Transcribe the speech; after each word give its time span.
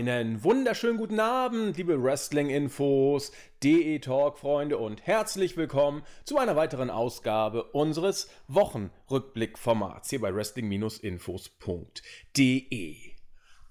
Einen 0.00 0.42
wunderschönen 0.42 0.96
guten 0.96 1.20
Abend, 1.20 1.76
liebe 1.76 2.02
Wrestling-Infos, 2.02 3.32
DE-Talk-Freunde 3.62 4.78
und 4.78 5.06
herzlich 5.06 5.58
willkommen 5.58 6.04
zu 6.24 6.38
einer 6.38 6.56
weiteren 6.56 6.88
Ausgabe 6.88 7.64
unseres 7.64 8.30
Wochenrückblick-Formats 8.48 10.08
hier 10.08 10.22
bei 10.22 10.34
Wrestling-Infos.de. 10.34 12.96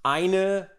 Eine 0.03 0.69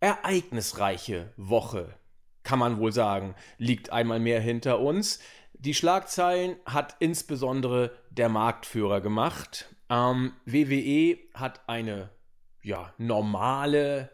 ereignisreiche 0.00 1.34
Woche, 1.36 1.98
kann 2.42 2.58
man 2.58 2.78
wohl 2.78 2.92
sagen, 2.92 3.34
liegt 3.58 3.92
einmal 3.92 4.18
mehr 4.18 4.40
hinter 4.40 4.80
uns. 4.80 5.20
Die 5.52 5.74
Schlagzeilen 5.74 6.56
hat 6.64 6.96
insbesondere 7.00 7.90
der 8.08 8.30
Marktführer 8.30 9.02
gemacht. 9.02 9.66
Ähm, 9.90 10.32
WWE 10.46 11.18
hat 11.34 11.68
eine 11.68 12.08
ja, 12.62 12.94
normale 12.96 14.13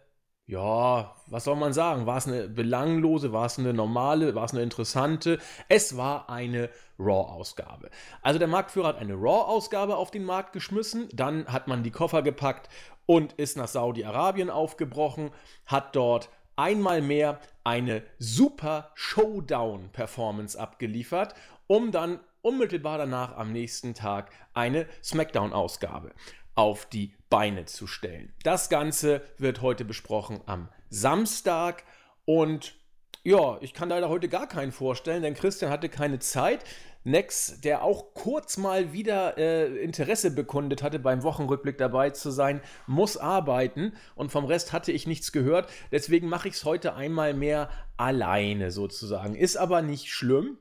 ja, 0.50 1.14
was 1.28 1.44
soll 1.44 1.54
man 1.54 1.72
sagen? 1.72 2.06
War 2.06 2.16
es 2.16 2.26
eine 2.26 2.48
belanglose, 2.48 3.32
war 3.32 3.46
es 3.46 3.58
eine 3.60 3.72
normale, 3.72 4.34
war 4.34 4.44
es 4.44 4.52
eine 4.52 4.64
interessante? 4.64 5.38
Es 5.68 5.96
war 5.96 6.28
eine 6.28 6.70
Raw-Ausgabe. 6.98 7.88
Also 8.20 8.40
der 8.40 8.48
Marktführer 8.48 8.88
hat 8.88 8.98
eine 8.98 9.14
Raw-Ausgabe 9.14 9.96
auf 9.96 10.10
den 10.10 10.24
Markt 10.24 10.52
geschmissen, 10.52 11.08
dann 11.12 11.46
hat 11.46 11.68
man 11.68 11.84
die 11.84 11.92
Koffer 11.92 12.22
gepackt 12.22 12.68
und 13.06 13.34
ist 13.34 13.56
nach 13.56 13.68
Saudi-Arabien 13.68 14.50
aufgebrochen, 14.50 15.30
hat 15.66 15.94
dort 15.94 16.30
einmal 16.56 17.00
mehr 17.00 17.38
eine 17.62 18.02
super 18.18 18.90
Showdown-Performance 18.94 20.58
abgeliefert, 20.58 21.34
um 21.68 21.92
dann 21.92 22.18
unmittelbar 22.42 22.98
danach 22.98 23.36
am 23.36 23.52
nächsten 23.52 23.94
Tag 23.94 24.32
eine 24.52 24.86
SmackDown-Ausgabe 25.04 26.10
auf 26.56 26.86
die 26.86 27.14
Beine 27.30 27.64
zu 27.64 27.86
stellen. 27.86 28.34
Das 28.42 28.68
Ganze 28.68 29.22
wird 29.38 29.62
heute 29.62 29.84
besprochen 29.84 30.40
am 30.46 30.68
Samstag 30.90 31.84
und 32.24 32.74
ja, 33.22 33.58
ich 33.60 33.74
kann 33.74 33.90
leider 33.90 34.08
heute 34.08 34.28
gar 34.28 34.48
keinen 34.48 34.72
vorstellen, 34.72 35.22
denn 35.22 35.34
Christian 35.34 35.70
hatte 35.70 35.88
keine 35.88 36.18
Zeit. 36.18 36.64
Nex, 37.02 37.60
der 37.62 37.82
auch 37.82 38.12
kurz 38.12 38.58
mal 38.58 38.92
wieder 38.92 39.38
äh, 39.38 39.82
Interesse 39.82 40.30
bekundet 40.30 40.82
hatte, 40.82 40.98
beim 40.98 41.22
Wochenrückblick 41.22 41.78
dabei 41.78 42.10
zu 42.10 42.30
sein, 42.30 42.60
muss 42.86 43.16
arbeiten 43.16 43.94
und 44.16 44.30
vom 44.30 44.44
Rest 44.44 44.72
hatte 44.72 44.92
ich 44.92 45.06
nichts 45.06 45.32
gehört. 45.32 45.70
Deswegen 45.92 46.28
mache 46.28 46.48
ich 46.48 46.54
es 46.54 46.64
heute 46.64 46.94
einmal 46.94 47.32
mehr 47.32 47.70
alleine 47.96 48.70
sozusagen. 48.70 49.34
Ist 49.34 49.56
aber 49.56 49.80
nicht 49.80 50.12
schlimm, 50.12 50.58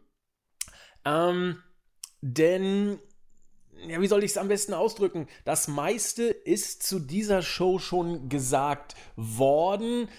ähm, 1.04 1.62
denn 2.22 3.00
ja, 3.88 4.02
wie 4.02 4.08
soll 4.08 4.24
ich 4.24 4.32
es 4.32 4.38
am 4.38 4.48
besten 4.48 4.74
ausdrücken? 4.74 5.28
Das 5.46 5.68
meiste 5.68 6.24
ist 6.24 6.84
zu 6.84 7.00
dieser 7.00 7.42
Show 7.42 7.80
schon 7.80 8.30
gesagt 8.30 8.96
worden 9.16 10.10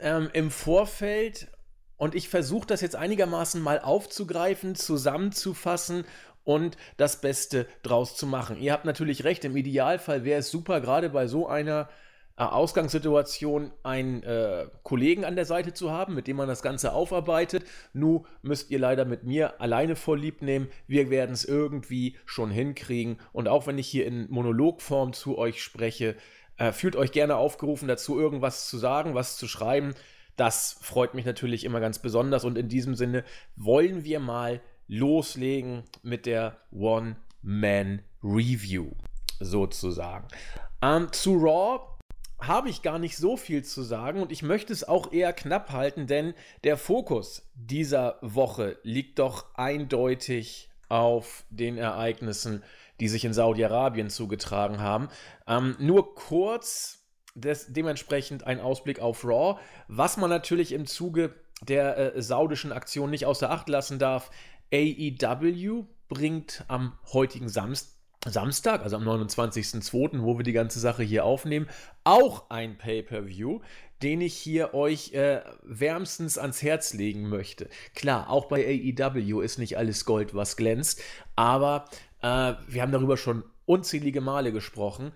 ähm, 0.00 0.30
im 0.32 0.50
Vorfeld. 0.50 1.48
Und 1.96 2.14
ich 2.14 2.28
versuche 2.28 2.66
das 2.66 2.80
jetzt 2.80 2.96
einigermaßen 2.96 3.60
mal 3.60 3.80
aufzugreifen, 3.80 4.74
zusammenzufassen 4.74 6.04
und 6.44 6.76
das 6.96 7.20
Beste 7.20 7.66
draus 7.82 8.16
zu 8.16 8.26
machen. 8.26 8.58
Ihr 8.58 8.72
habt 8.72 8.84
natürlich 8.84 9.24
recht, 9.24 9.44
im 9.44 9.56
Idealfall 9.56 10.24
wäre 10.24 10.40
es 10.40 10.50
super, 10.50 10.80
gerade 10.80 11.10
bei 11.10 11.26
so 11.26 11.46
einer 11.48 11.82
äh, 11.82 12.05
Ausgangssituation 12.44 13.72
einen 13.82 14.22
äh, 14.22 14.66
Kollegen 14.82 15.24
an 15.24 15.36
der 15.36 15.46
Seite 15.46 15.72
zu 15.72 15.90
haben, 15.90 16.14
mit 16.14 16.26
dem 16.26 16.36
man 16.36 16.48
das 16.48 16.62
Ganze 16.62 16.92
aufarbeitet. 16.92 17.64
Nu 17.94 18.26
müsst 18.42 18.70
ihr 18.70 18.78
leider 18.78 19.06
mit 19.06 19.24
mir 19.24 19.58
alleine 19.60 19.96
vorlieb 19.96 20.42
nehmen. 20.42 20.68
Wir 20.86 21.08
werden 21.08 21.32
es 21.32 21.46
irgendwie 21.46 22.16
schon 22.26 22.50
hinkriegen. 22.50 23.18
Und 23.32 23.48
auch 23.48 23.66
wenn 23.66 23.78
ich 23.78 23.88
hier 23.88 24.06
in 24.06 24.30
Monologform 24.30 25.14
zu 25.14 25.38
euch 25.38 25.62
spreche, 25.62 26.14
äh, 26.58 26.72
fühlt 26.72 26.96
euch 26.96 27.10
gerne 27.10 27.36
aufgerufen 27.36 27.88
dazu, 27.88 28.20
irgendwas 28.20 28.68
zu 28.68 28.76
sagen, 28.76 29.14
was 29.14 29.38
zu 29.38 29.48
schreiben. 29.48 29.94
Das 30.36 30.76
freut 30.82 31.14
mich 31.14 31.24
natürlich 31.24 31.64
immer 31.64 31.80
ganz 31.80 32.00
besonders. 32.00 32.44
Und 32.44 32.58
in 32.58 32.68
diesem 32.68 32.94
Sinne 32.94 33.24
wollen 33.56 34.04
wir 34.04 34.20
mal 34.20 34.60
loslegen 34.88 35.84
mit 36.02 36.26
der 36.26 36.58
One-Man-Review 36.70 38.90
sozusagen. 39.40 40.28
Ähm, 40.82 41.10
zu 41.12 41.36
Raw 41.36 41.95
habe 42.38 42.68
ich 42.68 42.82
gar 42.82 42.98
nicht 42.98 43.16
so 43.16 43.36
viel 43.36 43.64
zu 43.64 43.82
sagen 43.82 44.20
und 44.20 44.30
ich 44.30 44.42
möchte 44.42 44.72
es 44.72 44.84
auch 44.84 45.12
eher 45.12 45.32
knapp 45.32 45.72
halten, 45.72 46.06
denn 46.06 46.34
der 46.64 46.76
Fokus 46.76 47.48
dieser 47.54 48.18
Woche 48.20 48.78
liegt 48.82 49.18
doch 49.18 49.54
eindeutig 49.54 50.68
auf 50.88 51.44
den 51.50 51.78
Ereignissen, 51.78 52.62
die 53.00 53.08
sich 53.08 53.24
in 53.24 53.32
Saudi-Arabien 53.32 54.10
zugetragen 54.10 54.80
haben. 54.80 55.08
Ähm, 55.46 55.76
nur 55.78 56.14
kurz 56.14 57.06
des, 57.34 57.72
dementsprechend 57.72 58.46
ein 58.46 58.60
Ausblick 58.60 59.00
auf 59.00 59.24
Raw, 59.24 59.58
was 59.88 60.16
man 60.16 60.30
natürlich 60.30 60.72
im 60.72 60.86
Zuge 60.86 61.34
der 61.62 62.16
äh, 62.16 62.22
saudischen 62.22 62.72
Aktion 62.72 63.10
nicht 63.10 63.26
außer 63.26 63.50
Acht 63.50 63.68
lassen 63.68 63.98
darf. 63.98 64.30
AEW 64.72 65.86
bringt 66.08 66.64
am 66.68 66.98
heutigen 67.12 67.48
Samstag 67.48 67.95
Samstag, 68.26 68.82
also 68.82 68.96
am 68.96 69.06
29.02., 69.06 70.22
wo 70.22 70.38
wir 70.38 70.44
die 70.44 70.52
ganze 70.52 70.80
Sache 70.80 71.02
hier 71.02 71.24
aufnehmen, 71.24 71.68
auch 72.04 72.50
ein 72.50 72.78
Pay-per-View, 72.78 73.60
den 74.02 74.20
ich 74.20 74.34
hier 74.34 74.74
euch 74.74 75.12
äh, 75.14 75.42
wärmstens 75.62 76.38
ans 76.38 76.62
Herz 76.62 76.92
legen 76.92 77.28
möchte. 77.28 77.68
Klar, 77.94 78.30
auch 78.30 78.46
bei 78.46 78.66
AEW 78.66 79.40
ist 79.40 79.58
nicht 79.58 79.78
alles 79.78 80.04
Gold, 80.04 80.34
was 80.34 80.56
glänzt, 80.56 81.02
aber 81.34 81.86
äh, 82.22 82.54
wir 82.68 82.82
haben 82.82 82.92
darüber 82.92 83.16
schon 83.16 83.44
unzählige 83.64 84.20
Male 84.20 84.52
gesprochen. 84.52 85.12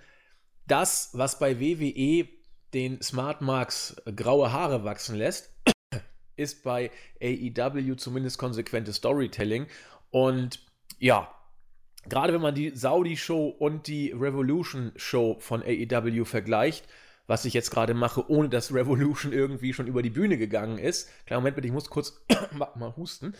Das, 0.66 1.10
was 1.12 1.38
bei 1.38 1.60
WWE 1.60 2.28
den 2.72 3.03
Smart 3.03 3.41
Marks 3.41 3.97
graue 4.16 4.53
Haare 4.53 4.84
wachsen 4.84 5.16
lässt, 5.16 5.53
ist 6.37 6.62
bei 6.62 6.91
AEW 7.21 7.97
zumindest 7.97 8.38
konsequentes 8.38 8.97
Storytelling. 8.97 9.66
Und 10.10 10.60
ja, 10.98 11.34
gerade 12.09 12.33
wenn 12.33 12.41
man 12.41 12.55
die 12.55 12.71
Saudi-Show 12.71 13.49
und 13.49 13.87
die 13.87 14.12
Revolution-Show 14.12 15.37
von 15.41 15.62
AEW 15.62 16.25
vergleicht, 16.25 16.87
was 17.27 17.44
ich 17.44 17.55
jetzt 17.55 17.71
gerade 17.71 17.94
mache, 17.94 18.28
ohne 18.28 18.49
dass 18.49 18.75
Revolution 18.75 19.33
irgendwie 19.33 19.72
schon 19.72 19.87
über 19.87 20.03
die 20.03 20.10
Bühne 20.10 20.37
gegangen 20.37 20.78
ist. 20.78 21.09
Kleiner 21.27 21.41
Moment 21.41 21.56
bitte, 21.56 21.69
ich 21.69 21.75
muss 21.75 21.91
kurz 21.91 22.21
mal 22.53 22.97
husten. 22.97 23.34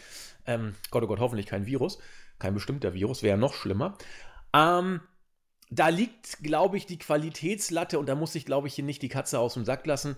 Ähm, 0.47 0.75
Gott, 0.91 1.03
oh 1.03 1.06
Gott, 1.06 1.19
hoffentlich 1.19 1.47
kein 1.47 1.66
Virus. 1.66 1.99
Kein 2.38 2.54
bestimmter 2.54 2.94
Virus, 2.94 3.22
wäre 3.22 3.37
noch 3.37 3.53
schlimmer. 3.53 3.99
Ähm, 4.54 5.00
da 5.70 5.88
liegt, 5.88 6.43
glaube 6.43 6.76
ich, 6.76 6.87
die 6.87 6.99
Qualitätslatte 6.99 7.99
und 7.99 8.09
da 8.09 8.15
muss 8.15 8.34
ich, 8.34 8.47
glaube 8.47 8.69
ich, 8.69 8.75
hier 8.75 8.84
nicht 8.84 9.03
die 9.03 9.09
Katze 9.09 9.38
aus 9.38 9.54
dem 9.54 9.65
Sack 9.65 9.87
lassen 9.87 10.16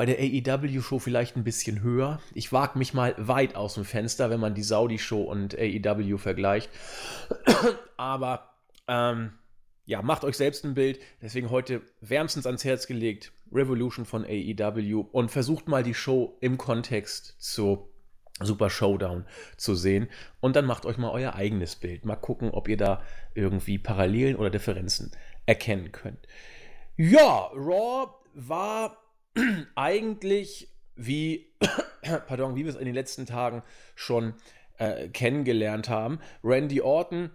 bei 0.00 0.06
der 0.06 0.18
AEW-Show 0.18 0.98
vielleicht 0.98 1.36
ein 1.36 1.44
bisschen 1.44 1.82
höher. 1.82 2.22
Ich 2.32 2.54
wage 2.54 2.78
mich 2.78 2.94
mal 2.94 3.14
weit 3.18 3.54
aus 3.54 3.74
dem 3.74 3.84
Fenster, 3.84 4.30
wenn 4.30 4.40
man 4.40 4.54
die 4.54 4.62
Saudi-Show 4.62 5.24
und 5.24 5.54
AEW 5.58 6.16
vergleicht. 6.16 6.70
Aber 7.98 8.54
ähm, 8.88 9.32
ja, 9.84 10.00
macht 10.00 10.24
euch 10.24 10.38
selbst 10.38 10.64
ein 10.64 10.72
Bild. 10.72 11.00
Deswegen 11.20 11.50
heute 11.50 11.82
wärmstens 12.00 12.46
ans 12.46 12.64
Herz 12.64 12.86
gelegt 12.86 13.30
Revolution 13.52 14.06
von 14.06 14.24
AEW 14.24 15.00
und 15.12 15.30
versucht 15.30 15.68
mal 15.68 15.82
die 15.82 15.92
Show 15.92 16.34
im 16.40 16.56
Kontext 16.56 17.34
zu 17.38 17.90
Super 18.42 18.70
Showdown 18.70 19.26
zu 19.58 19.74
sehen. 19.74 20.08
Und 20.40 20.56
dann 20.56 20.64
macht 20.64 20.86
euch 20.86 20.96
mal 20.96 21.10
euer 21.10 21.34
eigenes 21.34 21.76
Bild. 21.76 22.06
Mal 22.06 22.16
gucken, 22.16 22.52
ob 22.52 22.68
ihr 22.68 22.78
da 22.78 23.02
irgendwie 23.34 23.76
Parallelen 23.76 24.36
oder 24.36 24.48
Differenzen 24.48 25.10
erkennen 25.44 25.92
könnt. 25.92 26.26
Ja, 26.96 27.50
Raw 27.54 28.08
war 28.32 28.96
eigentlich 29.74 30.68
wie, 30.96 31.52
pardon, 32.26 32.56
wie 32.56 32.64
wir 32.64 32.70
es 32.70 32.76
in 32.76 32.86
den 32.86 32.94
letzten 32.94 33.26
Tagen 33.26 33.62
schon 33.94 34.34
äh, 34.78 35.08
kennengelernt 35.08 35.88
haben. 35.88 36.18
Randy 36.42 36.80
Orton 36.80 37.30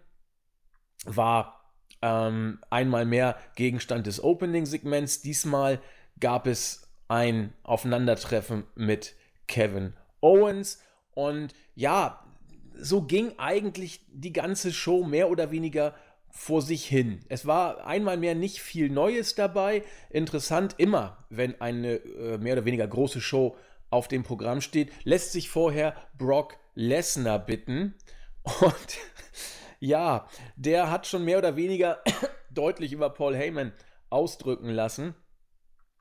war 1.06 1.66
ähm, 2.02 2.60
einmal 2.70 3.06
mehr 3.06 3.38
Gegenstand 3.56 4.08
des 4.08 4.24
Opening-Segments. 4.24 5.22
Diesmal 5.22 5.82
gab 6.20 6.48
es 6.48 6.92
ein 7.08 7.54
Aufeinandertreffen 7.64 8.64
mit 8.76 9.16
Kevin 9.48 9.94
Owens. 10.22 10.82
Und 11.14 11.54
ja, 11.76 12.26
so 12.74 13.04
ging 13.04 13.34
eigentlich 13.38 14.06
die 14.10 14.34
ganze 14.34 14.74
Show 14.74 15.04
mehr 15.04 15.30
oder 15.30 15.52
weniger 15.52 15.96
vor 16.36 16.62
sich 16.62 16.86
hin. 16.86 17.22
Es 17.30 17.48
war 17.48 17.88
einmal 17.88 18.18
mehr 18.18 18.36
nicht 18.36 18.62
viel 18.62 18.90
Neues 18.90 19.36
dabei. 19.36 19.84
Interessant 20.10 20.76
immer, 20.78 21.26
wenn 21.30 21.60
eine 21.62 21.96
äh, 21.96 22.38
mehr 22.38 22.54
oder 22.54 22.66
weniger 22.66 22.86
große 22.86 23.22
Show 23.22 23.56
auf 23.90 24.10
dem 24.10 24.24
Programm 24.24 24.60
steht, 24.60 24.92
lässt 25.06 25.32
sich 25.32 25.50
vorher 25.50 25.96
Brock 26.18 26.58
Lesnar 26.74 27.40
bitten. 27.40 27.96
Und 28.44 28.98
ja, 29.80 30.28
der 30.58 30.92
hat 30.92 31.08
schon 31.08 31.24
mehr 31.24 31.38
oder 31.38 31.56
weniger 31.56 32.04
deutlich 32.52 32.92
über 32.92 33.10
Paul 33.10 33.36
Heyman 33.36 33.72
ausdrücken 34.10 34.70
lassen, 34.70 35.16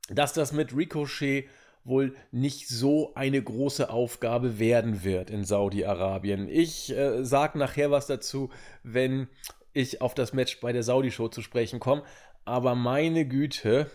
dass 0.08 0.32
das 0.32 0.52
mit 0.52 0.76
Ricochet 0.76 1.48
wohl 1.84 2.16
nicht 2.32 2.68
so 2.68 3.14
eine 3.14 3.40
große 3.40 3.88
Aufgabe 3.88 4.58
werden 4.58 5.04
wird 5.04 5.30
in 5.30 5.44
Saudi-Arabien. 5.44 6.48
Ich 6.48 6.90
äh, 6.90 7.24
sage 7.24 7.56
nachher 7.56 7.92
was 7.92 8.08
dazu, 8.08 8.50
wenn 8.82 9.28
ich 9.74 10.00
auf 10.00 10.14
das 10.14 10.32
Match 10.32 10.60
bei 10.60 10.72
der 10.72 10.82
Saudi-Show 10.82 11.28
zu 11.28 11.42
sprechen 11.42 11.80
komme. 11.80 12.02
Aber 12.44 12.74
meine 12.74 13.26
Güte, 13.26 13.90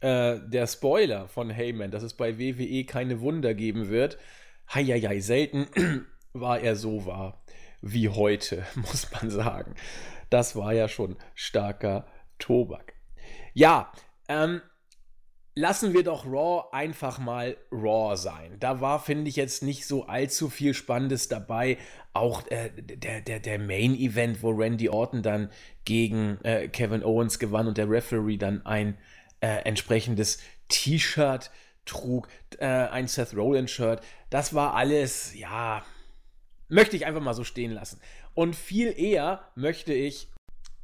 äh, 0.00 0.40
der 0.44 0.66
Spoiler 0.66 1.28
von 1.28 1.50
Heyman, 1.50 1.90
dass 1.90 2.02
es 2.02 2.14
bei 2.14 2.38
WWE 2.38 2.84
keine 2.84 3.20
Wunder 3.20 3.54
geben 3.54 3.88
wird. 3.88 4.18
Heieiei, 4.72 5.20
selten 5.20 5.68
war 6.32 6.60
er 6.60 6.76
so 6.76 7.06
wahr 7.06 7.44
wie 7.80 8.08
heute, 8.08 8.66
muss 8.74 9.08
man 9.12 9.30
sagen. 9.30 9.74
Das 10.30 10.56
war 10.56 10.72
ja 10.72 10.88
schon 10.88 11.16
starker 11.34 12.06
Tobak. 12.38 12.94
Ja, 13.52 13.92
ähm, 14.28 14.62
lassen 15.54 15.92
wir 15.92 16.02
doch 16.02 16.26
Raw 16.26 16.68
einfach 16.72 17.18
mal 17.18 17.56
Raw 17.70 18.16
sein. 18.16 18.56
Da 18.58 18.80
war, 18.80 19.00
finde 19.00 19.28
ich, 19.28 19.36
jetzt 19.36 19.62
nicht 19.62 19.86
so 19.86 20.06
allzu 20.06 20.48
viel 20.48 20.74
Spannendes 20.74 21.28
dabei. 21.28 21.78
Auch 22.14 22.46
äh, 22.48 22.70
der, 22.76 23.20
der, 23.20 23.40
der 23.40 23.58
Main 23.58 23.94
Event, 23.94 24.42
wo 24.42 24.50
Randy 24.50 24.88
Orton 24.88 25.22
dann 25.22 25.50
gegen 25.84 26.38
äh, 26.42 26.68
Kevin 26.68 27.04
Owens 27.04 27.38
gewann 27.38 27.66
und 27.66 27.78
der 27.78 27.90
Referee 27.90 28.36
dann 28.36 28.64
ein 28.64 28.96
äh, 29.40 29.64
entsprechendes 29.64 30.38
T-Shirt 30.68 31.50
trug, 31.84 32.28
äh, 32.58 32.66
ein 32.66 33.08
Seth 33.08 33.34
Rollins 33.34 33.70
Shirt. 33.70 34.00
Das 34.30 34.54
war 34.54 34.74
alles, 34.74 35.34
ja, 35.34 35.84
möchte 36.68 36.96
ich 36.96 37.04
einfach 37.06 37.20
mal 37.20 37.34
so 37.34 37.44
stehen 37.44 37.72
lassen. 37.72 38.00
Und 38.34 38.56
viel 38.56 38.98
eher 38.98 39.50
möchte 39.54 39.92
ich 39.92 40.28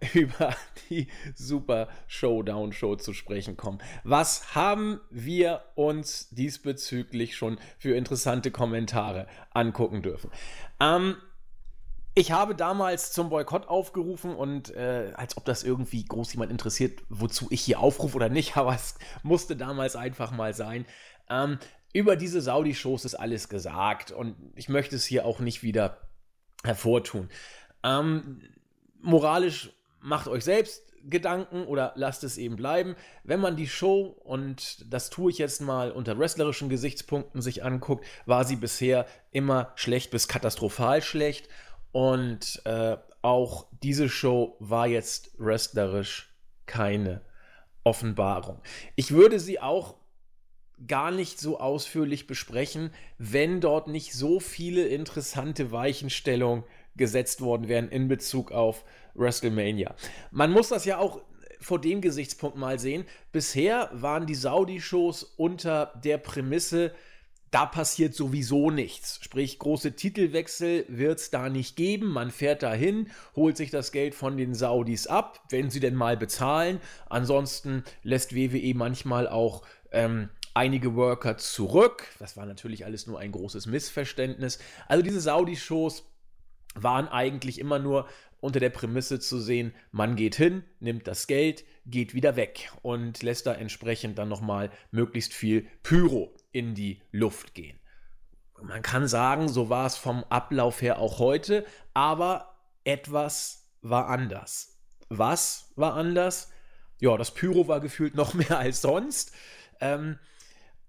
über 0.15 0.55
die 0.89 1.09
Super 1.35 1.89
Showdown 2.07 2.73
Show 2.73 2.97
zu 2.97 3.13
sprechen 3.13 3.57
kommen. 3.57 3.79
Was 4.05 4.55
haben 4.55 5.01
wir 5.11 5.63
uns 5.75 6.29
diesbezüglich 6.31 7.37
schon 7.37 7.59
für 7.79 7.97
interessante 7.97 8.51
Kommentare 8.51 9.27
angucken 9.53 10.03
dürfen? 10.03 10.31
Ähm, 10.81 11.17
ich 12.15 12.33
habe 12.33 12.55
damals 12.55 13.13
zum 13.13 13.29
Boykott 13.29 13.69
aufgerufen 13.69 14.35
und 14.35 14.75
äh, 14.75 15.13
als 15.15 15.37
ob 15.37 15.45
das 15.45 15.63
irgendwie 15.63 16.05
groß 16.05 16.33
jemand 16.33 16.51
interessiert, 16.51 17.03
wozu 17.09 17.47
ich 17.51 17.61
hier 17.61 17.81
aufrufe 17.81 18.17
oder 18.17 18.29
nicht, 18.29 18.57
aber 18.57 18.75
es 18.75 18.97
musste 19.23 19.57
damals 19.57 19.97
einfach 19.97 20.31
mal 20.31 20.55
sein. 20.55 20.87
Ähm, 21.31 21.59
über 21.93 22.17
diese 22.17 22.41
Saudi-Shows 22.41 23.05
ist 23.05 23.15
alles 23.15 23.49
gesagt 23.49 24.11
und 24.13 24.37
ich 24.55 24.69
möchte 24.69 24.97
es 24.97 25.05
hier 25.05 25.25
auch 25.25 25.41
nicht 25.41 25.63
wieder 25.63 25.99
hervortun. 26.65 27.29
Ähm, 27.83 28.43
moralisch 29.01 29.73
macht 30.01 30.29
euch 30.29 30.45
selbst 30.45 30.83
Gedanken 31.05 31.65
oder 31.65 31.93
lasst 31.97 32.25
es 32.25 32.39
eben 32.39 32.57
bleiben. 32.57 32.97
Wenn 33.25 33.41
man 33.41 33.57
die 33.57 33.69
Show, 33.69 34.17
und 34.25 34.93
das 34.93 35.11
tue 35.11 35.31
ich 35.31 35.39
jetzt 35.39 35.61
mal 35.61 35.91
unter 35.93 36.19
wrestlerischen 36.19 36.69
Gesichtspunkten 36.69 37.41
sich 37.41 37.65
anguckt, 37.65 38.05
war 38.27 38.45
sie 38.45 38.57
bisher 38.57 39.07
immer 39.31 39.73
schlecht 39.77 40.11
bis 40.11 40.29
katastrophal 40.29 41.03
schlecht. 41.03 41.49
Und 41.93 42.61
äh, 42.65 42.97
auch 43.23 43.67
diese 43.83 44.09
Show 44.09 44.57
war 44.61 44.87
jetzt 44.87 45.33
wrestlerisch 45.39 46.35
keine 46.67 47.23
Offenbarung. 47.85 48.61
Ich 48.97 49.13
würde 49.13 49.41
sie 49.41 49.61
auch 49.61 49.95
gar 50.87 51.11
nicht 51.11 51.41
so 51.41 51.59
ausführlich 51.59 52.27
besprechen, 52.27 52.93
wenn 53.19 53.61
dort 53.61 53.89
nicht 53.89 54.13
so 54.13 54.39
viele 54.39 54.87
interessante 54.87 55.73
Weichenstellungen 55.73 56.65
gesetzt 56.99 57.41
worden 57.41 57.69
wären 57.69 57.89
in 57.89 58.09
Bezug 58.09 58.53
auf 58.53 58.85
WrestleMania. 59.15 59.95
Man 60.31 60.53
muss 60.53 60.69
das 60.69 60.85
ja 60.85 60.99
auch 60.99 61.21
vor 61.61 61.81
dem 61.81 62.01
Gesichtspunkt 62.01 62.57
mal 62.57 62.79
sehen. 62.79 63.05
Bisher 63.33 63.91
waren 63.93 64.27
die 64.27 64.35
Saudi-Shows 64.35 65.35
unter 65.37 65.93
der 66.05 66.19
Prämisse, 66.19 66.93
da 67.51 67.65
passiert 67.65 68.15
sowieso 68.15 68.71
nichts. 68.71 69.21
Sprich, 69.23 69.59
große 69.59 69.97
Titelwechsel 69.97 70.85
wird 70.89 71.19
es 71.19 71.31
da 71.31 71.49
nicht 71.49 71.77
geben. 71.77 72.09
Man 72.09 72.31
fährt 72.31 72.63
dahin, 72.63 73.11
holt 73.35 73.57
sich 73.57 73.71
das 73.71 73.91
Geld 73.91 74.15
von 74.15 74.37
den 74.37 74.55
Saudis 74.55 75.07
ab, 75.07 75.41
wenn 75.49 75.71
sie 75.71 75.81
denn 75.81 75.95
mal 75.95 76.17
bezahlen. 76.17 76.81
Ansonsten 77.09 77.85
lässt 78.03 78.35
WWE 78.35 78.75
manchmal 78.75 79.27
auch 79.27 79.63
ähm, 79.93 80.29
einige 80.53 80.95
Worker 80.95 81.39
zurück. 81.39 82.05
Das 82.19 82.37
war 82.37 82.45
natürlich 82.45 82.85
alles 82.85 83.07
nur 83.07 83.19
ein 83.19 83.33
großes 83.33 83.67
Missverständnis. 83.67 84.59
Also 84.87 85.03
diese 85.03 85.21
Saudi-Shows 85.21 86.05
waren 86.75 87.09
eigentlich 87.09 87.59
immer 87.59 87.79
nur 87.79 88.09
unter 88.41 88.61
der 88.61 88.71
Prämisse 88.71 89.19
zu 89.19 89.41
sehen, 89.41 89.75
man 89.91 90.15
geht 90.15 90.37
hin, 90.37 90.65
nimmt 90.81 91.09
das 91.09 91.27
Geld, 91.27 91.65
geht 91.87 92.15
wieder 92.15 92.37
weg 92.37 92.71
und 92.83 93.23
lässt 93.23 93.47
da 93.47 93.55
entsprechend 93.55 94.19
dann 94.19 94.29
nochmal 94.29 94.71
möglichst 94.91 95.35
viel 95.35 95.67
Pyro 95.83 96.35
in 96.53 96.75
die 96.75 97.03
Luft 97.11 97.55
gehen. 97.55 97.79
Man 98.61 98.83
kann 98.83 99.07
sagen, 99.09 99.49
so 99.49 99.71
war 99.71 99.87
es 99.87 99.97
vom 99.97 100.25
Ablauf 100.25 100.83
her 100.83 100.99
auch 100.99 101.19
heute, 101.19 101.65
aber 101.95 102.57
etwas 102.85 103.69
war 103.83 104.09
anders. 104.09 104.79
Was 105.09 105.73
war 105.77 105.95
anders? 105.95 106.51
Ja, 107.01 107.17
das 107.17 107.33
Pyro 107.33 107.69
war 107.69 107.81
gefühlt 107.81 108.15
noch 108.15 108.35
mehr 108.35 108.59
als 108.59 108.83
sonst. 108.83 109.33
Ähm, 109.81 110.19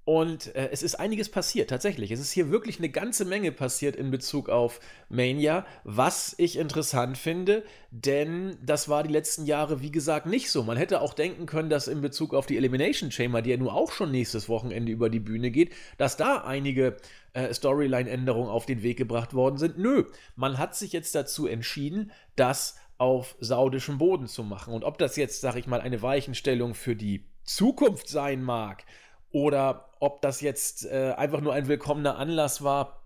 und 0.10 0.56
äh, 0.56 0.70
es 0.72 0.82
ist 0.82 0.96
einiges 0.96 1.30
passiert, 1.30 1.70
tatsächlich. 1.70 2.10
Es 2.10 2.20
ist 2.20 2.32
hier 2.32 2.50
wirklich 2.50 2.80
eine 2.80 2.90
ganze 2.90 3.26
Menge 3.26 3.52
passiert 3.52 3.96
in 3.96 4.10
Bezug 4.10 4.50
auf 4.50 4.80
Mania, 5.08 5.68
was 5.84 6.34
ich 6.40 6.58
interessant 6.58 7.16
finde, 7.16 7.64
denn 7.92 8.58
das 8.66 8.90
war 8.90 9.04
die 9.04 9.14
letzten 9.14 9.46
Jahre, 9.46 9.84
wie 9.84 9.92
gesagt, 9.92 10.26
nicht 10.26 10.50
so. 10.50 10.64
Man 10.64 10.78
hätte 10.78 11.02
auch 11.02 11.14
denken 11.14 11.46
können, 11.46 11.70
dass 11.70 11.88
in 11.88 12.02
Bezug 12.02 12.34
auf 12.34 12.48
die 12.48 12.58
Elimination 12.58 13.12
Chamber, 13.12 13.44
die 13.44 13.52
ja 13.52 13.58
nun 13.58 13.68
auch 13.68 13.92
schon 13.92 14.10
nächstes 14.10 14.50
Wochenende 14.50 14.92
über 14.92 15.12
die 15.12 15.20
Bühne 15.20 15.52
geht, 15.52 15.74
dass 16.00 16.18
da 16.18 16.38
einige 16.38 16.98
äh, 17.34 17.54
Storyline-Änderungen 17.54 18.50
auf 18.50 18.66
den 18.66 18.82
Weg 18.82 18.98
gebracht 18.98 19.36
worden 19.36 19.60
sind. 19.60 19.78
Nö, 19.78 20.06
man 20.36 20.58
hat 20.58 20.76
sich 20.76 20.92
jetzt 20.92 21.14
dazu 21.14 21.46
entschieden, 21.46 22.12
das 22.36 22.78
auf 22.98 23.36
saudischem 23.42 24.00
Boden 24.00 24.26
zu 24.26 24.44
machen. 24.44 24.74
Und 24.74 24.86
ob 24.86 24.98
das 24.98 25.18
jetzt, 25.18 25.42
sag 25.42 25.56
ich 25.56 25.68
mal, 25.68 25.82
eine 25.82 26.02
Weichenstellung 26.02 26.74
für 26.74 26.96
die 26.96 27.26
Zukunft 27.44 28.10
sein 28.10 28.42
mag, 28.42 28.86
oder 29.32 29.90
ob 30.00 30.22
das 30.22 30.42
jetzt 30.42 30.86
äh, 30.86 31.14
einfach 31.18 31.42
nur 31.42 31.54
ein 31.54 31.68
willkommener 31.68 32.18
Anlass 32.18 32.64
war, 32.64 33.04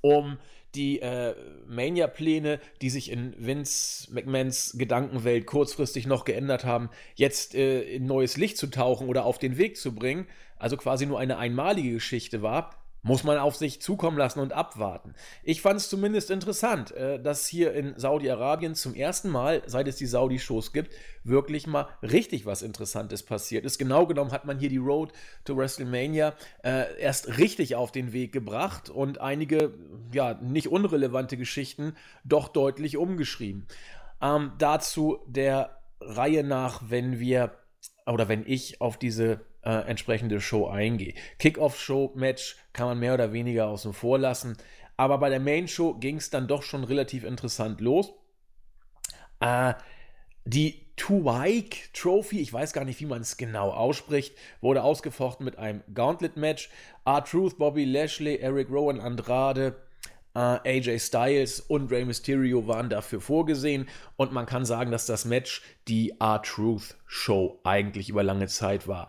um 0.00 0.38
die 0.74 1.00
äh, 1.00 1.34
Mania-Pläne, 1.66 2.60
die 2.82 2.90
sich 2.90 3.10
in 3.10 3.34
Vince 3.38 4.12
McMahons 4.12 4.74
Gedankenwelt 4.76 5.46
kurzfristig 5.46 6.06
noch 6.06 6.24
geändert 6.24 6.64
haben, 6.64 6.90
jetzt 7.14 7.54
äh, 7.54 7.82
in 7.82 8.06
neues 8.06 8.36
Licht 8.36 8.56
zu 8.56 8.66
tauchen 8.66 9.08
oder 9.08 9.24
auf 9.24 9.38
den 9.38 9.56
Weg 9.56 9.76
zu 9.76 9.94
bringen, 9.94 10.26
also 10.58 10.76
quasi 10.76 11.06
nur 11.06 11.20
eine 11.20 11.38
einmalige 11.38 11.92
Geschichte 11.92 12.42
war, 12.42 12.83
muss 13.04 13.22
man 13.22 13.38
auf 13.38 13.54
sich 13.54 13.80
zukommen 13.80 14.18
lassen 14.18 14.40
und 14.40 14.52
abwarten. 14.52 15.14
Ich 15.42 15.60
fand 15.60 15.76
es 15.78 15.88
zumindest 15.88 16.30
interessant, 16.30 16.90
äh, 16.92 17.22
dass 17.22 17.46
hier 17.46 17.72
in 17.74 17.94
Saudi-Arabien 17.96 18.74
zum 18.74 18.94
ersten 18.94 19.28
Mal, 19.28 19.62
seit 19.66 19.86
es 19.86 19.96
die 19.96 20.06
Saudi-Shows 20.06 20.72
gibt, 20.72 20.92
wirklich 21.22 21.66
mal 21.66 21.86
richtig 22.02 22.46
was 22.46 22.62
Interessantes 22.62 23.22
passiert 23.22 23.64
ist. 23.64 23.78
Genau 23.78 24.06
genommen 24.06 24.32
hat 24.32 24.46
man 24.46 24.58
hier 24.58 24.70
die 24.70 24.78
Road 24.78 25.12
to 25.44 25.56
WrestleMania 25.56 26.34
äh, 26.64 26.98
erst 26.98 27.38
richtig 27.38 27.76
auf 27.76 27.92
den 27.92 28.12
Weg 28.12 28.32
gebracht 28.32 28.88
und 28.88 29.20
einige, 29.20 29.74
ja, 30.12 30.34
nicht 30.34 30.68
unrelevante 30.68 31.36
Geschichten 31.36 31.94
doch 32.24 32.48
deutlich 32.48 32.96
umgeschrieben. 32.96 33.66
Ähm, 34.22 34.52
dazu 34.58 35.18
der 35.26 35.78
Reihe 36.00 36.42
nach, 36.42 36.82
wenn 36.88 37.20
wir 37.20 37.52
oder 38.06 38.28
wenn 38.28 38.44
ich 38.46 38.80
auf 38.80 38.98
diese 38.98 39.40
äh, 39.64 39.88
entsprechende 39.88 40.40
Show 40.40 40.66
eingehe. 40.66 41.14
Kickoff-Show-Match 41.38 42.56
kann 42.72 42.86
man 42.86 42.98
mehr 42.98 43.14
oder 43.14 43.32
weniger 43.32 43.66
außen 43.68 43.92
vor 43.92 44.18
lassen. 44.18 44.56
Aber 44.96 45.18
bei 45.18 45.28
der 45.28 45.40
Main-Show 45.40 45.94
ging 45.94 46.16
es 46.16 46.30
dann 46.30 46.46
doch 46.46 46.62
schon 46.62 46.84
relativ 46.84 47.24
interessant 47.24 47.80
los. 47.80 48.12
Äh, 49.40 49.74
die 50.44 50.84
Tuwaik 50.96 51.92
Trophy, 51.92 52.40
ich 52.40 52.52
weiß 52.52 52.72
gar 52.72 52.84
nicht, 52.84 53.00
wie 53.00 53.06
man 53.06 53.22
es 53.22 53.36
genau 53.36 53.70
ausspricht, 53.70 54.36
wurde 54.60 54.82
ausgefochten 54.84 55.44
mit 55.44 55.58
einem 55.58 55.82
Gauntlet-Match. 55.92 56.70
R-Truth, 57.04 57.58
Bobby 57.58 57.84
Lashley, 57.84 58.36
Eric 58.36 58.70
Rowan, 58.70 59.00
Andrade, 59.00 59.76
äh, 60.34 60.38
AJ 60.38 61.00
Styles 61.00 61.60
und 61.60 61.90
Rey 61.90 62.04
Mysterio 62.04 62.66
waren 62.68 62.90
dafür 62.90 63.20
vorgesehen. 63.20 63.88
Und 64.16 64.32
man 64.32 64.46
kann 64.46 64.64
sagen, 64.64 64.92
dass 64.92 65.06
das 65.06 65.24
Match 65.24 65.62
die 65.88 66.14
R-Truth 66.20 66.96
Show 67.06 67.58
eigentlich 67.64 68.08
über 68.08 68.22
lange 68.22 68.46
Zeit 68.46 68.86
war. 68.86 69.08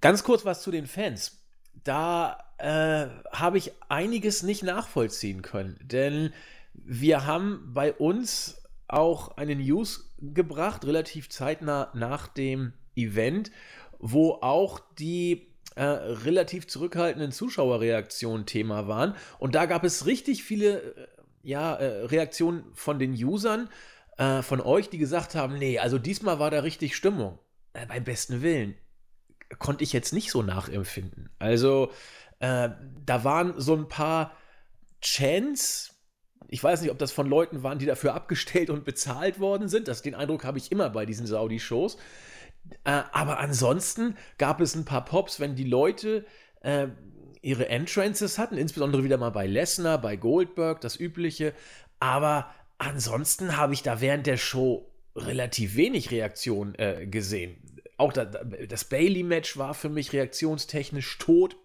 Ganz 0.00 0.22
kurz 0.22 0.44
was 0.44 0.62
zu 0.62 0.70
den 0.70 0.86
Fans. 0.86 1.44
Da 1.84 2.38
äh, 2.58 3.06
habe 3.32 3.58
ich 3.58 3.72
einiges 3.88 4.42
nicht 4.42 4.62
nachvollziehen 4.62 5.42
können, 5.42 5.78
denn 5.82 6.32
wir 6.74 7.26
haben 7.26 7.70
bei 7.72 7.92
uns 7.92 8.62
auch 8.86 9.36
eine 9.36 9.56
News 9.56 10.14
gebracht, 10.18 10.84
relativ 10.84 11.28
zeitnah 11.28 11.90
nach 11.94 12.28
dem 12.28 12.72
Event, 12.96 13.50
wo 13.98 14.34
auch 14.40 14.80
die 14.98 15.48
äh, 15.74 15.82
relativ 15.82 16.66
zurückhaltenden 16.68 17.32
Zuschauerreaktionen 17.32 18.46
Thema 18.46 18.88
waren. 18.88 19.14
Und 19.38 19.54
da 19.54 19.66
gab 19.66 19.84
es 19.84 20.06
richtig 20.06 20.42
viele 20.44 20.80
äh, 20.80 21.06
ja, 21.42 21.74
äh, 21.74 22.04
Reaktionen 22.06 22.64
von 22.74 22.98
den 22.98 23.12
Usern, 23.12 23.68
äh, 24.16 24.42
von 24.42 24.60
euch, 24.60 24.90
die 24.90 24.98
gesagt 24.98 25.34
haben, 25.34 25.58
nee, 25.58 25.78
also 25.78 25.98
diesmal 25.98 26.38
war 26.38 26.50
da 26.50 26.60
richtig 26.60 26.96
Stimmung. 26.96 27.38
Äh, 27.72 27.86
beim 27.86 28.04
besten 28.04 28.42
Willen 28.42 28.76
konnte 29.58 29.84
ich 29.84 29.92
jetzt 29.92 30.12
nicht 30.12 30.30
so 30.30 30.42
nachempfinden. 30.42 31.30
Also, 31.38 31.90
äh, 32.40 32.70
da 33.04 33.24
waren 33.24 33.54
so 33.56 33.74
ein 33.74 33.88
paar 33.88 34.32
Chants. 35.00 35.94
Ich 36.48 36.62
weiß 36.62 36.80
nicht, 36.82 36.90
ob 36.90 36.98
das 36.98 37.12
von 37.12 37.28
Leuten 37.28 37.62
waren, 37.62 37.78
die 37.78 37.86
dafür 37.86 38.14
abgestellt 38.14 38.70
und 38.70 38.84
bezahlt 38.84 39.40
worden 39.40 39.68
sind. 39.68 39.88
Das, 39.88 40.02
den 40.02 40.14
Eindruck 40.14 40.44
habe 40.44 40.58
ich 40.58 40.72
immer 40.72 40.90
bei 40.90 41.06
diesen 41.06 41.26
Saudi-Shows. 41.26 41.96
Äh, 42.84 43.02
aber 43.12 43.38
ansonsten 43.38 44.16
gab 44.36 44.60
es 44.60 44.74
ein 44.74 44.84
paar 44.84 45.04
Pops, 45.04 45.40
wenn 45.40 45.56
die 45.56 45.64
Leute 45.64 46.26
äh, 46.60 46.88
ihre 47.40 47.68
Entrances 47.68 48.38
hatten, 48.38 48.56
insbesondere 48.56 49.04
wieder 49.04 49.16
mal 49.16 49.30
bei 49.30 49.46
Lesnar, 49.46 50.00
bei 50.00 50.16
Goldberg, 50.16 50.80
das 50.80 50.98
übliche. 50.98 51.54
Aber 52.00 52.50
ansonsten 52.78 53.56
habe 53.56 53.74
ich 53.74 53.82
da 53.82 54.00
während 54.00 54.26
der 54.26 54.36
Show 54.36 54.90
relativ 55.16 55.76
wenig 55.76 56.10
Reaktion 56.10 56.74
äh, 56.76 57.06
gesehen. 57.06 57.56
Auch 57.98 58.12
da, 58.12 58.24
das 58.24 58.84
Bailey-Match 58.84 59.58
war 59.58 59.74
für 59.74 59.88
mich 59.90 60.12
reaktionstechnisch 60.12 61.18
tot. 61.18 61.56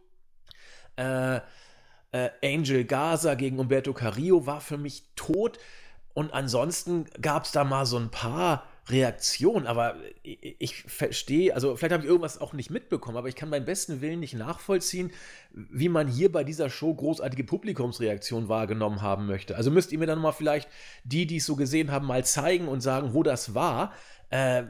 Äh, 0.97 1.37
äh, 2.11 2.29
Angel 2.43 2.83
Gaza 2.85 3.35
gegen 3.35 3.59
Umberto 3.59 3.93
Carrillo 3.93 4.45
war 4.45 4.59
für 4.59 4.77
mich 4.77 5.03
tot. 5.15 5.59
Und 6.13 6.33
ansonsten 6.33 7.05
gab 7.21 7.45
es 7.45 7.51
da 7.51 7.63
mal 7.63 7.85
so 7.85 7.97
ein 7.97 8.11
paar 8.11 8.67
Reaktionen, 8.87 9.65
aber 9.65 9.95
ich, 10.23 10.57
ich 10.59 10.83
verstehe, 10.83 11.55
also 11.55 11.75
vielleicht 11.75 11.93
habe 11.93 12.03
ich 12.03 12.09
irgendwas 12.09 12.41
auch 12.41 12.53
nicht 12.53 12.69
mitbekommen, 12.69 13.17
aber 13.17 13.29
ich 13.29 13.35
kann 13.35 13.49
beim 13.49 13.63
besten 13.63 14.01
Willen 14.01 14.19
nicht 14.19 14.33
nachvollziehen, 14.33 15.11
wie 15.51 15.87
man 15.87 16.07
hier 16.07 16.31
bei 16.31 16.43
dieser 16.43 16.69
Show 16.69 16.93
großartige 16.93 17.45
Publikumsreaktionen 17.45 18.49
wahrgenommen 18.49 19.01
haben 19.01 19.25
möchte. 19.25 19.55
Also 19.55 19.71
müsst 19.71 19.93
ihr 19.93 19.99
mir 19.99 20.05
dann 20.05 20.19
mal 20.19 20.33
vielleicht 20.33 20.67
die, 21.05 21.25
die 21.25 21.37
es 21.37 21.45
so 21.45 21.55
gesehen 21.55 21.91
haben, 21.91 22.05
mal 22.05 22.25
zeigen 22.25 22.67
und 22.67 22.81
sagen, 22.81 23.13
wo 23.13 23.23
das 23.23 23.55
war. 23.55 23.93
Äh, 24.29 24.63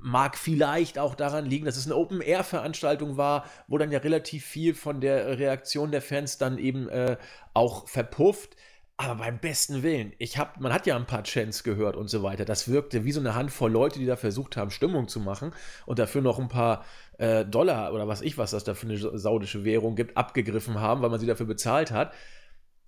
mag 0.00 0.36
vielleicht 0.36 0.98
auch 0.98 1.14
daran 1.14 1.46
liegen, 1.46 1.64
dass 1.64 1.76
es 1.76 1.86
eine 1.86 1.94
Open-Air-Veranstaltung 1.94 3.16
war, 3.16 3.44
wo 3.68 3.78
dann 3.78 3.92
ja 3.92 4.00
relativ 4.00 4.44
viel 4.44 4.74
von 4.74 5.00
der 5.00 5.38
Reaktion 5.38 5.92
der 5.92 6.02
Fans 6.02 6.38
dann 6.38 6.58
eben 6.58 6.88
äh, 6.88 7.16
auch 7.54 7.88
verpufft. 7.88 8.56
Aber 8.98 9.16
beim 9.16 9.38
besten 9.38 9.82
Willen, 9.82 10.14
ich 10.18 10.38
hab, 10.38 10.58
man 10.58 10.72
hat 10.72 10.86
ja 10.86 10.96
ein 10.96 11.06
paar 11.06 11.22
Chants 11.22 11.62
gehört 11.64 11.96
und 11.96 12.08
so 12.08 12.22
weiter. 12.22 12.46
Das 12.46 12.68
wirkte 12.68 13.04
wie 13.04 13.12
so 13.12 13.20
eine 13.20 13.34
Handvoll 13.34 13.70
Leute, 13.70 13.98
die 13.98 14.06
da 14.06 14.16
versucht 14.16 14.56
haben, 14.56 14.70
Stimmung 14.70 15.06
zu 15.06 15.20
machen 15.20 15.52
und 15.84 15.98
dafür 15.98 16.22
noch 16.22 16.38
ein 16.38 16.48
paar 16.48 16.82
äh, 17.18 17.44
Dollar 17.44 17.92
oder 17.92 18.08
was 18.08 18.22
ich, 18.22 18.38
was 18.38 18.52
das 18.52 18.64
da 18.64 18.72
für 18.72 18.86
eine 18.86 18.96
saudische 18.96 19.64
Währung 19.64 19.96
gibt, 19.96 20.16
abgegriffen 20.16 20.80
haben, 20.80 21.02
weil 21.02 21.10
man 21.10 21.20
sie 21.20 21.26
dafür 21.26 21.44
bezahlt 21.44 21.90
hat. 21.90 22.14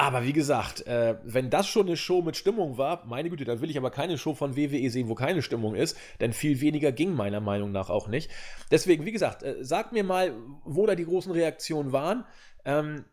Aber 0.00 0.23
wie 0.23 0.33
gesagt, 0.33 0.87
äh, 0.87 1.17
wenn 1.25 1.50
das 1.50 1.67
schon 1.67 1.88
eine 1.88 1.97
Show 1.97 2.23
mit 2.23 2.37
Stimmung 2.37 2.78
war, 2.78 3.05
meine 3.07 3.31
Güte, 3.31 3.45
dann 3.45 3.61
will 3.61 3.69
ich 3.69 3.76
aber 3.76 3.90
keine 3.90 4.17
Show 4.17 4.33
von 4.33 4.57
WWE 4.57 4.88
sehen, 4.90 5.09
wo 5.09 5.17
keine 5.17 5.43
Stimmung 5.43 5.75
ist, 5.75 5.99
denn 6.21 6.33
viel 6.33 6.61
weniger 6.61 6.93
ging 6.93 7.14
meiner 7.14 7.40
Meinung 7.40 7.73
nach 7.73 7.90
auch 7.90 8.07
nicht. 8.07 8.31
Deswegen, 8.71 9.05
wie 9.05 9.12
gesagt, 9.12 9.43
äh, 9.43 9.57
sagt 9.64 9.93
mir 9.93 10.05
mal, 10.05 10.33
wo 10.64 10.87
da 10.87 10.95
die 10.95 11.05
großen 11.05 11.33
Reaktionen 11.33 11.90
waren. 11.90 12.25
Ähm, 12.64 13.07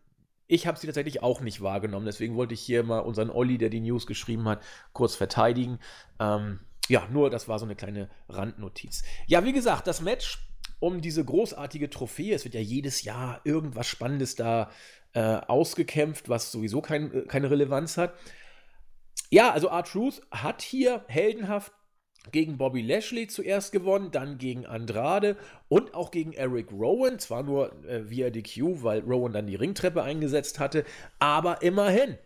ich 0.47 0.67
habe 0.67 0.77
sie 0.77 0.85
tatsächlich 0.85 1.23
auch 1.23 1.41
nicht 1.41 1.61
wahrgenommen. 1.61 2.05
Deswegen 2.05 2.35
wollte 2.35 2.53
ich 2.53 2.61
hier 2.61 2.83
mal 2.83 2.99
unseren 2.99 3.31
Olli, 3.31 3.57
der 3.57 3.69
die 3.69 3.81
News 3.81 4.05
geschrieben 4.05 4.47
hat, 4.47 4.61
kurz 4.93 5.15
verteidigen. 5.15 5.79
Ähm, 6.19 6.59
ja, 6.87 7.07
nur 7.11 7.31
das 7.31 7.47
war 7.47 7.57
so 7.57 7.65
eine 7.65 7.75
kleine 7.75 8.11
Randnotiz. 8.29 9.03
Ja, 9.25 9.43
wie 9.43 9.53
gesagt, 9.53 9.87
das 9.87 10.01
Match 10.01 10.47
um 10.79 11.01
diese 11.01 11.25
großartige 11.25 11.89
Trophäe. 11.89 12.35
Es 12.35 12.43
wird 12.43 12.53
ja 12.53 12.61
jedes 12.61 13.03
Jahr 13.03 13.41
irgendwas 13.43 13.87
Spannendes 13.87 14.35
da 14.35 14.69
äh, 15.15 15.41
ausgekämpft, 15.47 16.29
was 16.29 16.51
sowieso 16.51 16.81
kein, 16.81 17.11
äh, 17.13 17.21
keine 17.21 17.49
Relevanz 17.49 17.97
hat. 17.97 18.13
Ja, 19.31 19.51
also 19.51 19.69
R-Truth 19.69 20.21
hat 20.29 20.61
hier 20.61 21.03
heldenhaft 21.07 21.71
gegen 22.31 22.57
Bobby 22.57 22.81
Lashley 22.81 23.27
zuerst 23.27 23.71
gewonnen, 23.71 24.11
dann 24.11 24.37
gegen 24.37 24.65
Andrade 24.65 25.37
und 25.69 25.93
auch 25.93 26.11
gegen 26.11 26.33
Eric 26.33 26.71
Rowan. 26.71 27.17
Zwar 27.19 27.43
nur 27.43 27.71
äh, 27.85 28.09
via 28.09 28.29
DQ, 28.29 28.83
weil 28.83 28.99
Rowan 29.01 29.33
dann 29.33 29.47
die 29.47 29.55
Ringtreppe 29.55 30.03
eingesetzt 30.03 30.59
hatte, 30.59 30.83
aber 31.19 31.61
immerhin. 31.61 32.17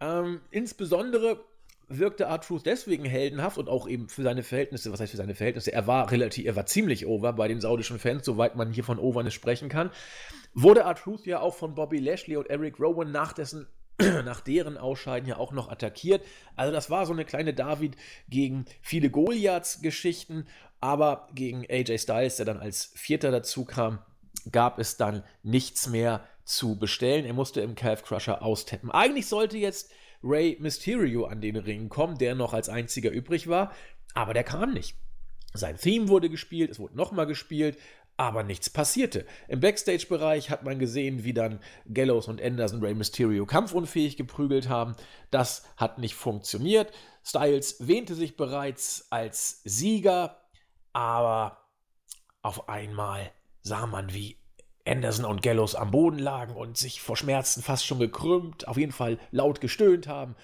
Ähm, 0.00 0.40
insbesondere 0.50 1.44
wirkte 1.88 2.24
R-Truth 2.24 2.64
deswegen 2.64 3.04
heldenhaft 3.04 3.58
und 3.58 3.68
auch 3.68 3.86
eben 3.86 4.08
für 4.08 4.22
seine 4.22 4.42
Verhältnisse, 4.42 4.90
was 4.90 5.00
heißt 5.00 5.10
für 5.10 5.16
seine 5.16 5.34
Verhältnisse, 5.34 5.72
er 5.72 5.86
war 5.86 6.10
relativ, 6.10 6.46
er 6.46 6.56
war 6.56 6.66
ziemlich 6.66 7.06
over 7.06 7.34
bei 7.34 7.48
den 7.48 7.60
saudischen 7.60 7.98
Fans, 7.98 8.24
soweit 8.24 8.56
man 8.56 8.72
hier 8.72 8.84
von 8.84 8.98
Overness 8.98 9.34
sprechen 9.34 9.68
kann. 9.68 9.90
Wurde 10.54 10.80
R-Truth 10.80 11.26
ja 11.26 11.40
auch 11.40 11.54
von 11.54 11.74
Bobby 11.74 11.98
Lashley 11.98 12.36
und 12.36 12.50
Eric 12.50 12.78
Rowan 12.78 13.10
nach 13.10 13.32
dessen 13.32 13.66
nach 14.24 14.40
deren 14.40 14.76
Ausscheiden 14.78 15.28
ja 15.28 15.36
auch 15.36 15.52
noch 15.52 15.68
attackiert. 15.68 16.24
Also 16.56 16.72
das 16.72 16.90
war 16.90 17.06
so 17.06 17.12
eine 17.12 17.24
kleine 17.24 17.54
David 17.54 17.96
gegen 18.28 18.64
viele 18.80 19.10
Goliaths-Geschichten, 19.10 20.46
aber 20.80 21.28
gegen 21.34 21.64
AJ 21.68 21.98
Styles, 21.98 22.36
der 22.36 22.46
dann 22.46 22.58
als 22.58 22.92
Vierter 22.94 23.30
dazu 23.30 23.64
kam, 23.64 23.98
gab 24.50 24.78
es 24.78 24.96
dann 24.96 25.22
nichts 25.42 25.88
mehr 25.88 26.26
zu 26.44 26.78
bestellen. 26.78 27.24
Er 27.24 27.34
musste 27.34 27.60
im 27.60 27.74
Calf 27.74 28.02
Crusher 28.02 28.42
austeppen. 28.42 28.90
Eigentlich 28.90 29.26
sollte 29.26 29.58
jetzt 29.58 29.90
Ray 30.24 30.56
Mysterio 30.60 31.26
an 31.26 31.40
den 31.40 31.56
Ring 31.56 31.88
kommen, 31.88 32.18
der 32.18 32.34
noch 32.34 32.52
als 32.52 32.68
einziger 32.68 33.10
übrig 33.10 33.48
war, 33.48 33.72
aber 34.14 34.34
der 34.34 34.44
kam 34.44 34.72
nicht. 34.72 34.96
Sein 35.54 35.76
Theme 35.76 36.08
wurde 36.08 36.30
gespielt, 36.30 36.70
es 36.70 36.78
wurde 36.78 36.96
nochmal 36.96 37.26
gespielt, 37.26 37.78
aber 38.16 38.42
nichts 38.42 38.70
passierte. 38.70 39.26
Im 39.48 39.60
Backstage-Bereich 39.60 40.50
hat 40.50 40.64
man 40.64 40.78
gesehen, 40.78 41.24
wie 41.24 41.32
dann 41.32 41.60
Gallows 41.92 42.28
und 42.28 42.40
Anderson 42.40 42.82
Ray 42.82 42.94
Mysterio 42.94 43.46
kampfunfähig 43.46 44.16
geprügelt 44.16 44.68
haben. 44.68 44.94
Das 45.30 45.64
hat 45.76 45.98
nicht 45.98 46.14
funktioniert. 46.14 46.92
Styles 47.24 47.86
wähnte 47.86 48.14
sich 48.14 48.36
bereits 48.36 49.06
als 49.10 49.60
Sieger, 49.64 50.40
aber 50.92 51.58
auf 52.42 52.68
einmal 52.68 53.30
sah 53.62 53.86
man, 53.86 54.12
wie 54.12 54.36
Anderson 54.84 55.24
und 55.24 55.42
Gallows 55.42 55.74
am 55.74 55.90
Boden 55.90 56.18
lagen 56.18 56.56
und 56.56 56.76
sich 56.76 57.00
vor 57.00 57.16
Schmerzen 57.16 57.62
fast 57.62 57.86
schon 57.86 58.00
gekrümmt, 58.00 58.66
auf 58.66 58.76
jeden 58.76 58.92
Fall 58.92 59.18
laut 59.30 59.60
gestöhnt 59.60 60.08
haben. 60.08 60.34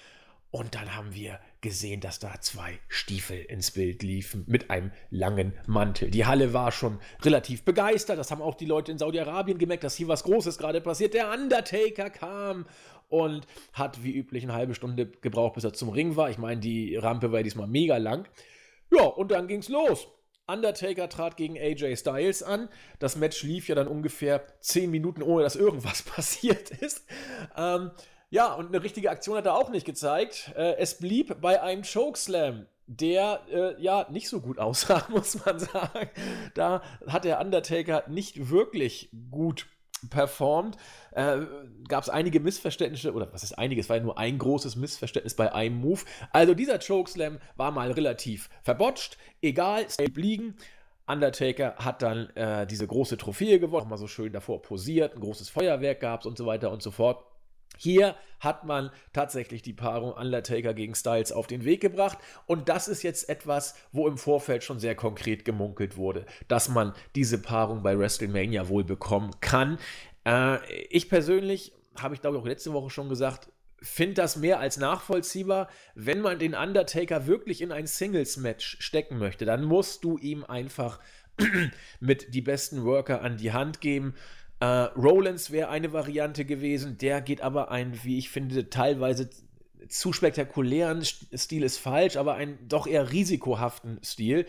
Und 0.51 0.75
dann 0.75 0.95
haben 0.95 1.13
wir 1.13 1.39
gesehen, 1.61 2.01
dass 2.01 2.19
da 2.19 2.39
zwei 2.41 2.79
Stiefel 2.87 3.39
ins 3.41 3.71
Bild 3.71 4.03
liefen 4.03 4.43
mit 4.47 4.69
einem 4.69 4.91
langen 5.09 5.53
Mantel. 5.67 6.09
Die 6.09 6.25
Halle 6.25 6.53
war 6.53 6.71
schon 6.71 6.99
relativ 7.21 7.63
begeistert. 7.63 8.17
Das 8.17 8.31
haben 8.31 8.41
auch 8.41 8.55
die 8.55 8.65
Leute 8.65 8.91
in 8.91 8.97
Saudi-Arabien 8.97 9.57
gemerkt, 9.57 9.83
dass 9.83 9.95
hier 9.95 10.07
was 10.07 10.23
Großes 10.23 10.57
gerade 10.57 10.81
passiert. 10.81 11.13
Der 11.13 11.31
Undertaker 11.31 12.09
kam 12.09 12.65
und 13.09 13.45
hat 13.73 14.03
wie 14.03 14.15
üblich 14.15 14.43
eine 14.43 14.53
halbe 14.53 14.75
Stunde 14.75 15.07
gebraucht, 15.07 15.55
bis 15.55 15.63
er 15.63 15.73
zum 15.73 15.89
Ring 15.89 16.15
war. 16.15 16.29
Ich 16.29 16.37
meine, 16.37 16.61
die 16.61 16.95
Rampe 16.95 17.31
war 17.31 17.43
diesmal 17.43 17.67
mega 17.67 17.97
lang. 17.97 18.27
Ja, 18.91 19.03
und 19.03 19.31
dann 19.31 19.47
ging's 19.47 19.69
los. 19.69 20.07
Undertaker 20.47 21.09
trat 21.09 21.37
gegen 21.37 21.57
AJ 21.57 21.97
Styles 21.97 22.41
an. 22.41 22.69
Das 22.97 23.15
Match 23.15 23.43
lief 23.43 23.67
ja 23.67 23.75
dann 23.75 23.87
ungefähr 23.87 24.43
10 24.61 24.89
Minuten, 24.89 25.21
ohne 25.21 25.43
dass 25.43 25.55
irgendwas 25.55 26.01
passiert 26.03 26.71
ist. 26.71 27.05
Ähm, 27.55 27.91
ja, 28.29 28.53
und 28.53 28.67
eine 28.67 28.83
richtige 28.83 29.09
Aktion 29.09 29.37
hat 29.37 29.45
er 29.45 29.55
auch 29.55 29.69
nicht 29.69 29.85
gezeigt. 29.85 30.53
Äh, 30.55 30.75
es 30.77 30.97
blieb 30.97 31.41
bei 31.41 31.61
einem 31.61 31.83
Chokeslam, 31.83 32.67
der 32.85 33.41
äh, 33.51 33.81
ja 33.81 34.07
nicht 34.09 34.29
so 34.29 34.39
gut 34.41 34.59
aussah, 34.59 35.05
muss 35.09 35.43
man 35.45 35.59
sagen. 35.59 36.09
Da 36.53 36.81
hat 37.07 37.25
der 37.25 37.39
Undertaker 37.39 38.03
nicht 38.07 38.49
wirklich 38.49 39.09
gut 39.31 39.67
performt. 40.09 40.77
Äh, 41.11 41.39
Gab 41.87 42.03
es 42.03 42.09
einige 42.09 42.39
Missverständnisse, 42.39 43.13
oder 43.13 43.33
was 43.33 43.43
ist 43.43 43.57
einiges, 43.57 43.85
es 43.85 43.89
war 43.89 43.97
ja 43.97 44.03
nur 44.03 44.17
ein 44.17 44.37
großes 44.37 44.75
Missverständnis 44.75 45.33
bei 45.33 45.51
einem 45.51 45.81
Move. 45.81 46.01
Also 46.31 46.53
dieser 46.53 46.79
Chokeslam 46.79 47.39
war 47.57 47.71
mal 47.71 47.91
relativ 47.91 48.49
verbotscht. 48.63 49.17
Egal, 49.41 49.89
Stay 49.89 50.05
liegen. 50.15 50.55
Undertaker 51.07 51.75
hat 51.77 52.03
dann 52.03 52.29
äh, 52.35 52.67
diese 52.67 52.85
große 52.85 53.17
Trophäe 53.17 53.59
gewonnen, 53.59 53.89
mal 53.89 53.97
so 53.97 54.07
schön 54.07 54.31
davor 54.31 54.61
posiert, 54.61 55.15
ein 55.15 55.21
großes 55.21 55.49
Feuerwerk 55.49 56.01
gab 56.01 56.19
es 56.19 56.27
und 56.27 56.37
so 56.37 56.45
weiter 56.45 56.71
und 56.71 56.83
so 56.83 56.91
fort. 56.91 57.25
Hier 57.81 58.15
hat 58.41 58.65
man 58.65 58.91
tatsächlich 59.13 59.61
die 59.61 59.73
Paarung 59.73 60.11
Undertaker 60.11 60.73
gegen 60.73 60.95
Styles 60.95 61.31
auf 61.31 61.47
den 61.47 61.63
Weg 61.63 61.79
gebracht 61.79 62.17
und 62.45 62.67
das 62.67 62.89
ist 62.89 63.03
jetzt 63.03 63.29
etwas, 63.29 63.73
wo 63.93 64.05
im 64.05 64.17
Vorfeld 64.17 64.65
schon 64.65 64.79
sehr 64.79 64.95
konkret 64.95 65.45
gemunkelt 65.45 65.95
wurde, 65.95 66.25
dass 66.49 66.67
man 66.67 66.93
diese 67.15 67.41
Paarung 67.41 67.81
bei 67.81 67.97
WrestleMania 67.97 68.67
wohl 68.67 68.83
bekommen 68.83 69.31
kann. 69.39 69.77
Äh, 70.25 70.59
ich 70.89 71.07
persönlich, 71.07 71.71
habe 71.97 72.15
ich 72.15 72.21
glaube 72.21 72.35
ich 72.35 72.43
auch 72.43 72.47
letzte 72.47 72.73
Woche 72.73 72.89
schon 72.89 73.07
gesagt, 73.07 73.49
finde 73.81 74.15
das 74.15 74.35
mehr 74.35 74.59
als 74.59 74.75
nachvollziehbar. 74.75 75.69
Wenn 75.95 76.19
man 76.19 76.37
den 76.37 76.55
Undertaker 76.55 77.27
wirklich 77.27 77.61
in 77.61 77.71
ein 77.71 77.87
Singles-Match 77.87 78.77
stecken 78.81 79.17
möchte, 79.17 79.45
dann 79.45 79.63
musst 79.63 80.03
du 80.03 80.17
ihm 80.17 80.43
einfach 80.43 80.99
mit 82.01 82.33
die 82.33 82.41
besten 82.41 82.83
Worker 82.83 83.21
an 83.21 83.37
die 83.37 83.53
Hand 83.53 83.79
geben. 83.79 84.15
Äh, 84.59 84.65
Rollins 84.65 85.51
wäre 85.51 85.69
eine 85.69 85.93
Variante 85.93 86.45
gewesen, 86.45 86.97
der 86.97 87.21
geht 87.21 87.41
aber 87.41 87.71
einen, 87.71 88.03
wie 88.03 88.17
ich 88.17 88.29
finde, 88.29 88.69
teilweise 88.69 89.29
zu 89.87 90.13
spektakulären 90.13 91.03
Stil 91.03 91.63
ist 91.63 91.77
falsch, 91.77 92.17
aber 92.17 92.35
einen 92.35 92.67
doch 92.67 92.85
eher 92.85 93.11
risikohaften 93.11 93.99
Stil, 94.03 94.45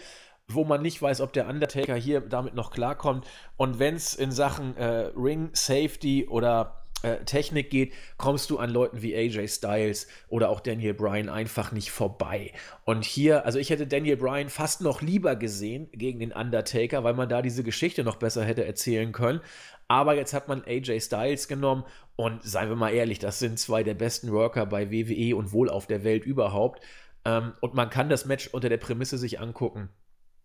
wo 0.48 0.64
man 0.64 0.82
nicht 0.82 1.00
weiß, 1.00 1.20
ob 1.20 1.32
der 1.32 1.48
Undertaker 1.48 1.94
hier 1.94 2.20
damit 2.20 2.54
noch 2.54 2.72
klarkommt. 2.72 3.26
Und 3.56 3.78
wenn 3.78 3.94
es 3.94 4.14
in 4.14 4.32
Sachen 4.32 4.76
äh, 4.76 5.10
Ring 5.16 5.50
Safety 5.52 6.26
oder 6.28 6.80
äh, 7.02 7.24
Technik 7.24 7.70
geht, 7.70 7.94
kommst 8.18 8.50
du 8.50 8.58
an 8.58 8.70
Leuten 8.70 9.00
wie 9.00 9.16
AJ 9.16 9.48
Styles 9.48 10.06
oder 10.28 10.50
auch 10.50 10.60
Daniel 10.60 10.94
Bryan 10.94 11.28
einfach 11.28 11.72
nicht 11.72 11.90
vorbei. 11.90 12.52
Und 12.84 13.04
hier, 13.04 13.46
also 13.46 13.58
ich 13.58 13.70
hätte 13.70 13.86
Daniel 13.86 14.16
Bryan 14.16 14.50
fast 14.50 14.82
noch 14.82 15.00
lieber 15.00 15.36
gesehen 15.36 15.88
gegen 15.92 16.18
den 16.18 16.32
Undertaker, 16.32 17.04
weil 17.04 17.14
man 17.14 17.28
da 17.28 17.40
diese 17.42 17.62
Geschichte 17.62 18.04
noch 18.04 18.16
besser 18.16 18.44
hätte 18.44 18.64
erzählen 18.64 19.12
können. 19.12 19.40
Aber 19.90 20.14
jetzt 20.14 20.34
hat 20.34 20.46
man 20.46 20.62
AJ 20.64 21.00
Styles 21.00 21.48
genommen 21.48 21.82
und 22.14 22.44
seien 22.44 22.68
wir 22.68 22.76
mal 22.76 22.90
ehrlich, 22.90 23.18
das 23.18 23.40
sind 23.40 23.58
zwei 23.58 23.82
der 23.82 23.94
besten 23.94 24.30
Worker 24.30 24.64
bei 24.64 24.92
WWE 24.92 25.34
und 25.34 25.50
wohl 25.50 25.68
auf 25.68 25.88
der 25.88 26.04
Welt 26.04 26.24
überhaupt. 26.24 26.80
Ähm, 27.24 27.54
und 27.60 27.74
man 27.74 27.90
kann 27.90 28.08
das 28.08 28.24
Match 28.24 28.46
unter 28.52 28.68
der 28.68 28.76
Prämisse 28.76 29.18
sich 29.18 29.40
angucken 29.40 29.88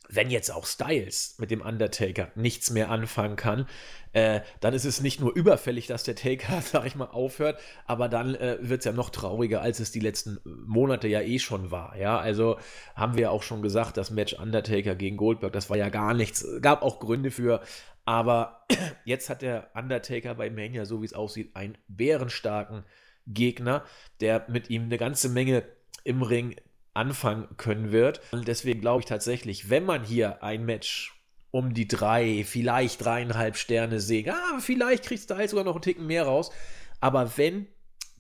wenn 0.09 0.29
jetzt 0.29 0.51
auch 0.51 0.65
Styles 0.65 1.35
mit 1.39 1.51
dem 1.51 1.61
Undertaker 1.61 2.29
nichts 2.35 2.69
mehr 2.69 2.89
anfangen 2.89 3.35
kann, 3.35 3.67
äh, 4.13 4.41
dann 4.59 4.73
ist 4.73 4.85
es 4.85 5.01
nicht 5.01 5.19
nur 5.19 5.35
überfällig, 5.35 5.87
dass 5.87 6.03
der 6.03 6.15
Taker, 6.15 6.61
sag 6.63 6.85
ich 6.85 6.95
mal, 6.95 7.05
aufhört, 7.05 7.59
aber 7.85 8.09
dann 8.09 8.35
äh, 8.35 8.57
wird 8.61 8.79
es 8.79 8.85
ja 8.85 8.91
noch 8.91 9.09
trauriger, 9.09 9.61
als 9.61 9.79
es 9.79 9.91
die 9.91 9.99
letzten 9.99 10.39
Monate 10.43 11.07
ja 11.07 11.21
eh 11.21 11.39
schon 11.39 11.71
war. 11.71 11.95
Ja, 11.97 12.17
also 12.19 12.57
haben 12.95 13.17
wir 13.17 13.31
auch 13.31 13.43
schon 13.43 13.61
gesagt, 13.61 13.97
das 13.97 14.11
Match 14.11 14.33
Undertaker 14.33 14.95
gegen 14.95 15.17
Goldberg, 15.17 15.53
das 15.53 15.69
war 15.69 15.77
ja 15.77 15.89
gar 15.89 16.13
nichts. 16.13 16.45
Gab 16.61 16.81
auch 16.81 16.99
Gründe 16.99 17.31
für, 17.31 17.61
aber 18.05 18.65
jetzt 19.05 19.29
hat 19.29 19.41
der 19.41 19.71
Undertaker 19.74 20.35
bei 20.35 20.50
Mania, 20.50 20.85
so 20.85 21.01
wie 21.01 21.05
es 21.05 21.13
aussieht, 21.13 21.55
einen 21.55 21.77
bärenstarken 21.88 22.83
Gegner, 23.27 23.83
der 24.21 24.45
mit 24.47 24.69
ihm 24.69 24.83
eine 24.83 24.97
ganze 24.97 25.29
Menge 25.29 25.63
im 26.03 26.21
Ring 26.21 26.55
anfangen 26.93 27.47
können 27.57 27.91
wird. 27.91 28.21
Und 28.31 28.47
deswegen 28.47 28.81
glaube 28.81 29.01
ich 29.01 29.05
tatsächlich, 29.05 29.69
wenn 29.69 29.85
man 29.85 30.03
hier 30.03 30.43
ein 30.43 30.65
Match 30.65 31.12
um 31.51 31.74
die 31.74 31.88
drei, 31.88 32.43
vielleicht 32.45 33.03
dreieinhalb 33.03 33.57
Sterne 33.57 34.00
sehen, 34.00 34.29
ah, 34.29 34.59
vielleicht 34.59 35.05
kriegt 35.05 35.24
Styles 35.24 35.51
sogar 35.51 35.65
noch 35.65 35.75
einen 35.75 35.81
Ticken 35.81 36.05
mehr 36.05 36.24
raus. 36.24 36.51
Aber 37.00 37.38
wenn, 37.38 37.67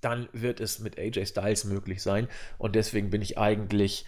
dann 0.01 0.29
wird 0.33 0.59
es 0.59 0.79
mit 0.79 0.97
AJ 0.97 1.27
Styles 1.27 1.65
möglich 1.65 2.01
sein. 2.01 2.27
Und 2.57 2.75
deswegen 2.75 3.09
bin 3.09 3.21
ich 3.21 3.37
eigentlich, 3.37 4.05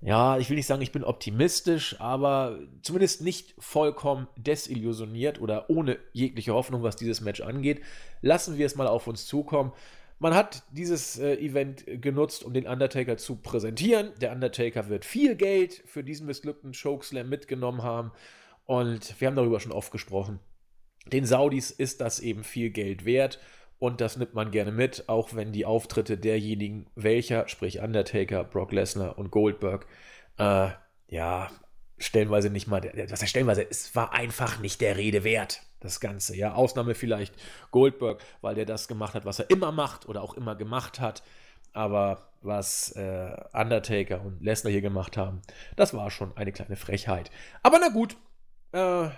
ja, 0.00 0.38
ich 0.38 0.48
will 0.48 0.56
nicht 0.56 0.66
sagen, 0.66 0.82
ich 0.82 0.92
bin 0.92 1.02
optimistisch, 1.02 2.00
aber 2.00 2.58
zumindest 2.82 3.20
nicht 3.20 3.54
vollkommen 3.58 4.28
desillusioniert 4.36 5.40
oder 5.40 5.68
ohne 5.70 5.98
jegliche 6.12 6.54
Hoffnung, 6.54 6.84
was 6.84 6.94
dieses 6.96 7.20
Match 7.20 7.40
angeht. 7.40 7.80
Lassen 8.22 8.58
wir 8.58 8.66
es 8.66 8.76
mal 8.76 8.86
auf 8.86 9.08
uns 9.08 9.26
zukommen. 9.26 9.72
Man 10.20 10.34
hat 10.34 10.62
dieses 10.72 11.18
äh, 11.18 11.34
Event 11.34 11.84
genutzt, 11.86 12.44
um 12.44 12.52
den 12.52 12.66
Undertaker 12.66 13.16
zu 13.16 13.36
präsentieren. 13.36 14.12
Der 14.20 14.32
Undertaker 14.32 14.88
wird 14.88 15.04
viel 15.04 15.34
Geld 15.34 15.82
für 15.86 16.04
diesen 16.04 16.26
missglückten 16.26 16.72
Chokeslam 16.72 17.28
mitgenommen 17.28 17.82
haben. 17.82 18.12
Und 18.66 19.20
wir 19.20 19.28
haben 19.28 19.36
darüber 19.36 19.60
schon 19.60 19.72
oft 19.72 19.90
gesprochen. 19.90 20.40
Den 21.06 21.24
Saudis 21.24 21.70
ist 21.70 22.00
das 22.00 22.20
eben 22.20 22.44
viel 22.44 22.70
Geld 22.70 23.04
wert. 23.04 23.40
Und 23.78 24.00
das 24.00 24.16
nimmt 24.16 24.34
man 24.34 24.50
gerne 24.50 24.72
mit, 24.72 25.08
auch 25.08 25.34
wenn 25.34 25.52
die 25.52 25.64
Auftritte 25.64 26.18
derjenigen, 26.18 26.86
welcher, 26.96 27.46
sprich 27.48 27.80
Undertaker, 27.80 28.42
Brock 28.44 28.72
Lesnar 28.72 29.18
und 29.18 29.30
Goldberg, 29.30 29.86
äh, 30.38 30.70
ja, 31.08 31.50
stellenweise 31.98 32.50
nicht 32.50 32.66
mal, 32.66 32.82
was 32.82 33.22
heißt 33.22 33.30
stellenweise, 33.30 33.66
es 33.68 33.94
war 33.94 34.12
einfach 34.12 34.58
nicht 34.58 34.80
der 34.80 34.96
Rede 34.96 35.24
wert 35.24 35.62
das 35.80 36.00
Ganze. 36.00 36.36
Ja, 36.36 36.54
Ausnahme 36.54 36.94
vielleicht 36.94 37.34
Goldberg, 37.70 38.20
weil 38.40 38.54
der 38.54 38.66
das 38.66 38.88
gemacht 38.88 39.14
hat, 39.14 39.24
was 39.24 39.38
er 39.38 39.50
immer 39.50 39.72
macht 39.72 40.08
oder 40.08 40.22
auch 40.22 40.34
immer 40.34 40.56
gemacht 40.56 41.00
hat. 41.00 41.22
Aber 41.72 42.32
was 42.40 42.92
äh, 42.92 43.36
Undertaker 43.52 44.22
und 44.22 44.42
Lesnar 44.42 44.72
hier 44.72 44.80
gemacht 44.80 45.16
haben, 45.16 45.42
das 45.76 45.94
war 45.94 46.10
schon 46.10 46.36
eine 46.36 46.52
kleine 46.52 46.76
Frechheit. 46.76 47.30
Aber 47.62 47.78
na 47.80 47.88
gut, 47.88 48.16
äh, 48.72 49.08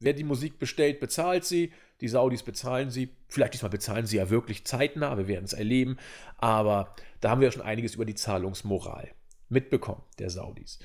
wer 0.00 0.12
die 0.12 0.24
Musik 0.24 0.58
bestellt, 0.58 1.00
bezahlt 1.00 1.44
sie. 1.44 1.72
Die 2.00 2.08
Saudis 2.08 2.42
bezahlen 2.42 2.90
sie. 2.90 3.10
Vielleicht 3.28 3.54
diesmal 3.54 3.70
bezahlen 3.70 4.06
sie 4.06 4.18
ja 4.18 4.30
wirklich 4.30 4.64
zeitnah, 4.64 5.16
wir 5.16 5.28
werden 5.28 5.44
es 5.44 5.52
erleben. 5.52 5.96
Aber 6.38 6.94
da 7.20 7.30
haben 7.30 7.40
wir 7.40 7.50
schon 7.50 7.62
einiges 7.62 7.94
über 7.94 8.04
die 8.04 8.14
Zahlungsmoral 8.14 9.10
mitbekommen, 9.48 10.02
der 10.18 10.30
Saudis. 10.30 10.78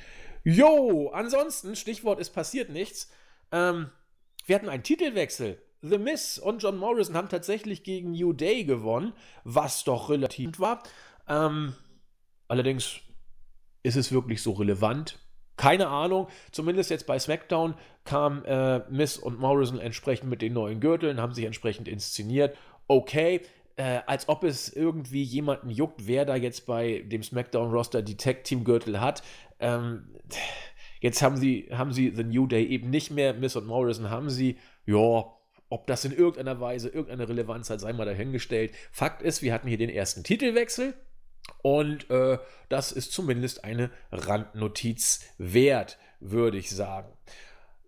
Jo, 0.44 1.10
ansonsten, 1.14 1.76
Stichwort, 1.76 2.20
es 2.20 2.30
passiert 2.30 2.70
nichts. 2.70 3.12
Ähm, 3.52 3.90
wir 4.46 4.56
hatten 4.56 4.70
einen 4.70 4.84
Titelwechsel. 4.84 5.62
The 5.82 5.98
Miz 5.98 6.38
und 6.38 6.62
John 6.62 6.78
Morrison 6.78 7.16
haben 7.16 7.30
tatsächlich 7.30 7.84
gegen 7.84 8.12
New 8.12 8.34
Day 8.34 8.64
gewonnen, 8.64 9.14
was 9.44 9.84
doch 9.84 10.10
relativ 10.10 10.60
war. 10.60 10.84
Ähm, 11.28 11.74
allerdings 12.48 13.00
ist 13.84 13.96
es 13.96 14.12
wirklich 14.12 14.42
so 14.42 14.52
relevant. 14.52 15.20
Keine 15.58 15.88
Ahnung, 15.88 16.28
zumindest 16.52 16.90
jetzt 16.90 17.08
bei 17.08 17.20
SmackDown 17.20 17.76
kam 18.04 18.44
äh, 18.46 18.80
Miz 18.90 19.18
und 19.18 19.40
Morrison 19.40 19.80
entsprechend 19.80 20.30
mit 20.30 20.42
den 20.42 20.54
neuen 20.54 20.80
Gürteln, 20.80 21.22
haben 21.22 21.34
sich 21.34 21.46
entsprechend 21.46 21.88
inszeniert. 21.88 22.58
Okay, 22.88 23.42
äh, 23.78 24.00
als 24.08 24.28
ob 24.28 24.44
es 24.44 24.72
irgendwie 24.72 25.24
jemanden 25.24 25.70
juckt, 25.70 26.08
wer 26.08 26.26
da 26.26 26.36
jetzt 26.36 26.66
bei 26.66 27.04
dem 27.06 27.24
SmackDown-Roster 27.24 28.02
die 28.02 28.18
Tag-Team-Gürtel 28.18 29.00
hat. 29.00 29.24
Ähm, 29.60 30.16
Jetzt 31.02 31.24
haben 31.24 31.36
sie, 31.36 31.68
haben 31.72 31.92
sie 31.92 32.14
The 32.16 32.24
New 32.24 32.46
Day 32.46 32.64
eben 32.64 32.92
nicht 32.92 33.10
mehr. 33.10 33.34
Miss 33.34 33.56
und 33.56 33.66
Morrison 33.66 34.10
haben 34.10 34.30
sie. 34.30 34.58
Ja, 34.86 35.26
ob 35.70 35.88
das 35.88 36.06
in 36.06 36.12
irgendeiner 36.12 36.62
Weise 36.62 36.90
irgendeine 36.90 37.28
Relevanz 37.28 37.70
hat, 37.70 37.82
sei 37.82 37.92
mal 37.92 38.06
dahingestellt. 38.06 38.72
Fakt 38.92 39.22
ist, 39.24 39.42
wir 39.42 39.52
hatten 39.54 39.68
hier 39.68 39.80
den 39.80 39.90
ersten 39.90 40.24
Titelwechsel. 40.24 40.94
Und 41.64 42.10
äh, 42.12 42.38
das 42.70 42.92
ist 42.92 43.12
zumindest 43.12 43.64
eine 43.64 43.90
Randnotiz 44.12 45.26
wert, 45.40 45.98
würde 46.20 46.58
ich 46.58 46.70
sagen. 46.70 47.12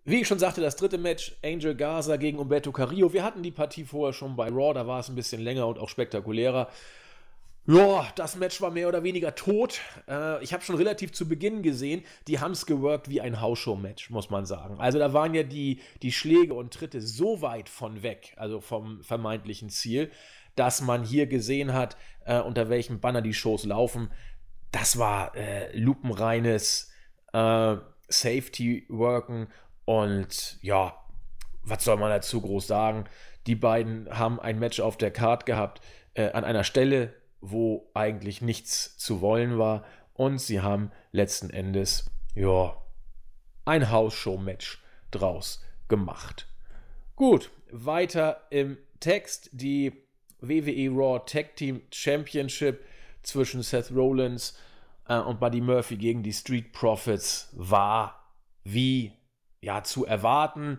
Wie 0.06 0.20
ich 0.20 0.28
schon 0.28 0.38
sagte, 0.38 0.60
das 0.60 0.76
dritte 0.76 0.98
Match, 0.98 1.34
Angel 1.42 1.74
Gaza 1.74 2.16
gegen 2.16 2.38
Umberto 2.38 2.72
Carrillo. 2.72 3.14
Wir 3.14 3.24
hatten 3.24 3.42
die 3.42 3.50
Partie 3.50 3.84
vorher 3.84 4.12
schon 4.12 4.36
bei 4.36 4.50
Raw, 4.50 4.74
da 4.74 4.86
war 4.86 5.00
es 5.00 5.08
ein 5.08 5.14
bisschen 5.14 5.40
länger 5.40 5.66
und 5.66 5.78
auch 5.78 5.88
spektakulärer. 5.88 6.68
Ja, 7.66 8.06
das 8.14 8.36
Match 8.36 8.60
war 8.60 8.70
mehr 8.70 8.88
oder 8.88 9.02
weniger 9.02 9.34
tot. 9.34 9.80
Äh, 10.06 10.44
ich 10.44 10.52
habe 10.52 10.62
schon 10.62 10.76
relativ 10.76 11.12
zu 11.12 11.26
Beginn 11.26 11.62
gesehen, 11.62 12.04
die 12.28 12.38
haben 12.38 12.50
es 12.50 12.66
geworkt 12.66 13.08
wie 13.08 13.22
ein 13.22 13.40
Hausshow-Match, 13.40 14.10
muss 14.10 14.28
man 14.28 14.44
sagen. 14.44 14.78
Also 14.78 14.98
da 14.98 15.14
waren 15.14 15.32
ja 15.32 15.42
die, 15.42 15.80
die 16.02 16.12
Schläge 16.12 16.52
und 16.52 16.74
Tritte 16.74 17.00
so 17.00 17.40
weit 17.40 17.70
von 17.70 18.02
weg, 18.02 18.34
also 18.36 18.60
vom 18.60 19.02
vermeintlichen 19.02 19.70
Ziel, 19.70 20.10
dass 20.54 20.82
man 20.82 21.02
hier 21.02 21.26
gesehen 21.26 21.72
hat, 21.72 21.96
äh, 22.26 22.38
unter 22.40 22.68
welchem 22.68 23.00
Banner 23.00 23.22
die 23.22 23.32
Shows 23.32 23.64
laufen. 23.64 24.10
Das 24.70 24.98
war 24.98 25.34
äh, 25.34 25.74
lupenreines 25.74 26.92
äh, 27.32 27.76
Safety-Worken 28.08 29.48
und 29.84 30.58
ja, 30.62 30.98
was 31.62 31.84
soll 31.84 31.96
man 31.96 32.10
dazu 32.10 32.40
groß 32.40 32.66
sagen? 32.66 33.04
Die 33.46 33.54
beiden 33.54 34.08
haben 34.10 34.40
ein 34.40 34.58
Match 34.58 34.80
auf 34.80 34.96
der 34.96 35.10
Card 35.10 35.46
gehabt, 35.46 35.80
äh, 36.14 36.30
an 36.30 36.44
einer 36.44 36.64
Stelle, 36.64 37.14
wo 37.40 37.90
eigentlich 37.94 38.40
nichts 38.40 38.96
zu 38.96 39.20
wollen 39.20 39.58
war. 39.58 39.84
Und 40.14 40.38
sie 40.38 40.60
haben 40.60 40.90
letzten 41.12 41.50
Endes, 41.50 42.10
ja, 42.34 42.76
ein 43.64 43.90
Hausshow-Match 43.90 44.82
draus 45.10 45.62
gemacht. 45.88 46.48
Gut, 47.16 47.50
weiter 47.70 48.42
im 48.50 48.78
Text. 49.00 49.50
Die 49.52 49.92
WWE 50.40 50.90
Raw 50.90 51.20
Tag 51.24 51.56
Team 51.56 51.82
Championship 51.90 52.84
zwischen 53.22 53.62
Seth 53.62 53.90
Rollins 53.90 54.58
äh, 55.08 55.18
und 55.18 55.40
Buddy 55.40 55.60
Murphy 55.60 55.96
gegen 55.96 56.22
die 56.22 56.32
Street 56.32 56.72
Profits 56.72 57.48
war 57.52 58.32
wie 58.64 59.12
ja 59.64 59.82
zu 59.82 60.04
erwarten. 60.04 60.78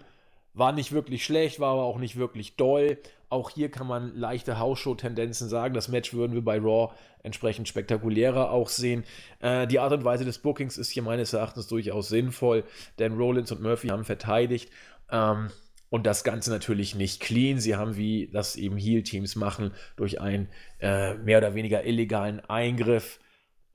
War 0.53 0.71
nicht 0.71 0.93
wirklich 0.93 1.25
schlecht, 1.25 1.59
war 1.59 1.73
aber 1.73 1.83
auch 1.83 1.97
nicht 1.97 2.15
wirklich 2.15 2.55
doll. 2.55 2.97
Auch 3.27 3.49
hier 3.49 3.69
kann 3.69 3.87
man 3.87 4.15
leichte 4.15 4.59
Hausshow-Tendenzen 4.59 5.49
sagen. 5.49 5.73
Das 5.73 5.89
Match 5.89 6.13
würden 6.13 6.33
wir 6.33 6.43
bei 6.43 6.59
Raw 6.59 6.93
entsprechend 7.23 7.67
spektakulärer 7.67 8.51
auch 8.51 8.69
sehen. 8.69 9.03
Äh, 9.39 9.67
die 9.67 9.79
Art 9.79 9.91
und 9.91 10.05
Weise 10.05 10.23
des 10.23 10.37
Bookings 10.37 10.77
ist 10.77 10.91
hier 10.91 11.03
meines 11.03 11.33
Erachtens 11.33 11.67
durchaus 11.67 12.07
sinnvoll, 12.07 12.63
denn 12.99 13.17
Rollins 13.17 13.51
und 13.51 13.61
Murphy 13.61 13.89
haben 13.89 14.05
verteidigt. 14.05 14.71
Ähm, 15.11 15.49
und 15.89 16.05
das 16.05 16.23
Ganze 16.23 16.51
natürlich 16.51 16.95
nicht 16.95 17.19
clean. 17.21 17.59
Sie 17.59 17.75
haben, 17.75 17.95
wie 17.95 18.29
das 18.31 18.55
eben 18.55 18.77
Heal-Teams 18.77 19.35
machen, 19.35 19.71
durch 19.95 20.21
einen 20.21 20.47
äh, 20.79 21.15
mehr 21.15 21.39
oder 21.39 21.55
weniger 21.55 21.85
illegalen 21.85 22.39
Eingriff 22.41 23.19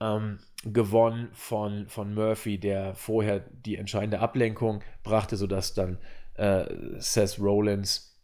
ähm, 0.01 0.39
gewonnen 0.65 1.29
von, 1.33 1.89
von 1.89 2.15
Murphy, 2.15 2.59
der 2.59 2.95
vorher 2.95 3.41
die 3.41 3.77
entscheidende 3.77 4.21
Ablenkung 4.21 4.83
brachte, 5.03 5.37
sodass 5.37 5.75
dann 5.75 5.99
äh, 6.35 6.65
Seth 6.99 7.39
Rollins 7.39 8.19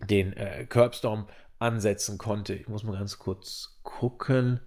den 0.00 0.32
äh, 0.34 0.66
Curbstorm 0.66 1.28
ansetzen 1.58 2.18
konnte. 2.18 2.54
Ich 2.54 2.68
muss 2.68 2.84
mal 2.84 2.96
ganz 2.96 3.18
kurz 3.18 3.80
gucken. 3.82 4.60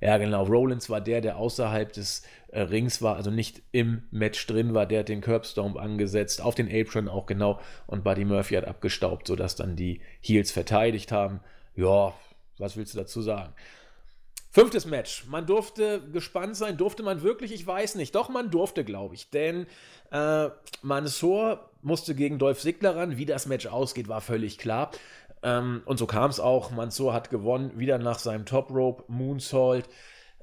Ja, 0.00 0.16
genau. 0.18 0.44
Rollins 0.44 0.88
war 0.90 1.00
der, 1.00 1.20
der 1.20 1.38
außerhalb 1.38 1.92
des 1.92 2.22
äh, 2.48 2.60
Rings 2.60 3.02
war, 3.02 3.16
also 3.16 3.30
nicht 3.30 3.62
im 3.72 4.02
Match 4.10 4.46
drin 4.46 4.74
war. 4.74 4.86
Der 4.86 5.00
hat 5.00 5.08
den 5.08 5.20
Curbstorm 5.20 5.76
angesetzt, 5.76 6.40
auf 6.40 6.54
den 6.54 6.68
Apron 6.70 7.08
auch 7.08 7.26
genau. 7.26 7.60
Und 7.86 8.04
Buddy 8.04 8.24
Murphy 8.24 8.54
hat 8.54 8.66
abgestaubt, 8.66 9.26
sodass 9.26 9.56
dann 9.56 9.74
die 9.74 10.00
Heels 10.20 10.52
verteidigt 10.52 11.10
haben. 11.10 11.40
Ja, 11.74 12.14
was 12.58 12.76
willst 12.76 12.94
du 12.94 12.98
dazu 12.98 13.22
sagen? 13.22 13.54
Fünftes 14.50 14.86
Match. 14.86 15.26
Man 15.26 15.46
durfte 15.46 16.00
gespannt 16.10 16.56
sein. 16.56 16.76
Durfte 16.76 17.02
man 17.02 17.22
wirklich? 17.22 17.52
Ich 17.52 17.66
weiß 17.66 17.96
nicht. 17.96 18.14
Doch, 18.14 18.28
man 18.28 18.50
durfte, 18.50 18.84
glaube 18.84 19.14
ich. 19.14 19.30
Denn 19.30 19.66
äh, 20.10 20.48
Mansour 20.82 21.70
musste 21.82 22.14
gegen 22.14 22.38
Dolph 22.38 22.60
Ziggler 22.60 22.96
ran. 22.96 23.18
Wie 23.18 23.26
das 23.26 23.46
Match 23.46 23.66
ausgeht, 23.66 24.08
war 24.08 24.20
völlig 24.20 24.56
klar. 24.56 24.90
Ähm, 25.42 25.82
und 25.84 25.98
so 25.98 26.06
kam 26.06 26.30
es 26.30 26.40
auch. 26.40 26.70
Mansour 26.70 27.12
hat 27.12 27.30
gewonnen. 27.30 27.72
Wieder 27.78 27.98
nach 27.98 28.18
seinem 28.18 28.46
Top 28.46 28.70
Rope 28.70 29.04
Moonsault. 29.08 29.86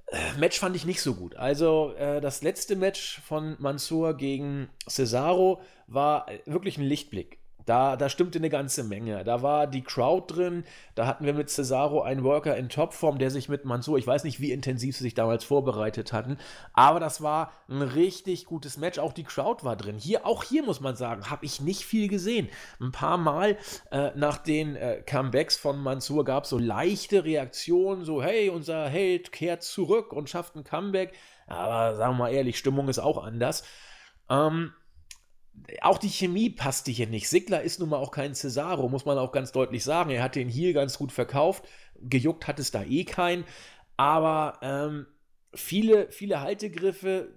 Äh, 0.07 0.17
Match 0.37 0.59
fand 0.59 0.75
ich 0.75 0.85
nicht 0.85 1.01
so 1.01 1.15
gut. 1.15 1.35
Also 1.35 1.93
äh, 1.97 2.21
das 2.21 2.43
letzte 2.43 2.75
Match 2.75 3.21
von 3.27 3.55
Mansour 3.59 4.15
gegen 4.15 4.69
Cesaro 4.87 5.61
war 5.87 6.27
wirklich 6.45 6.77
ein 6.77 6.85
Lichtblick. 6.85 7.39
Da, 7.65 7.95
da 7.95 8.09
stimmte 8.09 8.39
eine 8.39 8.49
ganze 8.49 8.83
Menge. 8.83 9.23
Da 9.23 9.41
war 9.41 9.67
die 9.67 9.81
Crowd 9.81 10.33
drin. 10.33 10.63
Da 10.93 11.07
hatten 11.07 11.25
wir 11.25 11.33
mit 11.33 11.49
Cesaro 11.49 12.01
einen 12.01 12.23
Worker 12.23 12.55
in 12.55 12.69
Topform, 12.69 13.17
der 13.17 13.31
sich 13.31 13.49
mit 13.49 13.65
Mansur, 13.65 13.97
ich 13.97 14.07
weiß 14.07 14.23
nicht, 14.23 14.39
wie 14.39 14.51
intensiv 14.51 14.95
sie 14.95 15.03
sich 15.03 15.13
damals 15.13 15.43
vorbereitet 15.43 16.13
hatten, 16.13 16.37
aber 16.73 16.99
das 16.99 17.21
war 17.21 17.51
ein 17.67 17.81
richtig 17.81 18.45
gutes 18.45 18.77
Match. 18.77 18.99
Auch 18.99 19.13
die 19.13 19.23
Crowd 19.23 19.63
war 19.63 19.75
drin. 19.75 19.97
Hier, 19.97 20.25
auch 20.25 20.43
hier 20.43 20.63
muss 20.63 20.79
man 20.79 20.95
sagen, 20.95 21.29
habe 21.29 21.45
ich 21.45 21.61
nicht 21.61 21.85
viel 21.85 22.07
gesehen. 22.07 22.49
Ein 22.79 22.91
paar 22.91 23.17
Mal 23.17 23.57
äh, 23.91 24.11
nach 24.15 24.37
den 24.37 24.75
äh, 24.75 25.01
Comebacks 25.05 25.57
von 25.57 25.81
Mansur 25.81 26.23
gab 26.25 26.43
es 26.43 26.49
so 26.49 26.57
leichte 26.57 27.23
Reaktionen, 27.23 28.05
so 28.05 28.21
hey, 28.21 28.49
unser 28.49 28.87
Held 28.87 29.31
kehrt 29.31 29.63
zurück 29.63 30.13
und 30.13 30.29
schafft 30.29 30.55
ein 30.55 30.63
Comeback. 30.63 31.13
Aber 31.47 31.95
sagen 31.95 32.13
wir 32.13 32.25
mal 32.25 32.33
ehrlich, 32.33 32.57
Stimmung 32.57 32.89
ist 32.89 32.99
auch 32.99 33.23
anders. 33.23 33.63
Ähm, 34.29 34.73
auch 35.81 35.97
die 35.97 36.09
Chemie 36.09 36.49
passte 36.49 36.91
hier 36.91 37.07
nicht. 37.07 37.29
Sigler 37.29 37.61
ist 37.61 37.79
nun 37.79 37.89
mal 37.89 37.97
auch 37.97 38.11
kein 38.11 38.35
Cesaro, 38.35 38.87
muss 38.89 39.05
man 39.05 39.17
auch 39.17 39.31
ganz 39.31 39.51
deutlich 39.51 39.83
sagen. 39.83 40.11
Er 40.11 40.23
hat 40.23 40.35
den 40.35 40.49
hier 40.49 40.73
ganz 40.73 40.97
gut 40.97 41.11
verkauft. 41.11 41.65
Gejuckt 42.01 42.47
hat 42.47 42.59
es 42.59 42.71
da 42.71 42.83
eh 42.83 43.03
kein. 43.03 43.45
Aber 43.97 44.59
ähm, 44.61 45.07
viele, 45.53 46.11
viele 46.11 46.41
Haltegriffe, 46.41 47.33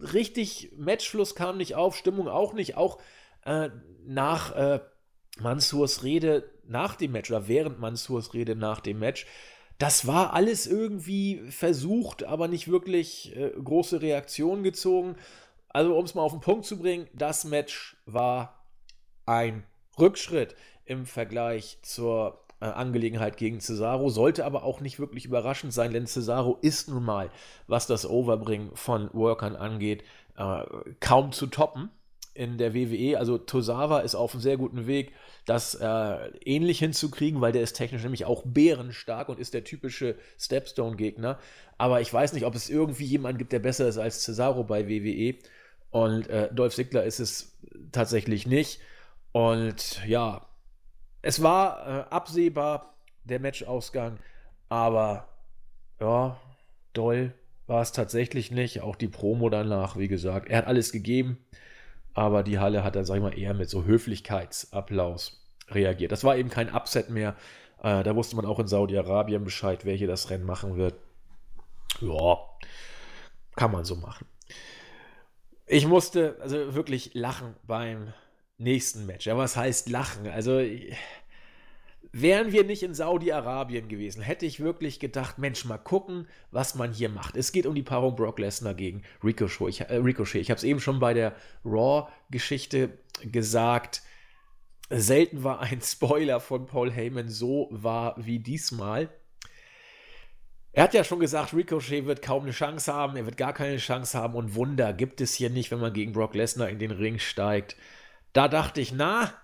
richtig 0.00 0.72
Matchfluss 0.76 1.34
kam 1.34 1.56
nicht 1.56 1.74
auf, 1.74 1.96
Stimmung 1.96 2.28
auch 2.28 2.52
nicht. 2.52 2.76
Auch 2.76 2.98
äh, 3.44 3.70
nach 4.06 4.54
äh, 4.54 4.80
Mansurs 5.40 6.02
Rede 6.04 6.50
nach 6.66 6.96
dem 6.96 7.12
Match 7.12 7.30
oder 7.30 7.48
während 7.48 7.78
Mansurs 7.78 8.34
Rede 8.34 8.54
nach 8.54 8.80
dem 8.80 8.98
Match. 8.98 9.26
Das 9.78 10.06
war 10.06 10.34
alles 10.34 10.66
irgendwie 10.66 11.40
versucht, 11.50 12.24
aber 12.24 12.48
nicht 12.48 12.68
wirklich 12.68 13.34
äh, 13.36 13.50
große 13.50 14.02
Reaktionen 14.02 14.64
gezogen. 14.64 15.16
Also, 15.68 15.96
um 15.96 16.04
es 16.04 16.14
mal 16.14 16.22
auf 16.22 16.32
den 16.32 16.40
Punkt 16.40 16.64
zu 16.64 16.78
bringen, 16.78 17.08
das 17.12 17.44
Match 17.44 17.96
war 18.06 18.64
ein 19.26 19.64
Rückschritt 19.98 20.56
im 20.84 21.04
Vergleich 21.06 21.78
zur 21.82 22.44
äh, 22.60 22.64
Angelegenheit 22.66 23.36
gegen 23.36 23.60
Cesaro, 23.60 24.08
sollte 24.08 24.44
aber 24.44 24.64
auch 24.64 24.80
nicht 24.80 24.98
wirklich 24.98 25.24
überraschend 25.24 25.72
sein, 25.72 25.92
denn 25.92 26.06
Cesaro 26.06 26.58
ist 26.62 26.88
nun 26.88 27.04
mal, 27.04 27.30
was 27.66 27.86
das 27.86 28.08
Overbringen 28.08 28.74
von 28.74 29.10
Workern 29.12 29.54
angeht, 29.56 30.02
äh, 30.36 30.62
kaum 31.00 31.32
zu 31.32 31.46
toppen 31.46 31.90
in 32.34 32.56
der 32.56 32.74
WWE. 32.74 33.18
Also 33.18 33.36
Tosawa 33.36 34.00
ist 34.00 34.14
auf 34.14 34.32
einem 34.32 34.40
sehr 34.40 34.56
guten 34.56 34.86
Weg, 34.86 35.12
das 35.44 35.74
äh, 35.74 36.28
ähnlich 36.44 36.78
hinzukriegen, 36.78 37.40
weil 37.40 37.52
der 37.52 37.62
ist 37.62 37.74
technisch 37.74 38.02
nämlich 38.02 38.24
auch 38.24 38.42
bärenstark 38.44 39.28
und 39.28 39.38
ist 39.38 39.54
der 39.54 39.64
typische 39.64 40.16
Stepstone-Gegner. 40.38 41.38
Aber 41.78 42.00
ich 42.00 42.12
weiß 42.12 42.32
nicht, 42.32 42.44
ob 42.44 42.54
es 42.54 42.70
irgendwie 42.70 43.04
jemanden 43.04 43.38
gibt, 43.38 43.52
der 43.52 43.58
besser 43.58 43.88
ist 43.88 43.98
als 43.98 44.22
Cesaro 44.22 44.64
bei 44.64 44.88
WWE. 44.88 45.36
Und 45.90 46.28
äh, 46.28 46.52
Dolph 46.52 46.74
Ziggler 46.74 47.04
ist 47.04 47.18
es 47.18 47.58
tatsächlich 47.92 48.46
nicht. 48.46 48.80
Und 49.32 50.04
ja, 50.06 50.46
es 51.22 51.42
war 51.42 51.86
äh, 51.86 52.10
absehbar, 52.10 52.94
der 53.24 53.40
Matchausgang, 53.40 54.18
aber 54.68 55.28
ja, 56.00 56.38
doll 56.92 57.34
war 57.66 57.82
es 57.82 57.92
tatsächlich 57.92 58.50
nicht. 58.50 58.80
Auch 58.80 58.96
die 58.96 59.08
Promo 59.08 59.50
danach, 59.50 59.96
wie 59.96 60.08
gesagt, 60.08 60.48
er 60.48 60.58
hat 60.58 60.66
alles 60.66 60.92
gegeben, 60.92 61.38
aber 62.14 62.42
die 62.42 62.58
Halle 62.58 62.84
hat 62.84 62.96
dann, 62.96 63.04
sag 63.04 63.16
ich 63.16 63.22
mal, 63.22 63.38
eher 63.38 63.54
mit 63.54 63.68
so 63.68 63.84
Höflichkeitsapplaus 63.84 65.44
reagiert. 65.68 66.12
Das 66.12 66.24
war 66.24 66.36
eben 66.36 66.48
kein 66.48 66.74
Upset 66.74 67.10
mehr. 67.10 67.36
Äh, 67.82 68.02
da 68.02 68.16
wusste 68.16 68.36
man 68.36 68.46
auch 68.46 68.58
in 68.58 68.66
Saudi-Arabien 68.66 69.44
Bescheid, 69.44 69.84
wer 69.84 69.94
hier 69.94 70.08
das 70.08 70.30
Rennen 70.30 70.44
machen 70.44 70.76
wird. 70.76 70.94
Ja, 72.00 72.38
kann 73.54 73.72
man 73.72 73.84
so 73.84 73.96
machen. 73.96 74.26
Ich 75.68 75.86
musste 75.86 76.36
also 76.40 76.74
wirklich 76.74 77.12
lachen 77.12 77.54
beim 77.66 78.12
nächsten 78.56 79.04
Match. 79.06 79.26
Ja, 79.26 79.36
was 79.36 79.56
heißt 79.56 79.90
lachen? 79.90 80.26
Also 80.26 80.62
wären 82.10 82.52
wir 82.52 82.64
nicht 82.64 82.82
in 82.82 82.94
Saudi-Arabien 82.94 83.88
gewesen, 83.88 84.22
hätte 84.22 84.46
ich 84.46 84.60
wirklich 84.60 84.98
gedacht, 84.98 85.38
Mensch, 85.38 85.66
mal 85.66 85.76
gucken, 85.76 86.26
was 86.50 86.74
man 86.74 86.92
hier 86.92 87.10
macht. 87.10 87.36
Es 87.36 87.52
geht 87.52 87.66
um 87.66 87.74
die 87.74 87.82
Paarung 87.82 88.16
Brock 88.16 88.38
Lesnar 88.38 88.74
gegen 88.74 89.02
Ricochet. 89.22 89.68
Ich, 89.68 89.80
äh, 89.82 89.96
Ricochet. 89.96 90.40
ich 90.40 90.50
habe 90.50 90.58
es 90.58 90.64
eben 90.64 90.80
schon 90.80 91.00
bei 91.00 91.12
der 91.12 91.36
Raw-Geschichte 91.66 92.98
gesagt. 93.22 94.02
Selten 94.88 95.44
war 95.44 95.60
ein 95.60 95.80
Spoiler 95.82 96.40
von 96.40 96.64
Paul 96.66 96.90
Heyman 96.90 97.28
so 97.28 97.68
wahr 97.70 98.14
wie 98.16 98.38
diesmal. 98.38 99.10
Er 100.78 100.84
hat 100.84 100.94
ja 100.94 101.02
schon 101.02 101.18
gesagt, 101.18 101.54
Ricochet 101.54 102.06
wird 102.06 102.22
kaum 102.22 102.44
eine 102.44 102.52
Chance 102.52 102.94
haben, 102.94 103.16
er 103.16 103.26
wird 103.26 103.36
gar 103.36 103.52
keine 103.52 103.78
Chance 103.78 104.16
haben 104.16 104.36
und 104.36 104.54
Wunder 104.54 104.92
gibt 104.92 105.20
es 105.20 105.34
hier 105.34 105.50
nicht, 105.50 105.72
wenn 105.72 105.80
man 105.80 105.92
gegen 105.92 106.12
Brock 106.12 106.36
Lesnar 106.36 106.68
in 106.68 106.78
den 106.78 106.92
Ring 106.92 107.18
steigt. 107.18 107.74
Da 108.32 108.46
dachte 108.46 108.80
ich, 108.80 108.92
na, 108.92 109.34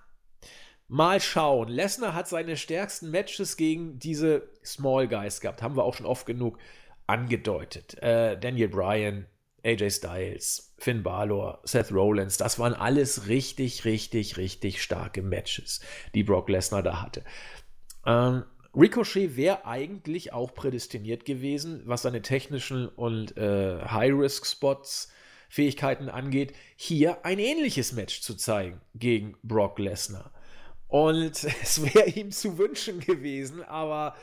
mal 0.86 1.20
schauen. 1.20 1.66
Lesnar 1.66 2.14
hat 2.14 2.28
seine 2.28 2.56
stärksten 2.56 3.10
Matches 3.10 3.56
gegen 3.56 3.98
diese 3.98 4.48
Small 4.64 5.08
Guys 5.08 5.40
gehabt, 5.40 5.60
haben 5.60 5.76
wir 5.76 5.82
auch 5.82 5.96
schon 5.96 6.06
oft 6.06 6.24
genug 6.24 6.56
angedeutet. 7.08 8.00
Äh, 8.00 8.38
Daniel 8.38 8.68
Bryan, 8.68 9.26
AJ 9.64 9.90
Styles, 9.90 10.72
Finn 10.78 11.02
Balor, 11.02 11.62
Seth 11.64 11.90
Rollins, 11.90 12.36
das 12.36 12.60
waren 12.60 12.74
alles 12.74 13.26
richtig, 13.26 13.84
richtig, 13.84 14.36
richtig 14.36 14.80
starke 14.80 15.20
Matches, 15.20 15.80
die 16.14 16.22
Brock 16.22 16.48
Lesnar 16.48 16.84
da 16.84 17.02
hatte. 17.02 17.24
Ähm, 18.06 18.44
Ricochet 18.76 19.36
wäre 19.36 19.66
eigentlich 19.66 20.32
auch 20.32 20.52
prädestiniert 20.54 21.24
gewesen, 21.24 21.82
was 21.84 22.02
seine 22.02 22.22
technischen 22.22 22.88
und 22.88 23.36
äh, 23.36 23.80
High-Risk-Spots 23.84 25.12
Fähigkeiten 25.48 26.08
angeht, 26.08 26.52
hier 26.74 27.24
ein 27.24 27.38
ähnliches 27.38 27.92
Match 27.92 28.22
zu 28.22 28.34
zeigen 28.34 28.80
gegen 28.96 29.36
Brock 29.44 29.78
Lesnar. 29.78 30.32
Und 30.88 31.44
es 31.62 31.82
wäre 31.82 32.08
ihm 32.08 32.32
zu 32.32 32.58
wünschen 32.58 32.98
gewesen, 32.98 33.62
aber 33.62 34.16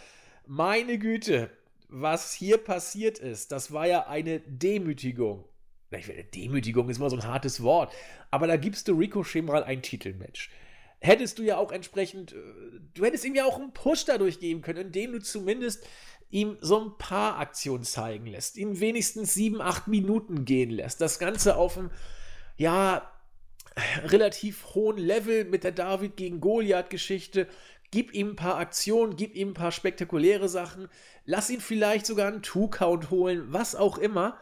meine 0.46 1.00
Güte, 1.00 1.50
was 1.88 2.34
hier 2.34 2.58
passiert 2.58 3.18
ist, 3.20 3.54
das 3.54 3.72
war 3.72 3.88
ja 3.88 4.08
eine 4.08 4.42
Demütigung. 4.42 5.46
Demütigung 6.36 6.90
ist 6.90 7.00
mal 7.00 7.10
so 7.10 7.18
ein 7.18 7.28
hartes 7.28 7.64
Wort, 7.64 7.94
aber 8.30 8.48
da 8.48 8.58
gibst 8.58 8.88
du 8.88 8.94
Ricochet 8.94 9.44
mal 9.44 9.64
ein 9.64 9.82
Titelmatch 9.82 10.50
hättest 11.02 11.40
du 11.40 11.44
ja 11.44 11.58
auch 11.58 11.72
entsprechend, 11.72 12.32
äh, 12.32 12.38
du 12.94 13.04
hättest 13.04 13.26
ihm 13.26 13.36
ja 13.36 13.46
auch 13.46 13.60
einen 13.60 13.74
Push 13.74 14.06
dadurch 14.06 14.40
geben 14.40 14.62
können, 14.62 14.88
indem 14.88 15.12
du 15.14 15.20
zumindest 15.20 15.86
ihm 16.30 16.58
so 16.62 16.80
ein 16.80 16.98
paar 16.98 17.40
Aktionen 17.40 17.84
zeigen 17.84 18.28
lässt, 18.28 18.56
ihn 18.56 18.80
wenigstens 18.80 19.34
sieben, 19.34 19.62
acht 19.62 19.88
Minuten 19.88 20.46
gehen 20.46 20.70
lässt. 20.70 21.02
Das 21.02 21.20
Ganze 21.20 21.58
auf 21.58 21.78
einem, 21.78 21.92
ja, 22.56 23.12
relativ 24.04 24.74
hohen 24.76 24.98
Level 24.98 25.46
mit 25.46 25.64
der 25.64 25.72
David 25.72 26.18
gegen 26.18 26.40
Goliath-Geschichte. 26.40 27.48
Gib 27.90 28.14
ihm 28.14 28.32
ein 28.32 28.36
paar 28.36 28.58
Aktionen, 28.58 29.16
gib 29.18 29.36
ihm 29.36 29.50
ein 29.50 29.54
paar 29.54 29.72
spektakuläre 29.72 30.48
Sachen, 30.48 30.88
lass 31.26 31.50
ihn 31.50 31.60
vielleicht 31.60 32.06
sogar 32.06 32.28
einen 32.28 32.42
Two-Count 32.42 33.10
holen, 33.10 33.46
was 33.48 33.76
auch 33.76 33.98
immer 33.98 34.38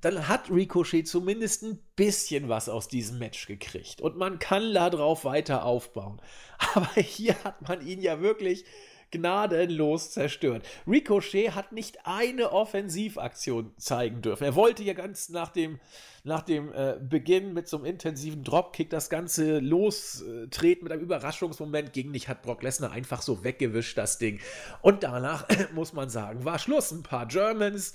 dann 0.00 0.28
hat 0.28 0.50
Ricochet 0.50 1.06
zumindest 1.06 1.62
ein 1.62 1.78
bisschen 1.96 2.48
was 2.48 2.68
aus 2.68 2.88
diesem 2.88 3.18
Match 3.18 3.46
gekriegt. 3.46 4.00
Und 4.00 4.16
man 4.16 4.38
kann 4.38 4.72
da 4.72 4.90
drauf 4.90 5.24
weiter 5.24 5.64
aufbauen. 5.64 6.20
Aber 6.74 7.00
hier 7.00 7.42
hat 7.44 7.68
man 7.68 7.86
ihn 7.86 8.00
ja 8.00 8.20
wirklich 8.20 8.64
gnadenlos 9.10 10.12
zerstört. 10.12 10.66
Ricochet 10.86 11.54
hat 11.54 11.72
nicht 11.72 12.06
eine 12.06 12.52
Offensivaktion 12.52 13.72
zeigen 13.76 14.22
dürfen. 14.22 14.44
Er 14.44 14.54
wollte 14.54 14.82
ja 14.82 14.94
ganz 14.94 15.30
nach 15.30 15.48
dem, 15.48 15.80
nach 16.24 16.42
dem 16.42 16.72
äh, 16.72 16.96
Beginn 17.00 17.52
mit 17.52 17.68
so 17.68 17.78
einem 17.78 17.86
intensiven 17.86 18.44
Dropkick 18.44 18.90
das 18.90 19.10
Ganze 19.10 19.58
lostreten 19.58 20.84
mit 20.84 20.92
einem 20.92 21.02
Überraschungsmoment. 21.02 21.92
Gegen 21.92 22.10
nicht 22.10 22.28
hat 22.28 22.42
Brock 22.42 22.62
Lesnar 22.62 22.92
einfach 22.92 23.22
so 23.22 23.42
weggewischt, 23.44 23.98
das 23.98 24.18
Ding. 24.18 24.40
Und 24.80 25.02
danach, 25.02 25.46
muss 25.74 25.92
man 25.92 26.08
sagen, 26.08 26.44
war 26.44 26.58
Schluss. 26.58 26.92
Ein 26.92 27.02
paar 27.02 27.26
Germans. 27.26 27.94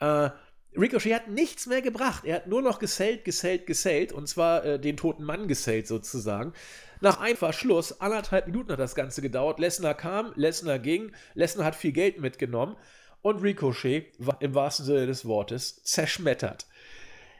Äh, 0.00 0.30
Ricochet 0.76 1.14
hat 1.14 1.28
nichts 1.28 1.66
mehr 1.66 1.82
gebracht. 1.82 2.24
Er 2.24 2.36
hat 2.36 2.46
nur 2.46 2.62
noch 2.62 2.78
gesellt, 2.78 3.24
gesellt, 3.24 3.66
gesellt. 3.66 4.12
Und 4.12 4.26
zwar 4.26 4.64
äh, 4.64 4.80
den 4.80 4.96
toten 4.96 5.24
Mann 5.24 5.48
gesellt 5.48 5.86
sozusagen. 5.86 6.52
Nach 7.00 7.20
einfach 7.20 7.52
Schluss, 7.52 8.00
anderthalb 8.00 8.46
Minuten 8.46 8.72
hat 8.72 8.78
das 8.78 8.94
Ganze 8.94 9.22
gedauert. 9.22 9.58
Lesnar 9.58 9.94
kam, 9.94 10.32
Lesnar 10.36 10.78
ging. 10.78 11.12
Lesnar 11.34 11.66
hat 11.66 11.74
viel 11.74 11.92
Geld 11.92 12.20
mitgenommen. 12.20 12.76
Und 13.20 13.42
Ricochet 13.42 14.12
war 14.18 14.40
im 14.40 14.54
wahrsten 14.54 14.86
Sinne 14.86 15.06
des 15.06 15.24
Wortes 15.26 15.82
zerschmettert. 15.84 16.66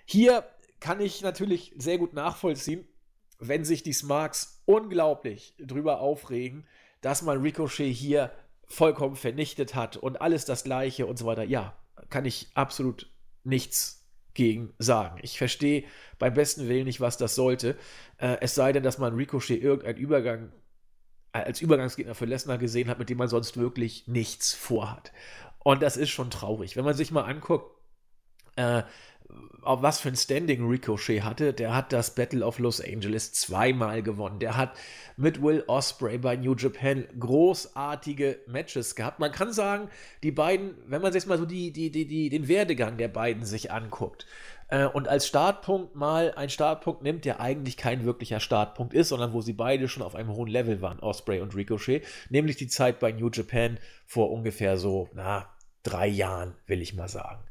Hier 0.05 0.45
kann 0.81 1.01
ich 1.01 1.23
natürlich 1.23 1.75
sehr 1.79 1.99
gut 1.99 2.13
nachvollziehen, 2.13 2.87
wenn 3.39 3.65
sich 3.65 3.83
die 3.83 3.93
Smarks 3.93 4.63
unglaublich 4.65 5.55
drüber 5.59 6.01
aufregen, 6.01 6.67
dass 7.01 7.23
man 7.23 7.41
Ricochet 7.41 7.93
hier 7.93 8.33
vollkommen 8.67 9.17
vernichtet 9.17 9.75
hat 9.75 9.97
und 9.97 10.21
alles 10.21 10.45
das 10.45 10.65
Gleiche 10.65 11.07
und 11.07 11.19
so 11.19 11.27
weiter. 11.27 11.45
Ja, 11.45 11.77
kann 12.11 12.25
ich 12.25 12.49
absolut 12.55 13.12
nichts 13.45 14.07
gegen 14.35 14.73
sagen. 14.79 15.19
Ich 15.23 15.39
verstehe 15.39 15.85
beim 16.19 16.35
besten 16.35 16.69
Willen 16.69 16.85
nicht, 16.85 17.01
was 17.01 17.17
das 17.17 17.35
sollte. 17.35 17.77
Äh, 18.19 18.39
es 18.41 18.55
sei 18.55 18.73
denn, 18.73 18.83
dass 18.83 18.99
man 18.99 19.15
Ricochet 19.15 19.63
irgendeinen 19.63 19.99
Übergang 19.99 20.53
äh, 21.33 21.39
als 21.39 21.61
Übergangsgegner 21.61 22.15
für 22.15 22.25
Lesnar 22.25 22.59
gesehen 22.59 22.89
hat, 22.89 22.99
mit 22.99 23.11
dem 23.11 23.19
man 23.19 23.29
sonst 23.29 23.57
wirklich 23.57 24.07
nichts 24.07 24.53
vorhat. 24.55 25.13
Und 25.59 25.83
das 25.83 25.97
ist 25.97 26.11
schon 26.11 26.31
traurig. 26.31 26.77
Wenn 26.77 26.85
man 26.85 26.95
sich 26.95 27.11
mal 27.11 27.25
anguckt, 27.25 27.71
äh, 28.57 28.83
was 29.63 30.01
für 30.01 30.09
ein 30.09 30.17
Standing 30.17 30.67
Ricochet 30.69 31.23
hatte. 31.23 31.53
Der 31.53 31.75
hat 31.75 31.93
das 31.93 32.15
Battle 32.15 32.45
of 32.45 32.59
Los 32.59 32.81
Angeles 32.81 33.33
zweimal 33.33 34.03
gewonnen. 34.03 34.41
Der 34.41 34.57
hat 34.57 34.77
mit 35.17 35.41
Will 35.41 35.63
Osprey 35.67 36.19
bei 36.19 36.37
New 36.37 36.55
Japan 36.55 37.07
großartige 37.19 38.41
Matches 38.47 38.97
gehabt. 38.97 39.21
Man 39.21 39.31
kann 39.31 39.53
sagen, 39.53 39.89
die 40.23 40.33
beiden, 40.33 40.75
wenn 40.87 41.03
man 41.03 41.13
sich 41.13 41.27
mal 41.27 41.39
so 41.39 41.47
die, 41.47 41.73
die, 41.73 41.91
die, 41.91 42.07
die, 42.07 42.29
den 42.29 42.49
Werdegang 42.49 42.97
der 42.97 43.09
beiden 43.09 43.45
sich 43.45 43.71
anguckt 43.71 44.27
äh, 44.69 44.87
und 44.87 45.07
als 45.07 45.27
Startpunkt 45.27 45.95
mal 45.95 46.33
einen 46.35 46.51
Startpunkt 46.51 47.03
nimmt, 47.03 47.25
der 47.25 47.41
eigentlich 47.41 47.77
kein 47.77 48.05
wirklicher 48.05 48.41
Startpunkt 48.41 48.95
ist, 48.95 49.11
sondern 49.11 49.33
wo 49.33 49.43
sie 49.43 49.53
beide 49.53 49.87
schon 49.89 50.03
auf 50.03 50.17
einem 50.17 50.31
hohen 50.31 50.49
Level 50.51 50.81
waren, 50.81 50.99
Osprey 50.99 51.41
und 51.41 51.55
Ricochet, 51.55 52.05
nämlich 52.31 52.57
die 52.57 52.69
Zeit 52.69 52.99
bei 52.99 53.13
New 53.13 53.31
Japan 53.31 53.79
vor 54.07 54.31
ungefähr 54.33 54.79
so, 54.79 55.09
na, 55.15 55.49
drei 55.83 56.09
Jahren, 56.09 56.55
will 56.67 56.83
ich 56.83 56.95
mal 56.95 57.09
sagen. 57.09 57.45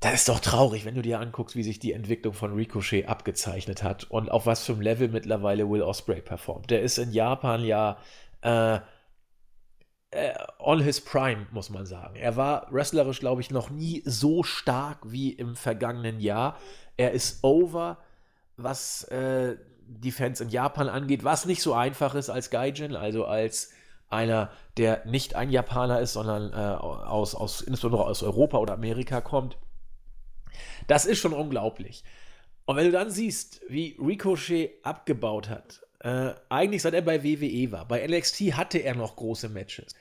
Das 0.00 0.12
ist 0.14 0.28
doch 0.28 0.40
traurig, 0.40 0.84
wenn 0.84 0.94
du 0.94 1.02
dir 1.02 1.20
anguckst, 1.20 1.56
wie 1.56 1.62
sich 1.62 1.78
die 1.78 1.92
Entwicklung 1.92 2.34
von 2.34 2.52
Ricochet 2.52 3.08
abgezeichnet 3.08 3.82
hat 3.82 4.04
und 4.04 4.30
auf 4.30 4.44
was 4.44 4.64
für 4.64 4.72
einem 4.72 4.82
Level 4.82 5.08
mittlerweile 5.08 5.68
Will 5.70 5.82
Osprey 5.82 6.20
performt. 6.20 6.70
Der 6.70 6.82
ist 6.82 6.98
in 6.98 7.12
Japan 7.12 7.64
ja 7.64 7.96
äh, 8.42 8.78
äh, 10.10 10.34
on 10.58 10.80
his 10.80 11.00
prime, 11.00 11.46
muss 11.50 11.70
man 11.70 11.86
sagen. 11.86 12.16
Er 12.16 12.36
war 12.36 12.66
wrestlerisch, 12.70 13.20
glaube 13.20 13.40
ich, 13.40 13.50
noch 13.50 13.70
nie 13.70 14.02
so 14.04 14.42
stark 14.42 14.98
wie 15.04 15.32
im 15.32 15.56
vergangenen 15.56 16.20
Jahr. 16.20 16.58
Er 16.96 17.12
ist 17.12 17.42
over, 17.42 17.98
was 18.56 19.04
äh, 19.04 19.56
die 19.86 20.12
Fans 20.12 20.40
in 20.40 20.48
Japan 20.48 20.88
angeht, 20.88 21.24
was 21.24 21.46
nicht 21.46 21.62
so 21.62 21.72
einfach 21.72 22.14
ist 22.14 22.30
als 22.30 22.50
Gaijin, 22.50 22.96
also 22.96 23.24
als 23.24 23.70
einer, 24.08 24.50
der 24.76 25.04
nicht 25.06 25.34
ein 25.34 25.50
Japaner 25.50 26.00
ist, 26.00 26.12
sondern 26.12 26.52
äh, 26.52 26.76
aus, 26.76 27.34
aus, 27.34 27.60
insbesondere 27.60 28.04
aus 28.04 28.22
Europa 28.22 28.58
oder 28.58 28.74
Amerika 28.74 29.20
kommt. 29.20 29.56
Das 30.86 31.06
ist 31.06 31.18
schon 31.18 31.32
unglaublich. 31.32 32.04
Und 32.64 32.76
wenn 32.76 32.86
du 32.86 32.92
dann 32.92 33.10
siehst, 33.10 33.60
wie 33.68 33.96
Ricochet 34.00 34.72
abgebaut 34.82 35.48
hat, 35.48 35.82
äh, 36.00 36.34
eigentlich 36.48 36.82
seit 36.82 36.94
er 36.94 37.02
bei 37.02 37.22
WWE 37.22 37.72
war, 37.72 37.86
bei 37.86 38.06
NXT 38.06 38.56
hatte 38.56 38.78
er 38.78 38.94
noch 38.94 39.16
große 39.16 39.48
Matches, 39.48 39.94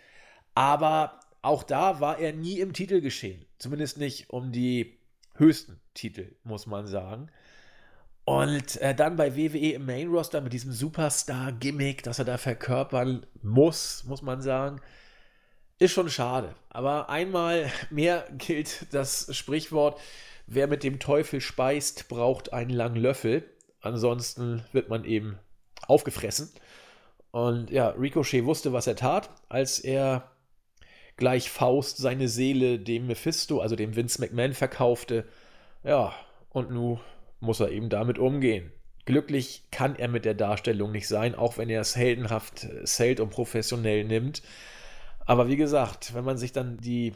aber 0.56 1.20
auch 1.41 1.63
da 1.63 2.00
war 2.00 2.18
er 2.20 2.34
nie 2.34 2.60
im 2.60 2.74
Titelgeschehen. 2.74 3.46
Zumindest 3.60 3.98
nicht 3.98 4.32
um 4.32 4.52
die 4.52 4.98
höchsten 5.36 5.80
Titel, 5.94 6.36
muss 6.44 6.65
man 6.65 6.88
sagen. 6.88 7.30
Und 8.26 8.82
äh, 8.82 8.96
dann 8.96 9.15
bei 9.15 9.36
WWE 9.36 9.74
im 9.74 9.86
Main 9.86 10.08
Roster 10.08 10.41
mit 10.41 10.54
diesem 10.54 10.72
Superstar-Gimmick, 10.72 12.02
das 12.02 12.18
er 12.18 12.26
da 12.26 12.39
verkörpern 12.39 13.28
muss, 13.44 14.04
muss 14.06 14.24
man 14.24 14.41
sagen, 14.41 14.82
ist 15.78 15.91
schon 15.91 16.10
schade. 16.10 16.56
Aber 16.70 17.10
einmal 17.10 17.72
mehr 17.91 18.28
gilt 18.38 18.88
das 18.91 19.28
Sprichwort, 19.36 20.00
wer 20.47 20.67
mit 20.67 20.84
dem 20.84 20.99
Teufel 20.99 21.41
speist, 21.41 22.08
braucht 22.08 22.53
einen 22.53 22.69
langen 22.69 22.97
Löffel. 23.01 23.43
Ansonsten 23.81 24.63
wird 24.71 24.89
man 24.89 25.05
eben 25.05 25.38
aufgefressen. 25.88 26.49
Und 27.31 27.69
ja, 27.69 27.89
Ricochet 27.89 28.45
wusste, 28.45 28.73
was 28.73 28.88
er 28.88 28.95
tat, 28.95 29.29
als 29.49 29.79
er 29.79 30.31
gleich 31.17 31.49
Faust 31.49 31.97
seine 31.97 32.27
Seele 32.27 32.79
dem 32.79 33.08
Mephisto, 33.08 33.60
also 33.60 33.75
dem 33.75 33.95
Vince 33.95 34.21
McMahon, 34.21 34.53
verkaufte. 34.53 35.25
Ja, 35.84 36.13
und 36.49 36.71
nun 36.71 36.99
muss 37.39 37.60
er 37.60 37.71
eben 37.71 37.89
damit 37.89 38.19
umgehen. 38.19 38.71
Glücklich 39.05 39.63
kann 39.71 39.95
er 39.95 40.08
mit 40.08 40.25
der 40.25 40.34
Darstellung 40.34 40.91
nicht 40.91 41.08
sein, 41.08 41.36
auch 41.36 41.58
wenn 41.58 41.69
er 41.69 41.81
es 41.81 41.95
heldenhaft 41.95 42.67
zählt 42.86 43.19
und 43.19 43.29
professionell 43.29 44.03
nimmt. 44.03 44.41
Aber 45.25 45.47
wie 45.47 45.58
gesagt, 45.58 46.13
wenn 46.15 46.23
man 46.23 46.38
sich 46.38 46.53
dann 46.53 46.77
die 46.77 47.13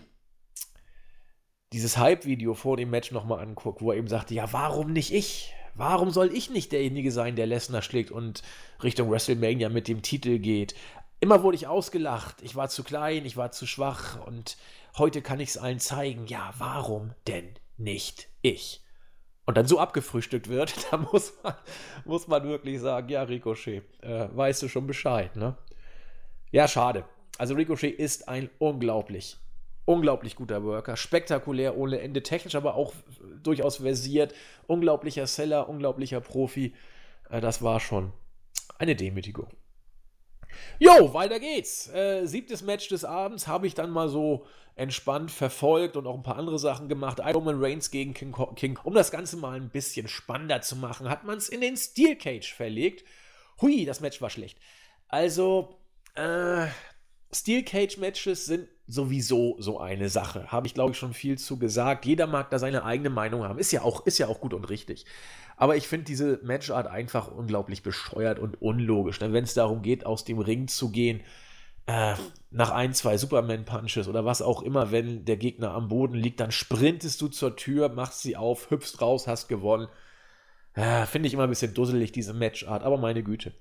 dieses 1.74 1.98
Hype-Video 1.98 2.54
vor 2.54 2.78
dem 2.78 2.90
Match 2.90 3.12
nochmal 3.12 3.40
anguckt, 3.40 3.82
wo 3.82 3.92
er 3.92 3.98
eben 3.98 4.08
sagte, 4.08 4.34
ja, 4.34 4.52
warum 4.52 4.92
nicht 4.92 5.14
ich? 5.14 5.54
Warum 5.76 6.10
soll 6.10 6.34
ich 6.34 6.50
nicht 6.50 6.72
derjenige 6.72 7.12
sein, 7.12 7.36
der 7.36 7.46
Lesnar 7.46 7.82
schlägt 7.82 8.12
und 8.12 8.42
Richtung 8.84 9.10
WrestleMania 9.10 9.70
mit 9.70 9.88
dem 9.88 10.02
Titel 10.02 10.40
geht? 10.40 10.76
Immer 11.20 11.44
wurde 11.44 11.56
ich 11.56 11.68
ausgelacht, 11.68 12.42
ich 12.42 12.56
war 12.56 12.70
zu 12.70 12.84
klein, 12.84 13.26
ich 13.26 13.38
war 13.38 13.52
zu 13.52 13.68
schwach 13.68 14.26
und 14.26 14.58
heute 14.98 15.22
kann 15.22 15.40
ich 15.40 15.50
es 15.50 15.58
allen 15.58 15.80
zeigen. 15.80 16.28
Ja, 16.28 16.54
warum 16.58 17.14
denn 17.28 17.48
nicht 17.78 18.30
ich? 18.42 18.82
Und 19.46 19.58
dann 19.58 19.68
so 19.68 19.80
abgefrühstückt 19.80 20.50
wird, 20.50 20.74
da 20.92 20.98
muss 20.98 21.34
man, 21.44 21.54
muss 22.06 22.28
man 22.28 22.44
wirklich 22.44 22.80
sagen, 22.80 23.10
ja, 23.10 23.24
Ricochet, 23.24 23.84
äh, 24.02 24.28
weißt 24.32 24.64
du 24.64 24.68
schon 24.68 24.88
Bescheid, 24.88 25.36
ne? 25.36 25.56
Ja, 26.52 26.68
schade. 26.68 27.06
Also 27.38 27.54
Ricochet 27.54 27.98
ist 27.98 28.28
ein 28.28 28.50
unglaublich 28.58 29.38
unglaublich 29.90 30.36
guter 30.36 30.64
Worker, 30.64 30.96
spektakulär 30.96 31.76
ohne 31.76 32.00
Ende, 32.00 32.22
technisch 32.22 32.54
aber 32.54 32.76
auch 32.76 32.94
durchaus 33.42 33.78
versiert, 33.78 34.36
unglaublicher 34.68 35.26
Seller, 35.26 35.68
unglaublicher 35.68 36.22
Profi. 36.22 36.76
Äh, 37.32 37.42
das 37.42 37.64
war 37.64 37.80
schon 37.80 38.14
eine 38.78 38.96
Demütigung. 38.96 39.48
Jo, 40.78 41.14
weiter 41.16 41.40
geht's. 41.40 41.90
Äh, 41.92 42.28
siebtes 42.28 42.62
Match 42.62 42.88
des 42.90 43.04
Abends 43.04 43.48
habe 43.48 43.66
ich 43.66 43.74
dann 43.74 43.90
mal 43.90 44.10
so 44.10 44.46
entspannt 44.76 45.32
verfolgt 45.32 45.98
und 45.98 46.06
auch 46.06 46.16
ein 46.16 46.24
paar 46.24 46.38
andere 46.38 46.60
Sachen 46.60 46.88
gemacht. 46.88 47.20
Iron 47.26 47.48
Reigns 47.48 47.90
gegen 47.90 48.14
King, 48.14 48.36
King. 48.56 48.80
Um 48.84 48.94
das 48.94 49.10
Ganze 49.10 49.38
mal 49.38 49.56
ein 49.60 49.70
bisschen 49.70 50.08
spannender 50.08 50.62
zu 50.62 50.76
machen, 50.76 51.10
hat 51.10 51.24
man 51.24 51.40
es 51.40 51.50
in 51.50 51.62
den 51.62 51.76
Steel 51.76 52.16
Cage 52.16 52.54
verlegt. 52.54 53.04
Hui, 53.60 53.86
das 53.86 54.02
Match 54.02 54.22
war 54.22 54.30
schlecht. 54.30 54.60
Also, 55.08 55.80
äh, 56.14 56.68
Steel 57.32 57.64
Cage 57.64 57.98
Matches 57.98 58.46
sind 58.46 58.68
sowieso 58.90 59.56
so 59.60 59.80
eine 59.80 60.10
Sache. 60.10 60.52
Habe 60.52 60.68
ich, 60.68 60.74
glaube 60.74 60.92
ich, 60.92 60.98
schon 60.98 61.14
viel 61.14 61.38
zu 61.38 61.60
gesagt. 61.60 62.06
Jeder 62.06 62.26
mag 62.28 62.50
da 62.50 62.58
seine 62.58 62.84
eigene 62.84 63.12
Meinung 63.12 63.44
haben. 63.44 63.60
Ist 63.60 63.72
ja 63.72 63.84
auch, 63.84 64.06
ist 64.06 64.18
ja 64.18 64.28
auch 64.28 64.42
gut 64.42 64.54
und 64.54 64.70
richtig. 64.70 65.06
Aber 65.58 65.76
ich 65.76 65.88
finde 65.88 66.06
diese 66.06 66.40
Matchart 66.44 66.88
einfach 66.88 67.30
unglaublich 67.30 67.84
bescheuert 67.84 68.40
und 68.40 68.62
unlogisch. 68.62 69.20
Denn 69.20 69.32
wenn 69.32 69.44
es 69.44 69.54
darum 69.54 69.84
geht, 69.84 70.06
aus 70.06 70.26
dem 70.26 70.40
Ring 70.40 70.68
zu 70.68 70.90
gehen, 70.90 71.22
äh, 71.86 72.16
nach 72.50 72.72
ein, 72.72 72.94
zwei 72.94 73.18
Superman-Punches 73.18 74.08
oder 74.08 74.26
was 74.26 74.42
auch 74.42 74.64
immer, 74.64 74.92
wenn 74.92 75.26
der 75.26 75.38
Gegner 75.38 75.72
am 75.72 75.88
Boden 75.88 76.16
liegt, 76.16 76.40
dann 76.40 76.52
sprintest 76.52 77.22
du 77.22 77.28
zur 77.28 77.56
Tür, 77.56 77.90
machst 77.90 78.22
sie 78.22 78.38
auf, 78.38 78.72
hüpfst 78.72 79.02
raus, 79.02 79.28
hast 79.28 79.48
gewonnen. 79.48 79.88
Ja, 80.80 81.06
Finde 81.06 81.28
ich 81.28 81.34
immer 81.34 81.44
ein 81.44 81.50
bisschen 81.50 81.74
dusselig, 81.74 82.14
diese 82.14 82.34
Matchart, 82.34 82.84
aber 82.84 82.98
meine 82.98 83.22
Güte. 83.22 83.52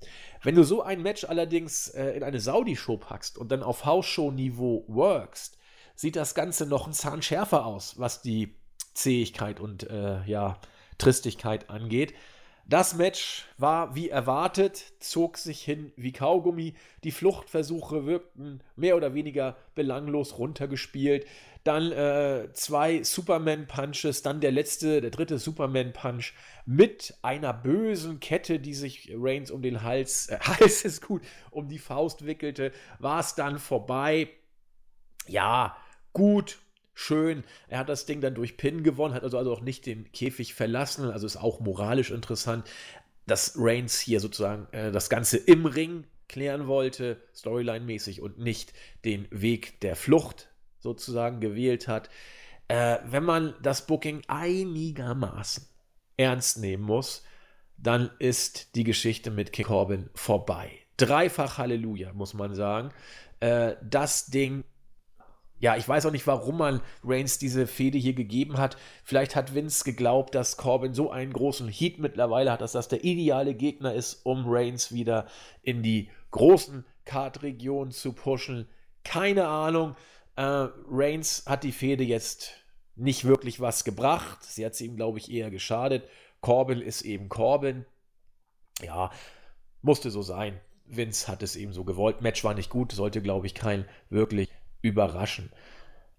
Wenn 0.41 0.55
du 0.55 0.63
so 0.63 0.81
ein 0.81 1.01
Match 1.01 1.25
allerdings 1.25 1.89
äh, 1.89 2.11
in 2.11 2.23
eine 2.23 2.39
Saudi-Show 2.39 2.95
packst 2.95 3.37
und 3.37 3.51
dann 3.51 3.61
auf 3.61 3.83
Hausshow-Niveau 3.83 4.85
workst, 4.87 5.57
sieht 5.95 6.15
das 6.15 6.33
Ganze 6.33 6.65
noch 6.65 6.87
ein 6.87 6.93
Zahn 6.93 7.21
schärfer 7.21 7.65
aus, 7.65 7.99
was 7.99 8.21
die 8.21 8.55
Zähigkeit 8.93 9.59
und 9.59 9.89
äh, 9.89 10.23
ja, 10.27 10.61
Tristigkeit 10.97 11.69
angeht. 11.69 12.13
Das 12.69 12.95
Match 12.95 13.47
war 13.57 13.95
wie 13.95 14.09
erwartet, 14.09 14.93
zog 14.99 15.39
sich 15.39 15.61
hin 15.61 15.91
wie 15.97 16.13
Kaugummi. 16.13 16.75
Die 17.03 17.11
Fluchtversuche 17.11 18.05
wirkten 18.05 18.61
mehr 18.77 18.95
oder 18.95 19.13
weniger 19.13 19.57
belanglos 19.75 20.37
runtergespielt. 20.37 21.25
Dann 21.63 21.91
äh, 21.91 22.49
zwei 22.53 23.03
Superman-Punches, 23.03 24.21
dann 24.21 24.39
der 24.39 24.51
letzte, 24.51 25.01
der 25.01 25.11
dritte 25.11 25.37
Superman-Punch 25.37 26.33
mit 26.65 27.15
einer 27.21 27.53
bösen 27.53 28.19
Kette, 28.19 28.59
die 28.59 28.73
sich 28.73 29.11
Reigns 29.13 29.51
um 29.51 29.61
den 29.61 29.83
Hals, 29.83 30.27
äh, 30.27 30.39
Hals 30.41 30.85
ist 30.85 31.05
gut, 31.05 31.21
um 31.51 31.67
die 31.67 31.79
Faust 31.79 32.25
wickelte, 32.25 32.71
war 32.99 33.19
es 33.19 33.35
dann 33.35 33.59
vorbei. 33.59 34.29
Ja, 35.27 35.75
gut, 36.13 36.59
schön. 36.93 37.43
Er 37.67 37.79
hat 37.79 37.89
das 37.89 38.05
Ding 38.05 38.21
dann 38.21 38.35
durch 38.35 38.57
Pin 38.57 38.83
gewonnen, 38.83 39.13
hat 39.13 39.23
also, 39.23 39.37
also 39.37 39.53
auch 39.53 39.61
nicht 39.61 39.85
den 39.85 40.11
Käfig 40.11 40.53
verlassen. 40.53 41.09
Also 41.11 41.25
ist 41.27 41.37
auch 41.37 41.59
moralisch 41.59 42.11
interessant, 42.11 42.69
dass 43.27 43.53
Reigns 43.57 43.99
hier 43.99 44.19
sozusagen 44.19 44.67
äh, 44.71 44.91
das 44.91 45.09
Ganze 45.09 45.37
im 45.37 45.65
Ring 45.65 46.05
klären 46.27 46.67
wollte, 46.67 47.21
Storyline-mäßig, 47.35 48.21
und 48.21 48.39
nicht 48.39 48.73
den 49.03 49.27
Weg 49.31 49.81
der 49.81 49.95
Flucht 49.95 50.48
sozusagen 50.79 51.39
gewählt 51.39 51.87
hat. 51.87 52.09
Äh, 52.67 52.99
wenn 53.05 53.23
man 53.23 53.55
das 53.61 53.85
Booking 53.85 54.21
einigermaßen 54.27 55.65
ernst 56.17 56.59
nehmen 56.59 56.83
muss, 56.83 57.23
dann 57.77 58.09
ist 58.19 58.75
die 58.75 58.83
Geschichte 58.83 59.31
mit 59.31 59.53
King 59.53 59.65
Corbin 59.67 60.09
vorbei. 60.13 60.71
Dreifach 60.97 61.57
Halleluja, 61.57 62.13
muss 62.13 62.33
man 62.33 62.53
sagen. 62.53 62.91
Äh, 63.39 63.75
das 63.81 64.27
Ding 64.27 64.63
ja, 65.61 65.75
ich 65.75 65.87
weiß 65.87 66.05
auch 66.05 66.11
nicht, 66.11 66.25
warum 66.25 66.57
man 66.57 66.81
Reigns 67.03 67.37
diese 67.37 67.67
Fehde 67.67 67.97
hier 67.97 68.13
gegeben 68.13 68.57
hat. 68.57 68.77
Vielleicht 69.03 69.35
hat 69.35 69.53
Vince 69.53 69.83
geglaubt, 69.83 70.33
dass 70.33 70.55
Corbin 70.55 70.93
so 70.93 71.11
einen 71.11 71.33
großen 71.33 71.67
Heat 71.67 71.99
mittlerweile 71.99 72.51
hat, 72.51 72.61
dass 72.61 72.71
das 72.71 72.87
der 72.87 73.03
ideale 73.03 73.53
Gegner 73.53 73.93
ist, 73.93 74.25
um 74.25 74.45
Reigns 74.47 74.93
wieder 74.93 75.27
in 75.61 75.83
die 75.83 76.09
großen 76.31 76.85
Kartregionen 77.03 77.91
zu 77.91 78.13
pushen. 78.13 78.69
Keine 79.03 79.47
Ahnung. 79.47 79.95
Äh, 80.39 80.69
Reigns 80.89 81.43
hat 81.47 81.65
die 81.65 81.73
Fehde 81.73 82.05
jetzt 82.05 82.53
nicht 82.95 83.25
wirklich 83.25 83.59
was 83.59 83.83
gebracht. 83.83 84.41
Sie 84.43 84.65
hat 84.65 84.73
sie 84.73 84.85
ihm, 84.85 84.95
glaube 84.95 85.19
ich, 85.19 85.29
eher 85.29 85.51
geschadet. 85.51 86.07
Corbin 86.39 86.79
ist 86.79 87.01
eben 87.01 87.27
Corbin. 87.27 87.85
Ja, 88.81 89.11
musste 89.81 90.11
so 90.11 90.21
sein. 90.21 90.61
Vince 90.85 91.27
hat 91.27 91.43
es 91.43 91.57
eben 91.57 91.73
so 91.73 91.83
gewollt. 91.83 92.21
Match 92.21 92.43
war 92.45 92.53
nicht 92.53 92.69
gut, 92.69 92.93
sollte, 92.93 93.21
glaube 93.21 93.47
ich, 93.47 93.53
kein 93.53 93.85
wirklich 94.09 94.49
überraschen. 94.81 95.51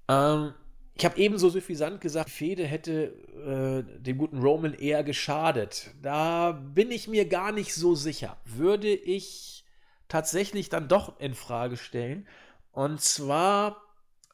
Ähm, 0.09 0.53
Ich 0.97 1.05
habe 1.07 1.17
ebenso 1.19 1.49
suffisant 1.49 2.03
gesagt, 2.03 2.29
Fede 2.29 2.67
hätte 2.67 3.85
äh, 3.95 4.03
dem 4.03 4.19
guten 4.19 4.43
Roman 4.43 4.75
eher 4.75 5.03
geschadet. 5.03 5.95
Da 6.03 6.53
bin 6.53 6.91
ich 6.91 7.09
mir 7.09 7.25
gar 7.27 7.53
nicht 7.53 7.75
so 7.75 7.95
sicher. 7.95 8.37
Würde 8.45 8.93
ich 8.93 9.65
tatsächlich 10.09 10.69
dann 10.69 10.89
doch 10.89 11.19
in 11.21 11.33
Frage 11.35 11.79
stellen. 11.79 12.29
Und 12.73 13.01
zwar 13.01 13.81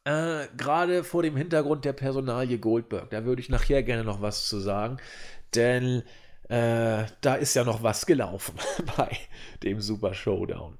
äh, 0.07 0.47
gerade 0.57 1.03
vor 1.03 1.25
dem 1.25 1.37
Hintergrund 1.37 1.85
der 1.85 1.93
Personalie 1.93 2.59
Goldberg. 2.59 3.11
Da 3.11 3.25
würde 3.25 3.43
ich 3.43 3.49
nachher 3.49 3.83
gerne 3.83 4.05
noch 4.05 4.23
was 4.23 4.47
zu 4.47 4.61
sagen. 4.61 4.99
Denn 5.55 6.05
äh, 6.49 7.05
da 7.21 7.35
ist 7.35 7.55
ja 7.55 7.65
noch 7.65 7.83
was 7.83 8.07
gelaufen 8.07 8.55
bei 8.97 9.11
dem 9.65 9.81
Super 9.81 10.15
Showdown. 10.15 10.79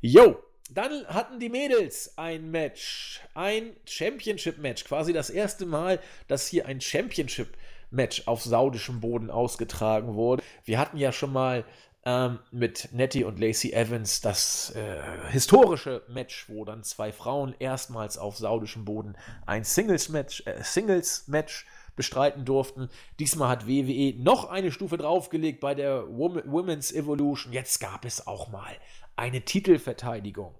Jo, 0.00 0.42
dann 0.70 1.06
hatten 1.06 1.38
die 1.38 1.50
Mädels 1.50 2.16
ein 2.16 2.50
Match, 2.50 3.20
ein 3.34 3.76
Championship-Match, 3.84 4.84
quasi 4.84 5.12
das 5.12 5.28
erste 5.28 5.66
Mal, 5.66 6.00
dass 6.26 6.46
hier 6.46 6.64
ein 6.66 6.80
Championship-Match 6.80 8.22
auf 8.26 8.42
saudischem 8.42 9.00
Boden 9.00 9.30
ausgetragen 9.30 10.14
wurde. 10.14 10.42
Wir 10.64 10.78
hatten 10.78 10.96
ja 10.96 11.12
schon 11.12 11.32
mal 11.32 11.64
ähm, 12.06 12.38
mit 12.52 12.88
Nettie 12.92 13.24
und 13.24 13.40
Lacey 13.40 13.72
Evans 13.72 14.20
das 14.20 14.70
äh, 14.76 15.00
historische 15.30 16.02
Match, 16.08 16.48
wo 16.48 16.64
dann 16.64 16.84
zwei 16.84 17.12
Frauen 17.12 17.54
erstmals 17.58 18.16
auf 18.16 18.38
saudischem 18.38 18.84
Boden 18.84 19.16
ein 19.44 19.64
Singles-Match 19.64 20.44
äh, 20.46 20.62
Singles 20.62 21.28
-Match 21.28 21.64
bestreiten 21.96 22.44
durften. 22.44 22.88
Diesmal 23.18 23.48
hat 23.48 23.66
WWE 23.66 24.14
noch 24.22 24.48
eine 24.48 24.70
Stufe 24.70 24.98
draufgelegt 24.98 25.60
bei 25.60 25.74
der 25.74 26.06
Women's 26.06 26.92
Evolution. 26.92 27.52
Jetzt 27.52 27.80
gab 27.80 28.04
es 28.04 28.26
auch 28.26 28.48
mal 28.48 28.76
eine 29.16 29.40
Titelverteidigung. 29.40 30.54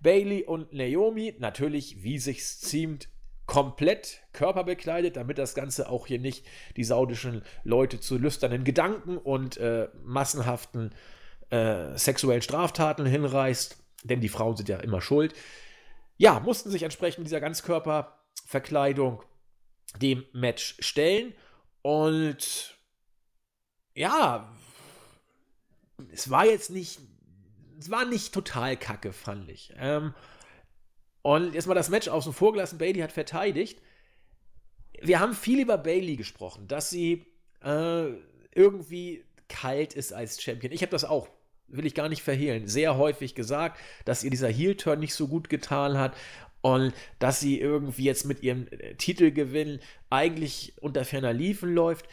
Bailey 0.00 0.44
und 0.44 0.72
Naomi, 0.72 1.34
natürlich, 1.38 2.02
wie 2.02 2.18
sich's 2.18 2.60
ziemt, 2.60 3.08
komplett 3.52 4.22
körperbekleidet, 4.32 5.16
damit 5.16 5.36
das 5.36 5.54
Ganze 5.54 5.90
auch 5.90 6.06
hier 6.06 6.18
nicht 6.18 6.46
die 6.78 6.84
saudischen 6.84 7.42
Leute 7.64 8.00
zu 8.00 8.16
lüsternen 8.16 8.64
Gedanken 8.64 9.18
und 9.18 9.58
äh, 9.58 9.90
massenhaften 10.02 10.94
äh, 11.50 11.94
sexuellen 11.98 12.40
Straftaten 12.40 13.04
hinreißt, 13.04 13.76
denn 14.04 14.22
die 14.22 14.30
Frauen 14.30 14.56
sind 14.56 14.70
ja 14.70 14.78
immer 14.78 15.02
schuld. 15.02 15.34
Ja, 16.16 16.40
mussten 16.40 16.70
sich 16.70 16.82
entsprechend 16.82 17.26
dieser 17.26 17.42
Ganzkörperverkleidung 17.42 19.22
dem 20.00 20.24
Match 20.32 20.76
stellen 20.80 21.34
und 21.82 22.78
ja, 23.94 24.50
es 26.10 26.30
war 26.30 26.46
jetzt 26.46 26.70
nicht 26.70 27.00
es 27.78 27.90
war 27.90 28.06
nicht 28.06 28.32
total 28.32 28.78
kacke, 28.78 29.12
fand 29.12 29.50
ich. 29.50 29.74
Ähm, 29.76 30.14
und 31.22 31.54
jetzt 31.54 31.66
mal 31.66 31.74
das 31.74 31.88
Match 31.88 32.08
außen 32.08 32.32
vor 32.32 32.52
gelassen. 32.52 32.78
Bailey 32.78 33.00
hat 33.00 33.12
verteidigt. 33.12 33.80
Wir 35.00 35.20
haben 35.20 35.34
viel 35.34 35.60
über 35.60 35.78
Bailey 35.78 36.16
gesprochen, 36.16 36.68
dass 36.68 36.90
sie 36.90 37.26
äh, 37.64 38.06
irgendwie 38.54 39.24
kalt 39.48 39.94
ist 39.94 40.12
als 40.12 40.42
Champion. 40.42 40.72
Ich 40.72 40.82
habe 40.82 40.90
das 40.90 41.04
auch, 41.04 41.28
will 41.68 41.86
ich 41.86 41.94
gar 41.94 42.08
nicht 42.08 42.22
verhehlen, 42.22 42.68
sehr 42.68 42.96
häufig 42.96 43.34
gesagt, 43.34 43.80
dass 44.04 44.24
ihr 44.24 44.30
dieser 44.30 44.48
Heel-Turn 44.48 45.00
nicht 45.00 45.14
so 45.14 45.28
gut 45.28 45.48
getan 45.48 45.98
hat 45.98 46.16
und 46.60 46.92
dass 47.18 47.40
sie 47.40 47.60
irgendwie 47.60 48.04
jetzt 48.04 48.24
mit 48.24 48.42
ihrem 48.42 48.66
äh, 48.70 48.94
Titelgewinn 48.94 49.80
eigentlich 50.10 50.74
unter 50.80 51.04
ferner 51.04 51.32
Liefen 51.32 51.74
läuft. 51.74 52.06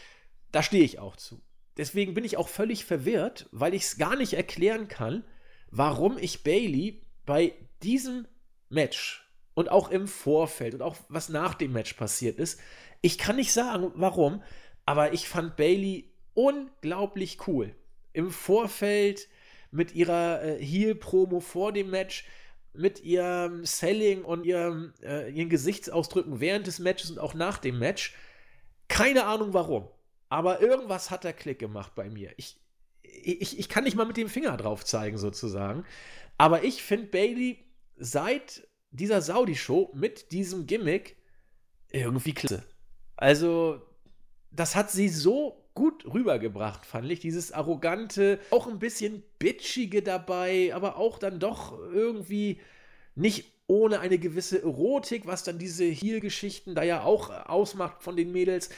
Da 0.51 0.63
stehe 0.63 0.83
ich 0.83 0.99
auch 0.99 1.15
zu. 1.15 1.41
Deswegen 1.77 2.13
bin 2.13 2.25
ich 2.25 2.37
auch 2.37 2.49
völlig 2.49 2.83
verwirrt, 2.83 3.47
weil 3.51 3.73
ich 3.73 3.83
es 3.83 3.97
gar 3.97 4.15
nicht 4.15 4.33
erklären 4.33 4.87
kann, 4.87 5.23
warum 5.71 6.17
ich 6.17 6.43
Bailey 6.43 7.01
bei 7.25 7.53
diesem 7.83 8.27
Match 8.69 9.29
und 9.53 9.69
auch 9.69 9.89
im 9.89 10.07
Vorfeld 10.07 10.73
und 10.75 10.81
auch 10.81 10.95
was 11.09 11.29
nach 11.29 11.53
dem 11.53 11.73
Match 11.73 11.93
passiert 11.93 12.39
ist, 12.39 12.59
ich 13.01 13.17
kann 13.17 13.35
nicht 13.35 13.53
sagen, 13.53 13.91
warum, 13.95 14.43
aber 14.85 15.13
ich 15.13 15.27
fand 15.27 15.55
Bailey 15.55 16.11
unglaublich 16.33 17.47
cool. 17.47 17.75
Im 18.13 18.31
Vorfeld 18.31 19.27
mit 19.71 19.93
ihrer 19.93 20.43
äh, 20.43 20.63
Heel-Promo 20.63 21.39
vor 21.39 21.71
dem 21.71 21.89
Match, 21.89 22.25
mit 22.73 23.03
ihrem 23.03 23.65
Selling 23.65 24.23
und 24.23 24.45
ihrem, 24.45 24.93
äh, 25.01 25.29
ihren 25.31 25.49
Gesichtsausdrücken 25.49 26.39
während 26.39 26.67
des 26.67 26.79
Matches 26.79 27.11
und 27.11 27.19
auch 27.19 27.33
nach 27.33 27.57
dem 27.57 27.79
Match. 27.79 28.15
Keine 28.87 29.25
Ahnung 29.25 29.53
warum. 29.53 29.87
Aber 30.29 30.61
irgendwas 30.61 31.11
hat 31.11 31.23
der 31.23 31.33
Klick 31.33 31.59
gemacht 31.59 31.93
bei 31.95 32.09
mir. 32.09 32.31
Ich, 32.37 32.57
ich, 33.01 33.59
ich 33.59 33.69
kann 33.69 33.83
nicht 33.83 33.97
mal 33.97 34.05
mit 34.05 34.17
dem 34.17 34.29
Finger 34.29 34.55
drauf 34.57 34.85
zeigen, 34.85 35.17
sozusagen. 35.17 35.85
Aber 36.37 36.63
ich 36.63 36.83
finde 36.83 37.07
Bailey 37.07 37.57
seit 37.99 38.67
dieser 38.91 39.21
Saudi-Show 39.21 39.91
mit 39.93 40.31
diesem 40.31 40.65
Gimmick 40.65 41.17
irgendwie 41.91 42.33
klasse. 42.33 42.63
Also, 43.15 43.81
das 44.51 44.75
hat 44.75 44.91
sie 44.91 45.09
so 45.09 45.59
gut 45.73 46.05
rübergebracht, 46.05 46.85
fand 46.85 47.11
ich. 47.11 47.19
Dieses 47.19 47.51
arrogante, 47.51 48.39
auch 48.51 48.67
ein 48.67 48.79
bisschen 48.79 49.23
bitchige 49.37 50.01
dabei, 50.01 50.73
aber 50.73 50.97
auch 50.97 51.19
dann 51.19 51.39
doch 51.39 51.77
irgendwie 51.77 52.59
nicht 53.15 53.45
ohne 53.67 53.99
eine 53.99 54.17
gewisse 54.17 54.63
Erotik, 54.63 55.27
was 55.27 55.43
dann 55.43 55.59
diese 55.59 55.85
Heel-Geschichten 55.85 56.73
da 56.73 56.83
ja 56.83 57.03
auch 57.03 57.29
ausmacht 57.29 58.01
von 58.01 58.17
den 58.17 58.31
Mädels. 58.31 58.69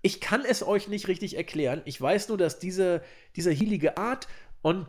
Ich 0.00 0.20
kann 0.20 0.44
es 0.44 0.62
euch 0.62 0.86
nicht 0.86 1.08
richtig 1.08 1.36
erklären. 1.36 1.82
Ich 1.84 2.00
weiß 2.00 2.28
nur, 2.28 2.38
dass 2.38 2.60
diese, 2.60 3.02
diese 3.34 3.50
hielige 3.50 3.96
Art 3.96 4.28
und 4.62 4.86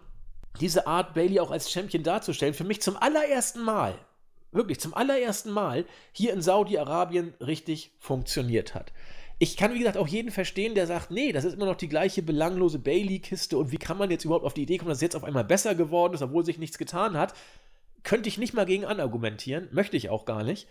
diese 0.58 0.88
Art, 0.88 1.14
Bailey 1.14 1.40
auch 1.40 1.52
als 1.52 1.72
Champion 1.72 2.04
darzustellen, 2.04 2.54
für 2.54 2.64
mich 2.64 2.82
zum 2.82 2.98
allerersten 2.98 3.62
Mal, 3.64 3.96
wirklich 4.52 4.80
zum 4.80 4.94
allerersten 4.94 5.52
Mal 5.52 5.86
hier 6.12 6.34
in 6.34 6.42
Saudi-Arabien 6.42 7.34
richtig 7.40 7.92
funktioniert 8.00 8.76
hat. 8.76 8.92
Ich 9.40 9.56
kann, 9.56 9.74
wie 9.74 9.80
gesagt, 9.80 9.98
auch 9.98 10.08
jeden 10.08 10.32
verstehen, 10.32 10.74
der 10.74 10.88
sagt, 10.88 11.12
nee, 11.12 11.32
das 11.32 11.44
ist 11.44 11.54
immer 11.54 11.68
noch 11.68 11.76
die 11.76 11.90
gleiche 11.90 12.24
belanglose 12.24 12.80
Bailey-Kiste 12.80 13.58
und 13.58 13.72
wie 13.72 13.78
kann 13.78 13.98
man 13.98 14.10
jetzt 14.10 14.26
überhaupt 14.26 14.46
auf 14.46 14.56
die 14.56 14.64
Idee 14.64 14.78
kommen, 14.80 14.90
dass 14.90 14.98
es 14.98 15.04
jetzt 15.04 15.16
auf 15.16 15.24
einmal 15.24 15.44
besser 15.44 15.76
geworden 15.76 16.16
ist, 16.16 16.24
obwohl 16.24 16.44
sich 16.44 16.58
nichts 16.58 16.80
getan 16.80 17.18
hat. 17.18 17.36
Könnte 18.02 18.30
ich 18.30 18.40
nicht 18.40 18.54
mal 18.54 18.66
gegen 18.66 18.86
anargumentieren, 18.86 19.68
möchte 19.72 19.98
ich 19.98 20.10
auch 20.10 20.26
gar 20.26 20.44
nicht. 20.44 20.68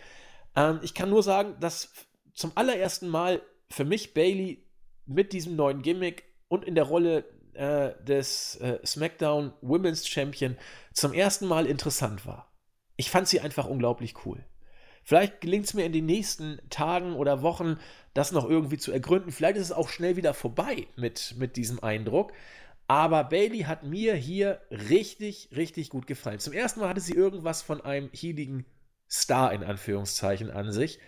Ähm, 0.56 0.80
ich 0.82 0.94
kann 0.94 1.10
nur 1.10 1.22
sagen, 1.22 1.54
dass 1.60 1.92
zum 2.34 2.52
allerersten 2.56 3.08
Mal 3.08 3.40
für 3.70 3.84
mich 3.84 4.14
Bailey 4.14 4.64
mit 5.06 5.32
diesem 5.32 5.54
neuen 5.54 5.82
Gimmick 5.82 6.24
und 6.48 6.64
in 6.64 6.74
der 6.74 6.84
Rolle 6.84 7.24
äh, 7.56 7.94
des 8.04 8.56
äh, 8.56 8.78
SmackDown 8.84 9.52
Women's 9.60 10.06
Champion 10.06 10.56
zum 10.92 11.12
ersten 11.12 11.46
Mal 11.46 11.66
interessant 11.66 12.26
war. 12.26 12.52
Ich 12.96 13.10
fand 13.10 13.28
sie 13.28 13.40
einfach 13.40 13.66
unglaublich 13.66 14.14
cool. 14.24 14.44
Vielleicht 15.02 15.40
gelingt 15.40 15.66
es 15.66 15.74
mir 15.74 15.84
in 15.84 15.92
den 15.92 16.06
nächsten 16.06 16.60
Tagen 16.68 17.14
oder 17.14 17.42
Wochen, 17.42 17.78
das 18.14 18.32
noch 18.32 18.48
irgendwie 18.48 18.78
zu 18.78 18.90
ergründen. 18.90 19.30
Vielleicht 19.30 19.56
ist 19.56 19.66
es 19.66 19.72
auch 19.72 19.88
schnell 19.88 20.16
wieder 20.16 20.34
vorbei 20.34 20.88
mit, 20.96 21.34
mit 21.38 21.56
diesem 21.56 21.82
Eindruck. 21.82 22.32
Aber 22.88 23.24
Bailey 23.24 23.60
hat 23.60 23.82
mir 23.82 24.14
hier 24.14 24.60
richtig, 24.70 25.50
richtig 25.54 25.90
gut 25.90 26.06
gefallen. 26.06 26.38
Zum 26.38 26.52
ersten 26.52 26.80
Mal 26.80 26.88
hatte 26.88 27.00
sie 27.00 27.14
irgendwas 27.14 27.62
von 27.62 27.80
einem 27.80 28.10
heiligen 28.12 28.64
Star 29.08 29.52
in 29.52 29.62
Anführungszeichen 29.62 30.50
an 30.50 30.72
sich 30.72 30.98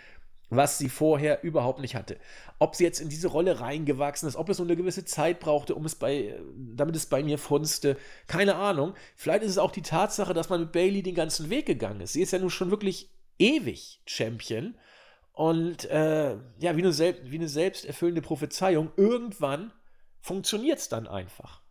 was 0.51 0.79
sie 0.79 0.89
vorher 0.89 1.43
überhaupt 1.43 1.81
nicht 1.81 1.95
hatte. 1.95 2.19
Ob 2.59 2.75
sie 2.75 2.85
jetzt 2.85 3.01
in 3.01 3.09
diese 3.09 3.29
Rolle 3.29 3.61
reingewachsen 3.61 4.29
ist, 4.29 4.37
ob 4.37 4.49
es 4.49 4.57
so 4.57 4.63
eine 4.63 4.77
gewisse 4.77 5.05
Zeit 5.05 5.41
brauchte, 5.41 5.75
um 5.75 5.85
es 5.85 5.95
bei, 5.95 6.41
damit 6.57 6.97
es 6.97 7.07
bei 7.07 7.23
mir 7.23 7.39
funzte, 7.39 7.97
keine 8.27 8.57
Ahnung. 8.57 8.95
Vielleicht 9.15 9.43
ist 9.43 9.53
es 9.53 9.59
auch 9.59 9.71
die 9.71 9.83
Tatsache, 9.83 10.35
dass 10.35 10.49
man 10.49 10.61
mit 10.61 10.73
Bailey 10.73 11.03
den 11.03 11.15
ganzen 11.15 11.51
Weg 11.51 11.67
gegangen 11.67 12.01
ist. 12.01 12.15
Sie 12.15 12.23
ist 12.23 12.33
ja 12.33 12.39
nun 12.39 12.51
schon 12.51 12.71
wirklich 12.71 13.11
ewig 13.39 14.01
Champion. 14.07 14.75
Und 15.33 15.85
äh, 15.85 16.37
ja, 16.59 16.77
wie 16.77 16.83
eine, 16.83 16.99
wie 16.99 17.37
eine 17.37 17.49
selbsterfüllende 17.49 18.23
Prophezeiung, 18.23 18.91
irgendwann 18.97 19.73
funktioniert 20.21 20.79
es 20.79 20.89
dann 20.89 21.07
einfach. 21.07 21.63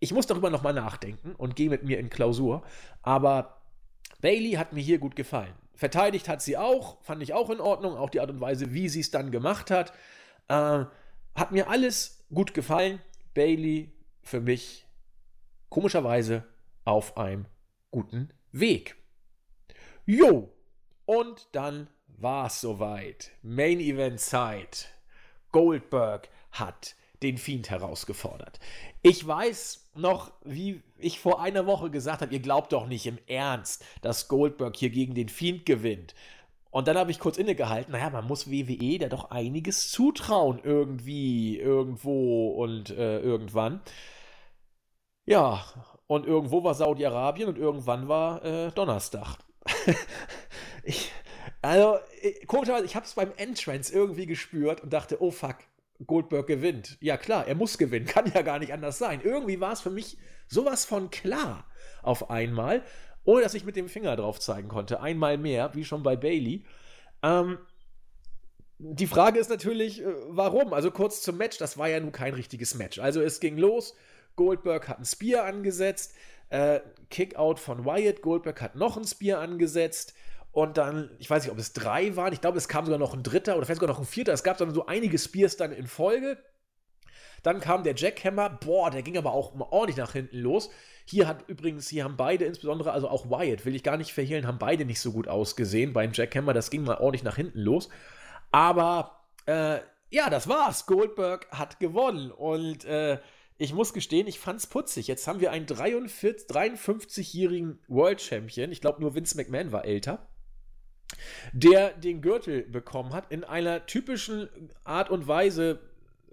Ich 0.00 0.12
muss 0.12 0.26
darüber 0.26 0.50
nochmal 0.50 0.74
nachdenken 0.74 1.34
und 1.36 1.56
gehe 1.56 1.70
mit 1.70 1.84
mir 1.84 1.98
in 1.98 2.10
Klausur. 2.10 2.64
Aber 3.02 3.62
Bailey 4.20 4.52
hat 4.52 4.72
mir 4.72 4.82
hier 4.82 4.98
gut 4.98 5.16
gefallen. 5.16 5.54
Verteidigt 5.76 6.28
hat 6.28 6.40
sie 6.40 6.56
auch, 6.56 7.02
fand 7.02 7.22
ich 7.22 7.34
auch 7.34 7.50
in 7.50 7.60
Ordnung, 7.60 7.96
auch 7.96 8.10
die 8.10 8.20
Art 8.20 8.30
und 8.30 8.40
Weise, 8.40 8.72
wie 8.72 8.88
sie 8.88 9.00
es 9.00 9.10
dann 9.10 9.30
gemacht 9.30 9.70
hat. 9.70 9.92
Äh, 10.48 10.84
hat 11.34 11.52
mir 11.52 11.68
alles 11.68 12.24
gut 12.32 12.54
gefallen. 12.54 13.00
Bailey 13.34 13.92
für 14.22 14.40
mich 14.40 14.86
komischerweise 15.68 16.44
auf 16.84 17.18
einem 17.18 17.46
guten 17.90 18.30
Weg. 18.52 18.96
Jo, 20.06 20.50
und 21.04 21.48
dann 21.52 21.88
war 22.06 22.46
es 22.46 22.62
soweit. 22.62 23.32
Main 23.42 23.78
Event 23.78 24.20
Zeit. 24.20 24.88
Goldberg 25.52 26.30
hat 26.52 26.96
den 27.26 27.38
Fiend 27.38 27.70
herausgefordert. 27.70 28.58
Ich 29.02 29.26
weiß 29.26 29.90
noch, 29.94 30.32
wie 30.44 30.82
ich 30.98 31.20
vor 31.20 31.40
einer 31.40 31.66
Woche 31.66 31.90
gesagt 31.90 32.22
habe, 32.22 32.32
ihr 32.32 32.40
glaubt 32.40 32.72
doch 32.72 32.86
nicht 32.86 33.06
im 33.06 33.18
Ernst, 33.26 33.84
dass 34.02 34.28
Goldberg 34.28 34.76
hier 34.76 34.90
gegen 34.90 35.14
den 35.14 35.28
Fiend 35.28 35.66
gewinnt. 35.66 36.14
Und 36.70 36.88
dann 36.88 36.98
habe 36.98 37.10
ich 37.10 37.18
kurz 37.18 37.38
innegehalten, 37.38 37.92
naja, 37.92 38.10
man 38.10 38.26
muss 38.26 38.50
WWE 38.50 38.98
da 38.98 39.08
doch 39.08 39.30
einiges 39.30 39.90
zutrauen, 39.90 40.60
irgendwie, 40.62 41.58
irgendwo 41.58 42.50
und 42.50 42.90
äh, 42.90 43.20
irgendwann. 43.20 43.80
Ja, 45.24 45.64
und 46.06 46.26
irgendwo 46.26 46.62
war 46.62 46.74
Saudi-Arabien 46.74 47.48
und 47.48 47.58
irgendwann 47.58 48.08
war 48.08 48.44
äh, 48.44 48.70
Donnerstag. 48.72 49.38
ich, 50.84 51.10
Also, 51.62 51.98
äh, 52.22 52.44
komischerweise, 52.46 52.84
ich 52.84 52.94
habe 52.94 53.06
es 53.06 53.14
beim 53.14 53.32
Entrance 53.36 53.92
irgendwie 53.92 54.26
gespürt 54.26 54.82
und 54.82 54.92
dachte, 54.92 55.20
oh 55.20 55.30
fuck, 55.32 55.56
Goldberg 56.04 56.46
gewinnt. 56.46 56.98
Ja 57.00 57.16
klar, 57.16 57.46
er 57.46 57.54
muss 57.54 57.78
gewinnen, 57.78 58.06
kann 58.06 58.30
ja 58.32 58.42
gar 58.42 58.58
nicht 58.58 58.72
anders 58.72 58.98
sein. 58.98 59.20
Irgendwie 59.22 59.60
war 59.60 59.72
es 59.72 59.80
für 59.80 59.90
mich 59.90 60.18
sowas 60.48 60.84
von 60.84 61.10
klar 61.10 61.66
auf 62.02 62.30
einmal, 62.30 62.82
ohne 63.24 63.42
dass 63.42 63.54
ich 63.54 63.64
mit 63.64 63.76
dem 63.76 63.88
Finger 63.88 64.16
drauf 64.16 64.38
zeigen 64.40 64.68
konnte. 64.68 65.00
Einmal 65.00 65.38
mehr, 65.38 65.74
wie 65.74 65.84
schon 65.84 66.02
bei 66.02 66.16
Bailey. 66.16 66.64
Ähm, 67.22 67.58
die 68.78 69.06
Frage 69.06 69.38
ist 69.38 69.48
natürlich, 69.48 70.02
äh, 70.02 70.06
warum? 70.28 70.72
Also 70.72 70.90
kurz 70.90 71.22
zum 71.22 71.38
Match, 71.38 71.58
das 71.58 71.78
war 71.78 71.88
ja 71.88 71.98
nun 71.98 72.12
kein 72.12 72.34
richtiges 72.34 72.74
Match. 72.74 72.98
Also 72.98 73.20
es 73.20 73.40
ging 73.40 73.56
los, 73.56 73.94
Goldberg 74.36 74.88
hat 74.88 74.98
ein 74.98 75.04
Spear 75.04 75.44
angesetzt, 75.44 76.14
äh, 76.50 76.80
Kickout 77.10 77.58
von 77.58 77.84
Wyatt, 77.84 78.22
Goldberg 78.22 78.60
hat 78.60 78.76
noch 78.76 78.96
ein 78.96 79.04
Spear 79.04 79.40
angesetzt 79.40 80.14
und 80.56 80.78
dann, 80.78 81.10
ich 81.18 81.28
weiß 81.28 81.42
nicht, 81.42 81.52
ob 81.52 81.58
es 81.58 81.74
drei 81.74 82.16
waren, 82.16 82.32
ich 82.32 82.40
glaube, 82.40 82.56
es 82.56 82.66
kam 82.66 82.86
sogar 82.86 82.98
noch 82.98 83.12
ein 83.12 83.22
dritter 83.22 83.58
oder 83.58 83.66
vielleicht 83.66 83.82
sogar 83.82 83.94
noch 83.94 84.00
ein 84.00 84.06
vierter. 84.06 84.32
Es 84.32 84.42
gab 84.42 84.56
dann 84.56 84.72
so 84.72 84.86
einige 84.86 85.18
Spears 85.18 85.58
dann 85.58 85.70
in 85.70 85.86
Folge. 85.86 86.38
Dann 87.42 87.60
kam 87.60 87.84
der 87.84 87.94
Jackhammer, 87.94 88.48
boah, 88.48 88.90
der 88.90 89.02
ging 89.02 89.18
aber 89.18 89.34
auch 89.34 89.52
ordentlich 89.70 89.98
nach 89.98 90.14
hinten 90.14 90.38
los. 90.38 90.70
Hier 91.04 91.28
hat 91.28 91.46
übrigens, 91.46 91.88
hier 91.88 92.04
haben 92.04 92.16
beide, 92.16 92.46
insbesondere, 92.46 92.92
also 92.92 93.10
auch 93.10 93.28
Wyatt, 93.28 93.66
will 93.66 93.74
ich 93.74 93.82
gar 93.82 93.98
nicht 93.98 94.14
verhehlen, 94.14 94.46
haben 94.46 94.58
beide 94.58 94.86
nicht 94.86 94.98
so 94.98 95.12
gut 95.12 95.28
ausgesehen 95.28 95.92
beim 95.92 96.12
Jackhammer. 96.14 96.54
Das 96.54 96.70
ging 96.70 96.84
mal 96.84 96.96
ordentlich 96.96 97.22
nach 97.22 97.36
hinten 97.36 97.60
los. 97.60 97.90
Aber 98.50 99.26
äh, 99.44 99.80
ja, 100.08 100.30
das 100.30 100.48
war's. 100.48 100.86
Goldberg 100.86 101.48
hat 101.50 101.80
gewonnen. 101.80 102.30
Und 102.30 102.86
äh, 102.86 103.18
ich 103.58 103.74
muss 103.74 103.92
gestehen, 103.92 104.26
ich 104.26 104.40
fand's 104.40 104.66
putzig. 104.66 105.06
Jetzt 105.06 105.28
haben 105.28 105.40
wir 105.40 105.50
einen 105.50 105.66
53-jährigen 105.66 107.78
World 107.88 108.22
Champion. 108.22 108.72
Ich 108.72 108.80
glaube, 108.80 109.02
nur 109.02 109.14
Vince 109.14 109.36
McMahon 109.36 109.70
war 109.70 109.84
älter. 109.84 110.26
Der 111.52 111.90
den 111.92 112.20
Gürtel 112.20 112.62
bekommen 112.62 113.12
hat 113.12 113.30
in 113.30 113.44
einer 113.44 113.86
typischen 113.86 114.48
Art 114.84 115.10
und 115.10 115.28
Weise 115.28 115.80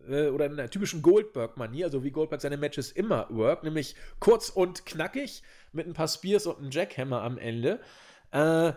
äh, 0.08 0.28
oder 0.28 0.46
in 0.46 0.54
einer 0.54 0.70
typischen 0.70 1.02
Goldberg-Manier, 1.02 1.86
also 1.86 2.04
wie 2.04 2.12
Goldberg 2.12 2.42
seine 2.42 2.58
Matches 2.58 2.92
immer 2.92 3.28
work, 3.30 3.64
nämlich 3.64 3.96
kurz 4.20 4.50
und 4.50 4.86
knackig 4.86 5.44
mit 5.72 5.88
ein 5.88 5.94
paar 5.94 6.08
Spears 6.08 6.46
und 6.46 6.58
einem 6.58 6.72
Jackhammer 6.72 7.22
am 7.22 7.38
Ende. 7.38 7.80
Äh, 8.32 8.74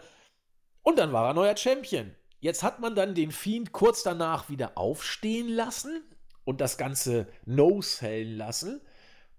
und 0.83 0.99
dann 0.99 1.13
war 1.13 1.29
er 1.29 1.35
neuer 1.35 1.57
Champion. 1.57 2.15
Jetzt 2.41 2.63
hat 2.63 2.81
man 2.81 2.95
dann 2.95 3.15
den 3.15 3.33
Fiend 3.33 3.73
kurz 3.73 4.03
danach 4.03 4.49
wieder 4.51 4.77
aufstehen 4.77 5.49
lassen 5.49 6.03
und 6.45 6.61
das 6.61 6.79
Ganze 6.79 7.27
no-sellen 7.45 8.37
lassen. 8.37 8.81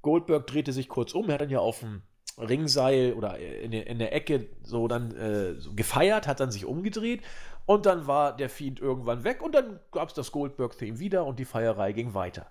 Goldberg 0.01 0.47
drehte 0.47 0.73
sich 0.73 0.89
kurz 0.89 1.13
um, 1.13 1.27
er 1.29 1.35
hat 1.35 1.41
dann 1.41 1.49
ja 1.49 1.59
auf 1.59 1.79
dem 1.79 2.01
Ringseil 2.37 3.13
oder 3.13 3.37
in 3.39 3.71
der, 3.71 3.87
in 3.87 3.99
der 3.99 4.13
Ecke 4.13 4.47
so 4.63 4.87
dann 4.87 5.15
äh, 5.15 5.59
so 5.59 5.73
gefeiert, 5.73 6.27
hat 6.27 6.39
dann 6.39 6.51
sich 6.51 6.65
umgedreht 6.65 7.21
und 7.65 7.85
dann 7.85 8.07
war 8.07 8.35
der 8.35 8.49
Fiend 8.49 8.79
irgendwann 8.79 9.23
weg 9.23 9.41
und 9.41 9.55
dann 9.55 9.79
gab 9.91 10.09
es 10.09 10.13
das 10.13 10.31
Goldberg-Theme 10.31 10.99
wieder 10.99 11.25
und 11.25 11.39
die 11.39 11.45
Feierei 11.45 11.91
ging 11.91 12.13
weiter. 12.13 12.47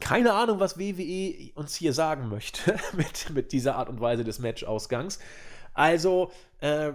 Keine 0.00 0.32
Ahnung, 0.32 0.60
was 0.60 0.78
WWE 0.78 1.52
uns 1.54 1.74
hier 1.74 1.92
sagen 1.92 2.28
möchte 2.28 2.76
mit, 2.96 3.30
mit 3.30 3.52
dieser 3.52 3.76
Art 3.76 3.88
und 3.88 4.00
Weise 4.00 4.24
des 4.24 4.38
Match-Ausgangs. 4.38 5.18
Also, 5.74 6.32
äh, 6.60 6.92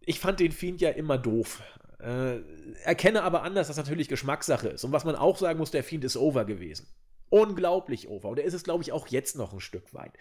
ich 0.00 0.20
fand 0.20 0.40
den 0.40 0.52
Fiend 0.52 0.80
ja 0.80 0.90
immer 0.90 1.18
doof. 1.18 1.62
Äh, 2.00 2.40
erkenne 2.84 3.22
aber 3.22 3.42
anders, 3.42 3.68
dass 3.68 3.76
natürlich 3.76 4.08
Geschmackssache 4.08 4.68
ist. 4.68 4.84
Und 4.84 4.92
was 4.92 5.04
man 5.04 5.16
auch 5.16 5.38
sagen 5.38 5.58
muss, 5.58 5.70
der 5.70 5.84
Fiend 5.84 6.04
ist 6.04 6.16
over 6.16 6.44
gewesen. 6.44 6.86
Unglaublich 7.28 8.08
over. 8.08 8.28
Und 8.28 8.38
er 8.38 8.44
ist 8.44 8.54
es, 8.54 8.64
glaube 8.64 8.82
ich, 8.82 8.92
auch 8.92 9.06
jetzt 9.08 9.36
noch 9.36 9.52
ein 9.52 9.60
Stück 9.60 9.94
weit. 9.94 10.12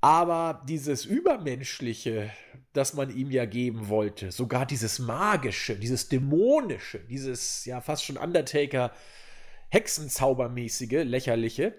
Aber 0.00 0.62
dieses 0.66 1.04
Übermenschliche, 1.04 2.30
das 2.72 2.94
man 2.94 3.14
ihm 3.14 3.30
ja 3.30 3.44
geben 3.44 3.88
wollte, 3.88 4.32
sogar 4.32 4.64
dieses 4.64 4.98
Magische, 4.98 5.76
dieses 5.76 6.08
Dämonische, 6.08 7.00
dieses 7.00 7.64
ja 7.66 7.80
fast 7.80 8.04
schon 8.04 8.16
Undertaker 8.16 8.92
Hexenzaubermäßige, 9.68 11.04
lächerliche, 11.04 11.74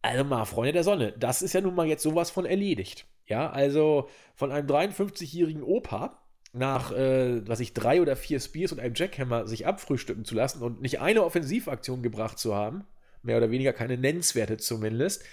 also 0.00 0.24
mal, 0.24 0.44
Freunde 0.44 0.72
der 0.72 0.84
Sonne, 0.84 1.12
das 1.12 1.42
ist 1.42 1.52
ja 1.52 1.60
nun 1.60 1.74
mal 1.74 1.86
jetzt 1.86 2.02
sowas 2.02 2.30
von 2.30 2.46
erledigt. 2.46 3.06
Ja, 3.26 3.50
also 3.50 4.08
von 4.34 4.50
einem 4.50 4.66
53-jährigen 4.66 5.62
Opa, 5.62 6.22
nach, 6.52 6.92
äh, 6.92 7.46
was 7.46 7.60
ich, 7.60 7.72
drei 7.72 8.02
oder 8.02 8.16
vier 8.16 8.40
Spears 8.40 8.72
und 8.72 8.80
einem 8.80 8.94
Jackhammer 8.94 9.46
sich 9.46 9.66
abfrühstücken 9.66 10.24
zu 10.24 10.34
lassen 10.34 10.62
und 10.62 10.82
nicht 10.82 11.00
eine 11.00 11.24
Offensivaktion 11.24 12.02
gebracht 12.02 12.38
zu 12.38 12.54
haben, 12.54 12.84
mehr 13.22 13.38
oder 13.38 13.50
weniger 13.50 13.72
keine 13.72 13.96
nennenswerte 13.96 14.56
zumindest. 14.56 15.24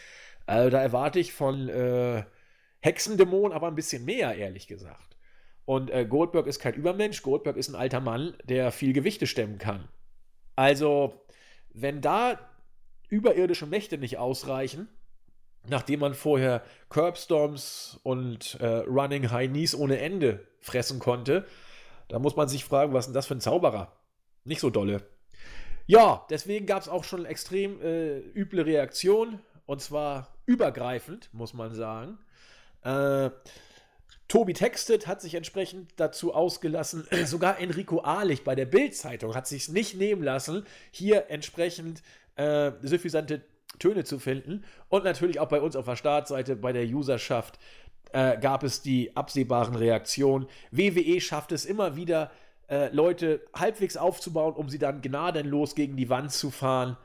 Also 0.50 0.72
da 0.72 0.82
erwarte 0.82 1.20
ich 1.20 1.32
von 1.32 1.70
äh, 1.70 2.24
Hexendämon 2.80 3.52
aber 3.52 3.68
ein 3.68 3.76
bisschen 3.76 4.04
mehr, 4.04 4.36
ehrlich 4.36 4.68
gesagt. 4.68 5.16
Und 5.66 5.92
äh, 5.92 6.06
Goldberg 6.06 6.48
ist 6.48 6.60
kein 6.60 6.74
Übermensch, 6.74 7.22
Goldberg 7.22 7.56
ist 7.56 7.70
ein 7.70 7.76
alter 7.76 8.00
Mann, 8.00 8.34
der 8.46 8.72
viel 8.72 8.92
Gewichte 8.92 9.28
stemmen 9.28 9.60
kann. 9.60 9.88
Also, 10.56 11.22
wenn 11.72 12.02
da 12.02 12.40
überirdische 13.10 13.68
Mächte 13.68 14.00
nicht 14.00 14.18
ausreichen, 14.18 14.90
nachdem 15.68 16.00
man 16.00 16.16
vorher 16.16 16.64
Curbstorms 16.90 18.00
und 18.02 18.58
äh, 18.60 18.66
Running 18.66 19.30
High 19.30 19.50
Knees 19.50 19.76
ohne 19.76 20.00
Ende 20.00 20.48
fressen 20.62 20.98
konnte, 20.98 21.46
da 22.08 22.18
muss 22.18 22.36
man 22.36 22.50
sich 22.50 22.66
fragen, 22.66 22.92
was 22.92 23.06
ist 23.06 23.10
denn 23.10 23.14
das 23.14 23.28
für 23.28 23.36
ein 23.36 23.42
Zauberer? 23.42 23.94
Nicht 24.46 24.62
so 24.62 24.72
dolle. 24.72 25.08
Ja, 25.86 26.26
deswegen 26.32 26.66
gab 26.66 26.82
es 26.82 26.90
auch 26.90 27.04
schon 27.04 27.26
extrem 27.26 27.80
äh, 27.84 28.18
üble 28.18 28.62
Reaktionen 28.62 29.40
und 29.68 29.82
zwar 29.82 30.39
übergreifend, 30.50 31.30
muss 31.32 31.54
man 31.54 31.76
sagen. 31.76 32.18
Äh, 32.84 33.30
Tobi 34.28 34.54
Textet 34.54 35.06
hat 35.06 35.22
sich 35.22 35.36
entsprechend 35.36 35.92
dazu 35.98 36.34
ausgelassen, 36.34 37.08
sogar 37.26 37.60
Enrico 37.60 38.00
Ahlich 38.02 38.44
bei 38.44 38.56
der 38.56 38.66
Bild-Zeitung 38.66 39.36
hat 39.36 39.48
sich 39.48 39.70
nicht 39.70 39.96
nehmen 39.96 40.24
lassen, 40.24 40.66
hier 40.92 41.30
entsprechend 41.30 42.02
äh, 42.36 42.72
suffisante 42.82 43.44
Töne 43.78 44.04
zu 44.06 44.18
finden. 44.18 44.64
Und 44.90 45.04
natürlich 45.04 45.40
auch 45.40 45.50
bei 45.50 45.62
uns 45.62 45.76
auf 45.76 45.86
der 45.86 45.96
Startseite, 45.96 46.56
bei 46.56 46.74
der 46.74 46.86
Userschaft, 46.86 47.60
äh, 48.12 48.40
gab 48.40 48.64
es 48.64 48.82
die 48.82 49.16
absehbaren 49.16 49.76
Reaktionen. 49.76 50.48
WWE 50.72 51.22
schafft 51.22 51.52
es 51.52 51.66
immer 51.66 51.96
wieder, 51.96 52.32
äh, 52.70 52.90
Leute 52.92 53.42
halbwegs 53.54 53.98
aufzubauen, 53.98 54.56
um 54.56 54.68
sie 54.68 54.80
dann 54.80 55.02
gnadenlos 55.02 55.76
gegen 55.76 55.96
die 55.96 56.10
Wand 56.10 56.32
zu 56.32 56.50
fahren. 56.50 56.98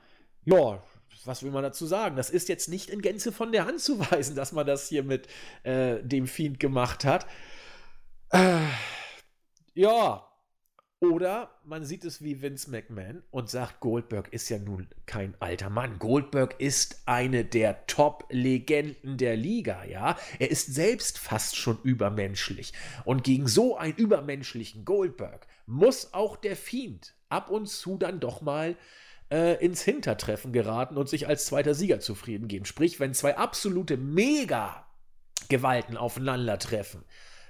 Ja, 0.46 0.82
was 1.24 1.42
will 1.42 1.50
man 1.50 1.62
dazu 1.62 1.86
sagen? 1.86 2.16
Das 2.16 2.30
ist 2.30 2.48
jetzt 2.48 2.68
nicht 2.68 2.90
in 2.90 3.02
Gänze 3.02 3.32
von 3.32 3.52
der 3.52 3.66
Hand 3.66 3.80
zu 3.80 3.98
weisen, 4.10 4.36
dass 4.36 4.52
man 4.52 4.66
das 4.66 4.88
hier 4.88 5.02
mit 5.02 5.28
äh, 5.62 6.02
dem 6.02 6.26
Fiend 6.26 6.60
gemacht 6.60 7.04
hat. 7.04 7.26
Äh, 8.30 8.58
ja, 9.74 10.26
oder 11.00 11.50
man 11.64 11.84
sieht 11.84 12.04
es 12.04 12.22
wie 12.22 12.40
Vince 12.40 12.70
McMahon 12.70 13.22
und 13.30 13.50
sagt, 13.50 13.80
Goldberg 13.80 14.32
ist 14.32 14.48
ja 14.48 14.58
nun 14.58 14.88
kein 15.04 15.34
alter 15.38 15.68
Mann. 15.68 15.98
Goldberg 15.98 16.58
ist 16.58 17.02
eine 17.04 17.44
der 17.44 17.86
Top-Legenden 17.86 19.18
der 19.18 19.36
Liga, 19.36 19.84
ja. 19.84 20.16
Er 20.38 20.50
ist 20.50 20.74
selbst 20.74 21.18
fast 21.18 21.56
schon 21.56 21.78
übermenschlich. 21.82 22.72
Und 23.04 23.22
gegen 23.22 23.48
so 23.48 23.76
einen 23.76 23.94
übermenschlichen 23.94 24.84
Goldberg 24.84 25.46
muss 25.66 26.14
auch 26.14 26.36
der 26.36 26.56
Fiend 26.56 27.14
ab 27.28 27.50
und 27.50 27.68
zu 27.68 27.98
dann 27.98 28.20
doch 28.20 28.40
mal 28.40 28.76
äh, 29.30 29.64
ins 29.64 29.82
Hintertreffen 29.82 30.52
geraten 30.52 30.96
und 30.96 31.08
sich 31.08 31.28
als 31.28 31.46
zweiter 31.46 31.74
Sieger 31.74 32.00
zufrieden 32.00 32.48
geben. 32.48 32.64
Sprich, 32.64 33.00
wenn 33.00 33.14
zwei 33.14 33.36
absolute 33.36 33.96
Mega-Gewalten 33.96 35.96
aufeinandertreffen, 35.96 37.04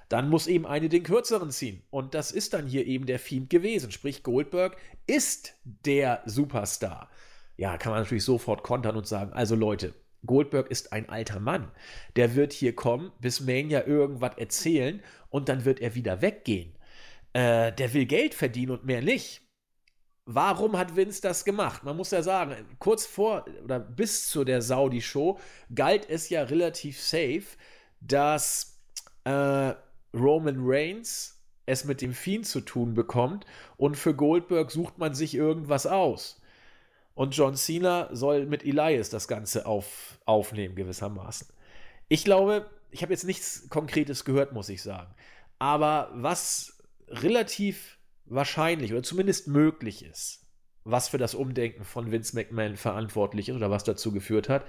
dann 0.09 0.29
muss 0.29 0.47
eben 0.47 0.67
eine 0.67 0.89
den 0.89 1.03
kürzeren 1.03 1.51
ziehen. 1.51 1.83
Und 1.91 2.15
das 2.15 2.31
ist 2.31 2.55
dann 2.55 2.67
hier 2.67 2.87
eben 2.87 3.07
der 3.07 3.19
Fiend 3.19 3.51
gewesen. 3.51 3.91
Sprich, 3.91 4.23
Goldberg 4.23 4.77
ist 5.07 5.55
der 5.65 6.23
Superstar. 6.27 7.11
Ja, 7.57 7.79
kann 7.79 7.93
man 7.93 8.03
natürlich 8.03 8.25
sofort 8.25 8.63
kontern 8.63 8.97
und 8.97 9.07
sagen, 9.07 9.33
also 9.33 9.55
Leute, 9.55 9.95
Goldberg 10.27 10.71
ist 10.71 10.93
ein 10.93 11.09
alter 11.09 11.41
Mann. 11.41 11.71
Der 12.17 12.35
wird 12.35 12.53
hier 12.53 12.75
kommen, 12.75 13.13
bis 13.21 13.41
Mania 13.41 13.87
irgendwas 13.87 14.37
erzählen 14.37 15.03
und 15.31 15.49
dann 15.49 15.65
wird 15.65 15.81
er 15.81 15.95
wieder 15.95 16.23
weggehen. 16.23 16.75
Äh, 17.33 17.73
der 17.73 17.93
will 17.93 18.07
Geld 18.07 18.35
verdienen 18.35 18.73
und 18.73 18.85
mehr 18.85 19.03
nicht. 19.03 19.43
Warum 20.27 20.79
hat 20.79 20.97
Vince 20.97 21.21
das 21.21 21.45
gemacht? 21.45 21.85
Man 21.85 21.97
muss 21.97 22.11
ja 22.11 22.23
sagen, 22.23 22.55
kurz 22.79 23.05
vor 23.05 23.45
oder 23.63 23.79
bis 23.79 24.29
zu 24.29 24.45
der 24.45 24.63
Saudi-Show 24.63 25.39
galt 25.75 26.09
es 26.09 26.31
ja 26.31 26.43
relativ 26.43 27.01
safe, 27.01 27.45
dass 28.01 28.81
äh, 29.25 29.75
Roman 30.15 30.57
Reigns 30.61 31.43
es 31.67 31.85
mit 31.85 32.01
dem 32.01 32.15
Fiend 32.15 32.47
zu 32.47 32.61
tun 32.61 32.95
bekommt 32.95 33.45
und 33.77 33.97
für 33.97 34.15
Goldberg 34.15 34.71
sucht 34.71 34.99
man 34.99 35.15
sich 35.15 35.35
irgendwas 35.35 35.87
aus. 35.87 36.41
Und 37.15 37.37
John 37.37 37.55
Cena 37.55 38.09
soll 38.13 38.47
mit 38.47 38.65
Elias 38.65 39.11
das 39.11 39.29
Ganze 39.29 39.67
auf, 39.67 40.19
aufnehmen, 40.25 40.75
gewissermaßen. 40.75 41.49
Ich 42.09 42.25
glaube, 42.25 42.67
ich 42.91 43.03
habe 43.03 43.13
jetzt 43.13 43.25
nichts 43.25 43.69
Konkretes 43.69 44.25
gehört, 44.25 44.53
muss 44.53 44.69
ich 44.69 44.83
sagen. 44.83 45.15
Aber 45.59 46.11
was 46.15 46.79
relativ 47.09 47.99
wahrscheinlich 48.27 48.93
oder 48.93 49.03
zumindest 49.03 49.49
möglich 49.49 50.05
ist, 50.05 50.47
was 50.85 51.09
für 51.09 51.19
das 51.19 51.35
Umdenken 51.35 51.85
von 51.85 52.11
Vince 52.11 52.35
McMahon 52.37 52.77
verantwortlich 52.77 53.49
ist 53.49 53.57
oder 53.57 53.71
was 53.71 53.85
dazu 53.85 54.13
geführt 54.13 54.49
hat, 54.49 54.67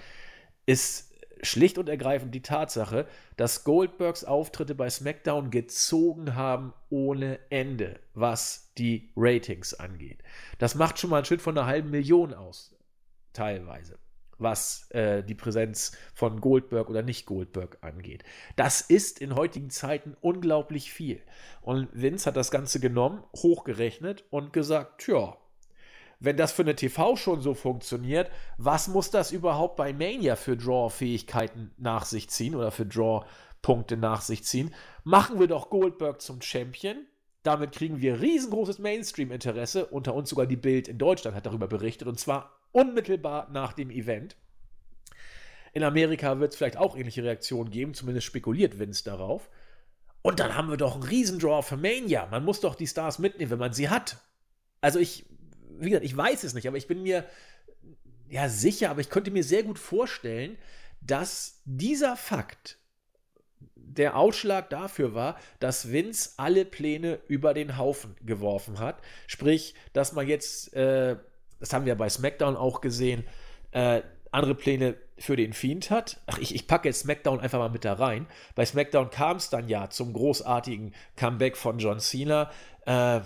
ist 0.65 1.13
schlicht 1.41 1.77
und 1.77 1.89
ergreifend 1.89 2.33
die 2.33 2.41
Tatsache, 2.41 3.07
dass 3.37 3.63
Goldbergs 3.63 4.23
Auftritte 4.23 4.75
bei 4.75 4.89
SmackDown 4.89 5.51
gezogen 5.51 6.35
haben 6.35 6.73
ohne 6.89 7.39
Ende, 7.49 7.99
was 8.13 8.73
die 8.77 9.11
Ratings 9.15 9.73
angeht. 9.73 10.23
Das 10.57 10.75
macht 10.75 10.99
schon 10.99 11.09
mal 11.09 11.17
einen 11.17 11.25
Schritt 11.25 11.41
von 11.41 11.57
einer 11.57 11.67
halben 11.67 11.91
Million 11.91 12.33
aus, 12.33 12.75
teilweise, 13.33 13.99
was 14.37 14.89
äh, 14.91 15.23
die 15.23 15.35
Präsenz 15.35 15.91
von 16.13 16.41
Goldberg 16.41 16.89
oder 16.89 17.01
nicht 17.01 17.25
Goldberg 17.25 17.77
angeht. 17.81 18.23
Das 18.55 18.81
ist 18.81 19.19
in 19.19 19.35
heutigen 19.35 19.69
Zeiten 19.69 20.15
unglaublich 20.21 20.91
viel. 20.91 21.21
Und 21.61 21.89
Vince 21.93 22.27
hat 22.27 22.37
das 22.37 22.51
Ganze 22.51 22.79
genommen, 22.79 23.23
hochgerechnet 23.35 24.25
und 24.29 24.53
gesagt, 24.53 25.01
tja, 25.01 25.37
wenn 26.19 26.37
das 26.37 26.51
für 26.51 26.63
eine 26.63 26.75
TV 26.75 27.15
schon 27.15 27.41
so 27.41 27.53
funktioniert, 27.53 28.31
was 28.57 28.87
muss 28.87 29.11
das 29.11 29.31
überhaupt 29.31 29.75
bei 29.75 29.93
Mania 29.93 30.35
für 30.35 30.55
Draw-Fähigkeiten 30.55 31.71
nach 31.77 32.05
sich 32.05 32.29
ziehen 32.29 32.55
oder 32.55 32.71
für 32.71 32.85
Draw-Punkte 32.85 33.97
nach 33.97 34.21
sich 34.21 34.43
ziehen? 34.43 34.73
Machen 35.03 35.39
wir 35.39 35.47
doch 35.47 35.69
Goldberg 35.69 36.21
zum 36.21 36.41
Champion. 36.41 37.05
Damit 37.43 37.73
kriegen 37.73 38.01
wir 38.01 38.21
riesengroßes 38.21 38.79
Mainstream-Interesse. 38.79 39.85
Unter 39.85 40.15
uns 40.15 40.29
sogar 40.29 40.47
die 40.47 40.55
Bild 40.55 40.87
in 40.87 40.97
Deutschland 40.97 41.35
hat 41.35 41.45
darüber 41.45 41.67
berichtet 41.67 42.07
und 42.07 42.19
zwar 42.19 42.54
unmittelbar 42.75 43.49
nach 43.51 43.73
dem 43.73 43.89
Event. 43.89 44.35
In 45.73 45.83
Amerika 45.83 46.39
wird 46.39 46.53
es 46.53 46.57
vielleicht 46.57 46.77
auch 46.77 46.97
ähnliche 46.97 47.23
Reaktionen 47.23 47.69
geben, 47.69 47.93
zumindest 47.93 48.27
spekuliert 48.27 48.79
Vince 48.79 49.03
darauf. 49.03 49.49
Und 50.21 50.39
dann 50.39 50.55
haben 50.55 50.69
wir 50.69 50.77
doch 50.77 50.95
einen 50.95 51.03
Riesendraw 51.03 51.61
für 51.61 51.77
Mania. 51.77 52.27
Man 52.27 52.45
muss 52.45 52.61
doch 52.61 52.75
die 52.75 52.87
Stars 52.87 53.19
mitnehmen, 53.19 53.51
wenn 53.51 53.59
man 53.59 53.73
sie 53.73 53.89
hat. 53.89 54.17
Also 54.81 54.99
ich 54.99 55.25
wie 55.79 55.89
gesagt, 55.89 56.05
ich 56.05 56.15
weiß 56.15 56.43
es 56.43 56.53
nicht, 56.53 56.67
aber 56.67 56.77
ich 56.77 56.87
bin 56.87 57.03
mir 57.03 57.25
ja 58.29 58.49
sicher, 58.49 58.89
aber 58.89 59.01
ich 59.01 59.09
könnte 59.09 59.31
mir 59.31 59.43
sehr 59.43 59.63
gut 59.63 59.79
vorstellen, 59.79 60.57
dass 61.01 61.61
dieser 61.65 62.17
Fakt 62.17 62.77
der 63.75 64.17
Ausschlag 64.17 64.69
dafür 64.69 65.13
war, 65.13 65.39
dass 65.59 65.91
Vince 65.91 66.31
alle 66.37 66.65
Pläne 66.65 67.19
über 67.27 67.53
den 67.53 67.77
Haufen 67.77 68.15
geworfen 68.25 68.79
hat. 68.79 69.01
Sprich, 69.27 69.75
dass 69.93 70.13
man 70.13 70.27
jetzt, 70.27 70.73
äh, 70.73 71.17
das 71.59 71.73
haben 71.73 71.85
wir 71.85 71.95
bei 71.95 72.09
SmackDown 72.09 72.55
auch 72.55 72.81
gesehen, 72.81 73.23
äh, 73.71 74.01
andere 74.31 74.55
Pläne 74.55 74.95
für 75.17 75.35
den 75.35 75.53
Fiend 75.53 75.89
hat. 75.91 76.19
Ach, 76.27 76.37
ich, 76.37 76.53
ich 76.53 76.67
packe 76.67 76.89
jetzt 76.89 77.01
SmackDown 77.01 77.39
einfach 77.39 77.59
mal 77.59 77.69
mit 77.69 77.85
da 77.85 77.93
rein. 77.93 78.27
Bei 78.53 78.65
SmackDown 78.65 79.09
kam 79.09 79.37
es 79.37 79.49
dann 79.49 79.69
ja 79.69 79.89
zum 79.89 80.13
großartigen 80.13 80.93
Comeback 81.15 81.55
von 81.55 81.79
John 81.79 81.99
Cena. 81.99 82.51
Äh, 82.85 83.21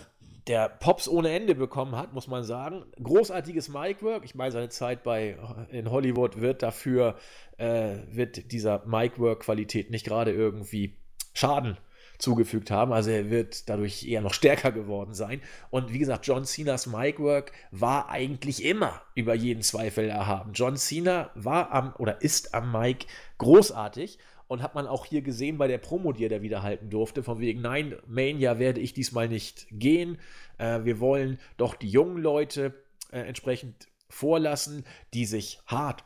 der 0.47 0.69
Pops 0.69 1.07
ohne 1.07 1.30
Ende 1.30 1.53
bekommen 1.53 1.95
hat, 1.95 2.13
muss 2.13 2.27
man 2.27 2.43
sagen. 2.43 2.84
Großartiges 3.01 3.69
Micwork. 3.69 4.23
Ich 4.25 4.36
meine, 4.36 4.51
seine 4.51 4.69
Zeit 4.69 5.03
bei 5.03 5.38
in 5.69 5.91
Hollywood 5.91 6.41
wird 6.41 6.63
dafür, 6.63 7.17
äh, 7.57 7.97
wird 8.09 8.51
dieser 8.51 8.84
Micwork-Qualität 8.86 9.91
nicht 9.91 10.05
gerade 10.05 10.32
irgendwie 10.32 10.97
Schaden 11.34 11.77
zugefügt 12.20 12.70
haben. 12.70 12.93
Also 12.93 13.09
er 13.09 13.32
wird 13.32 13.70
dadurch 13.70 14.05
eher 14.05 14.22
noch 14.22 14.34
stärker 14.34 14.72
geworden 14.72 15.13
sein. 15.13 15.41
Und 15.72 15.91
wie 15.91 15.99
gesagt, 15.99 16.28
John 16.28 16.45
Cenas 16.45 16.86
Micwork 16.86 17.51
war 17.72 18.09
eigentlich 18.09 18.63
immer 18.63 19.01
über 19.15 19.34
jeden 19.34 19.63
Zweifel 19.63 20.09
erhaben. 20.09 20.51
John 20.53 20.76
Cena 20.76 21.32
war 21.34 21.72
am 21.72 21.95
oder 21.97 22.22
ist 22.22 22.53
am 22.53 22.72
Mic 22.72 23.07
großartig 23.38 24.20
und 24.47 24.61
hat 24.61 24.76
man 24.76 24.86
auch 24.86 25.05
hier 25.05 25.22
gesehen 25.22 25.57
bei 25.57 25.67
der 25.67 25.78
Promo, 25.78 26.11
die 26.11 26.26
er 26.26 26.30
da 26.30 26.41
wieder 26.41 26.61
halten 26.61 26.89
durfte, 26.89 27.24
von 27.24 27.39
wegen, 27.39 27.61
nein, 27.61 27.95
Mania 28.05 28.59
werde 28.59 28.82
ich 28.82 28.93
diesmal 28.93 29.30
nicht 29.30 29.67
gehen. 29.72 30.17
Äh, 30.57 30.84
wir 30.84 30.99
wollen 30.99 31.39
doch 31.57 31.76
die 31.76 31.89
jungen 31.89 32.17
Leute 32.17 32.74
äh, 33.11 33.20
entsprechend 33.20 33.88
vorlassen, 34.09 34.86
die 35.13 35.26
sich 35.26 35.59
hart 35.67 36.03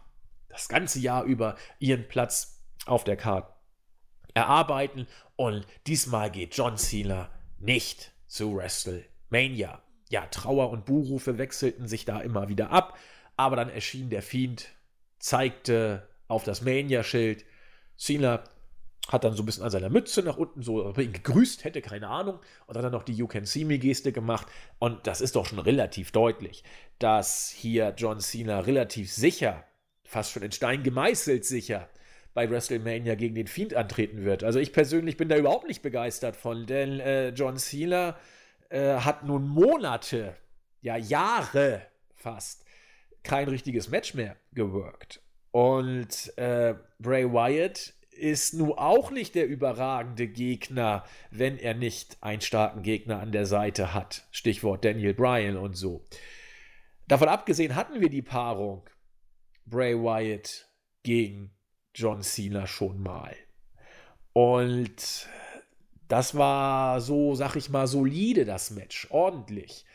das 0.49 0.67
ganze 0.67 0.99
Jahr 0.99 1.23
über 1.23 1.55
ihren 1.79 2.07
Platz 2.07 2.61
auf 2.85 3.03
der 3.03 3.15
Karte 3.15 3.52
erarbeiten. 4.33 5.07
Und 5.35 5.65
diesmal 5.87 6.31
geht 6.31 6.55
John 6.55 6.77
Cena 6.77 7.29
nicht 7.59 8.11
zu 8.27 8.55
WrestleMania. 8.55 9.81
Ja, 10.09 10.25
Trauer 10.27 10.69
und 10.69 10.85
Buhrufe 10.85 11.37
wechselten 11.37 11.87
sich 11.87 12.05
da 12.05 12.19
immer 12.21 12.49
wieder 12.49 12.71
ab, 12.71 12.97
aber 13.35 13.55
dann 13.55 13.69
erschien 13.69 14.09
der 14.09 14.21
Fiend, 14.21 14.69
zeigte 15.19 16.07
auf 16.27 16.43
das 16.43 16.61
Mania-Schild, 16.61 17.45
Cena 17.97 18.43
hat 19.09 19.23
dann 19.23 19.35
so 19.35 19.43
ein 19.43 19.45
bisschen 19.45 19.63
an 19.63 19.69
seiner 19.69 19.89
Mütze 19.89 20.23
nach 20.23 20.37
unten 20.37 20.63
so 20.63 20.93
gegrüßt 20.93 21.63
hätte, 21.63 21.81
keine 21.81 22.07
Ahnung. 22.07 22.39
Und 22.67 22.77
hat 22.77 22.83
dann 22.83 22.91
noch 22.91 23.03
die 23.03 23.13
You 23.13 23.27
Can 23.27 23.45
See 23.45 23.65
Me 23.65 23.77
Geste 23.77 24.11
gemacht. 24.13 24.47
Und 24.79 25.05
das 25.07 25.19
ist 25.21 25.35
doch 25.35 25.45
schon 25.45 25.59
relativ 25.59 26.11
deutlich, 26.11 26.63
dass 26.99 27.49
hier 27.49 27.93
John 27.97 28.19
Cena 28.19 28.61
relativ 28.61 29.11
sicher, 29.11 29.65
fast 30.05 30.31
schon 30.31 30.43
in 30.43 30.51
Stein 30.51 30.83
gemeißelt 30.83 31.43
sicher, 31.43 31.89
bei 32.33 32.49
WrestleMania 32.49 33.15
gegen 33.15 33.35
den 33.35 33.47
Fiend 33.47 33.75
antreten 33.75 34.23
wird. 34.23 34.43
Also 34.43 34.59
ich 34.59 34.73
persönlich 34.73 35.17
bin 35.17 35.29
da 35.29 35.37
überhaupt 35.37 35.67
nicht 35.67 35.81
begeistert 35.81 36.35
von, 36.35 36.65
denn 36.65 36.99
äh, 36.99 37.29
John 37.29 37.57
Cena 37.57 38.17
äh, 38.69 38.95
hat 38.95 39.23
nun 39.23 39.47
Monate, 39.47 40.35
ja 40.81 40.97
Jahre 40.97 41.83
fast, 42.15 42.65
kein 43.23 43.47
richtiges 43.47 43.89
Match 43.89 44.13
mehr 44.13 44.35
geworkt. 44.53 45.21
Und 45.51 46.35
äh, 46.37 46.75
Bray 46.99 47.31
Wyatt 47.31 47.93
ist 48.11 48.53
nun 48.53 48.73
auch 48.73 49.11
nicht 49.11 49.35
der 49.35 49.47
überragende 49.47 50.27
Gegner, 50.27 51.03
wenn 51.31 51.57
er 51.57 51.73
nicht 51.73 52.17
einen 52.21 52.41
starken 52.41 52.83
Gegner 52.83 53.19
an 53.19 53.31
der 53.31 53.45
Seite 53.45 53.93
hat. 53.93 54.27
Stichwort 54.31 54.85
Daniel 54.85 55.13
Bryan 55.13 55.57
und 55.57 55.75
so. 55.75 56.05
Davon 57.07 57.27
abgesehen 57.27 57.75
hatten 57.75 58.01
wir 58.01 58.09
die 58.09 58.21
Paarung 58.21 58.83
Bray 59.65 59.95
Wyatt 59.95 60.67
gegen 61.03 61.51
John 61.93 62.21
Cena 62.21 62.67
schon 62.67 63.01
mal. 63.01 63.35
Und 64.33 65.27
das 66.07 66.35
war 66.35 67.01
so, 67.01 67.35
sag 67.35 67.55
ich 67.55 67.69
mal, 67.69 67.87
solide, 67.87 68.45
das 68.45 68.71
Match. 68.71 69.07
Ordentlich. 69.11 69.85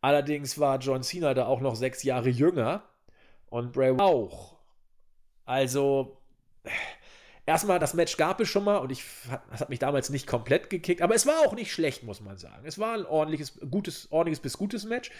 Allerdings 0.00 0.58
war 0.58 0.78
John 0.78 1.02
Cena 1.02 1.34
da 1.34 1.46
auch 1.46 1.60
noch 1.60 1.74
sechs 1.74 2.02
Jahre 2.04 2.28
jünger 2.28 2.84
und 3.50 3.72
Bray 3.72 3.98
auch. 3.98 4.56
Also, 5.44 6.18
erstmal, 7.46 7.78
das 7.78 7.94
Match 7.94 8.16
gab 8.16 8.40
es 8.40 8.48
schon 8.48 8.64
mal 8.64 8.76
und 8.76 8.92
ich, 8.92 9.02
das 9.50 9.60
hat 9.60 9.70
mich 9.70 9.78
damals 9.78 10.10
nicht 10.10 10.26
komplett 10.26 10.70
gekickt, 10.70 11.02
aber 11.02 11.14
es 11.14 11.26
war 11.26 11.40
auch 11.40 11.54
nicht 11.54 11.72
schlecht, 11.72 12.04
muss 12.04 12.20
man 12.20 12.38
sagen. 12.38 12.64
Es 12.64 12.78
war 12.78 12.94
ein 12.94 13.06
ordentliches, 13.06 13.58
gutes, 13.70 14.12
ordentliches 14.12 14.40
bis 14.40 14.56
gutes 14.56 14.84
Match. 14.84 15.10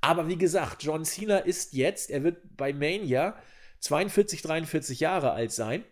Aber 0.00 0.28
wie 0.28 0.36
gesagt, 0.36 0.82
John 0.82 1.04
Cena 1.04 1.38
ist 1.38 1.72
jetzt, 1.72 2.10
er 2.10 2.22
wird 2.24 2.56
bei 2.56 2.72
Mania 2.72 3.36
42, 3.80 4.42
43 4.42 5.00
Jahre 5.00 5.32
alt 5.32 5.52
sein, 5.52 5.84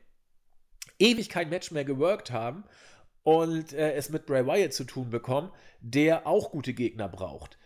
ewig 0.99 1.29
kein 1.29 1.49
Match 1.49 1.71
mehr 1.71 1.85
geworkt 1.85 2.31
haben 2.31 2.65
und 3.23 3.73
äh, 3.73 3.95
es 3.95 4.11
mit 4.11 4.27
Bray 4.27 4.47
Wyatt 4.47 4.73
zu 4.73 4.85
tun 4.85 5.11
bekommen, 5.11 5.51
der 5.81 6.27
auch 6.27 6.51
gute 6.51 6.75
Gegner 6.75 7.09
braucht 7.09 7.59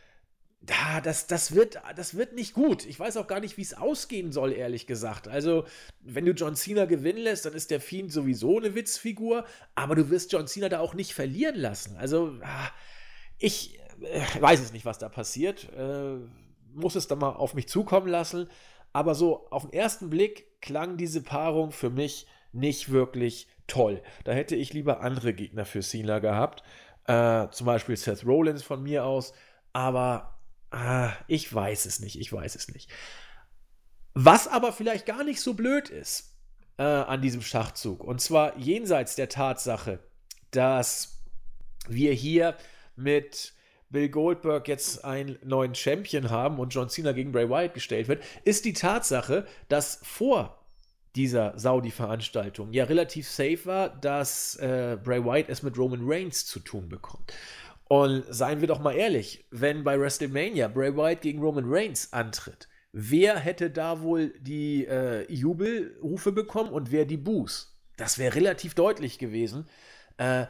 da, 0.61 1.01
das, 1.01 1.27
das, 1.27 1.55
wird, 1.55 1.81
das 1.97 2.17
wird 2.17 2.35
nicht 2.35 2.53
gut. 2.53 2.85
Ich 2.85 2.99
weiß 2.99 3.17
auch 3.17 3.27
gar 3.27 3.41
nicht, 3.41 3.57
wie 3.57 3.63
es 3.63 3.75
ausgehen 3.75 4.33
soll, 4.33 4.53
ehrlich 4.53 4.87
gesagt. 4.87 5.29
Also, 5.29 5.65
wenn 6.01 6.27
du 6.27 6.33
John 6.33 6.57
Cena 6.57 6.85
gewinnen 6.85 7.21
lässt, 7.21 7.47
dann 7.47 7.53
ist 7.53 7.71
der 7.71 7.81
Fiend 7.81 8.13
sowieso 8.13 8.59
eine 8.59 8.75
Witzfigur, 8.75 9.45
aber 9.75 9.95
du 9.95 10.11
wirst 10.11 10.33
John 10.33 10.47
Cena 10.49 10.69
da 10.69 10.81
auch 10.81 10.95
nicht 10.95 11.15
verlieren 11.15 11.57
lassen. 11.57 11.97
Also, 11.97 12.35
ah, 12.43 12.71
ich 13.39 13.79
äh, 14.01 14.21
weiß 14.41 14.61
es 14.61 14.73
nicht, 14.73 14.85
was 14.85 14.99
da 14.99 15.09
passiert. 15.09 15.69
Äh, 15.77 16.17
muss 16.75 16.97
es 16.97 17.07
dann 17.07 17.19
mal 17.19 17.31
auf 17.31 17.55
mich 17.55 17.69
zukommen 17.69 18.09
lassen. 18.09 18.49
Aber 18.93 19.15
so 19.15 19.49
auf 19.51 19.63
den 19.63 19.73
ersten 19.73 20.11
Blick 20.11 20.61
klang 20.61 20.97
diese 20.97 21.23
Paarung 21.23 21.71
für 21.73 21.91
mich 21.91 22.27
nicht 22.53 22.91
wirklich 22.91 23.49
toll. 23.67 24.03
Da 24.25 24.33
hätte 24.33 24.57
ich 24.57 24.73
lieber 24.73 25.01
andere 25.01 25.35
Gegner 25.35 25.65
für 25.65 25.81
Cena 25.81 26.19
gehabt. 26.19 26.63
Äh, 27.05 27.49
zum 27.51 27.67
Beispiel 27.67 27.97
Seth 27.97 28.25
Rollins 28.27 28.63
von 28.63 28.83
mir 28.83 29.05
aus. 29.05 29.33
Aber 29.73 30.39
Ah, 30.71 31.13
ich 31.27 31.53
weiß 31.53 31.87
es 31.87 32.01
nicht, 32.01 32.21
ich 32.21 32.33
weiß 32.33 32.55
es 32.55 32.69
nicht. 32.69 32.91
Was 34.15 34.49
aber 34.49 34.73
vielleicht 34.73 35.07
gar 35.07 35.25
nicht 35.25 35.41
so 35.41 35.55
blöd 35.55 35.89
ist 35.89 36.35
äh, 36.77 36.83
an 36.83 37.23
diesem 37.23 37.41
Schachzug, 37.41 38.05
und 38.05 38.21
zwar 38.21 38.57
jenseits 38.59 39.15
der 39.15 39.29
Tatsache, 39.29 40.01
dass 40.51 41.23
wir 41.89 42.13
hier 42.13 42.57
mit 42.97 43.55
Bill 43.91 44.09
Goldberg 44.09 44.69
jetzt 44.69 45.05
einen 45.05 45.39
neuen 45.45 45.75
Champion 45.75 46.31
haben 46.31 46.59
und 46.59 46.75
John 46.75 46.89
Cena 46.89 47.13
gegen 47.13 47.33
Bray 47.33 47.49
Wyatt 47.49 47.75
gestellt 47.75 48.09
wird, 48.09 48.23
ist 48.45 48.65
die 48.65 48.73
Tatsache, 48.75 49.47
dass 49.69 50.01
vor 50.03 50.59
dieser 51.17 51.59
Saudi-Veranstaltung 51.59 52.73
ja 52.73 52.85
relativ 52.85 53.29
safe 53.29 53.65
war, 53.65 53.89
dass 53.89 54.57
äh, 54.57 54.99
Bray 55.03 55.25
Wyatt 55.25 55.49
es 55.49 55.63
mit 55.63 55.77
Roman 55.79 56.03
Reigns 56.03 56.47
zu 56.47 56.61
tun 56.61 56.89
bekommt. 56.89 57.33
Und 57.89 58.25
seien 58.29 58.61
wir 58.61 58.69
doch 58.69 58.81
mal 58.81 58.95
ehrlich, 58.95 59.47
wenn 59.51 59.83
bei 59.83 59.99
WrestleMania 59.99 60.69
Bray 60.69 60.95
Wyatt 60.95 61.23
gegen 61.23 61.41
Roman 61.41 61.65
Reigns 61.67 62.13
antritt, 62.13 62.69
wer 62.93 63.39
hätte 63.39 63.71
da 63.71 64.03
wohl 64.03 64.35
die 64.41 64.87
äh, 64.87 65.31
Jubelrufe 65.33 66.33
bekommen 66.33 66.71
und 66.71 66.93
wer 66.93 67.07
die 67.07 67.17
Boos? 67.17 67.79
Das 67.97 68.19
wäre 68.19 68.35
relativ 68.35 68.75
deutlich 68.75 69.19
gewesen. 69.19 69.67
Äh, 70.19 70.47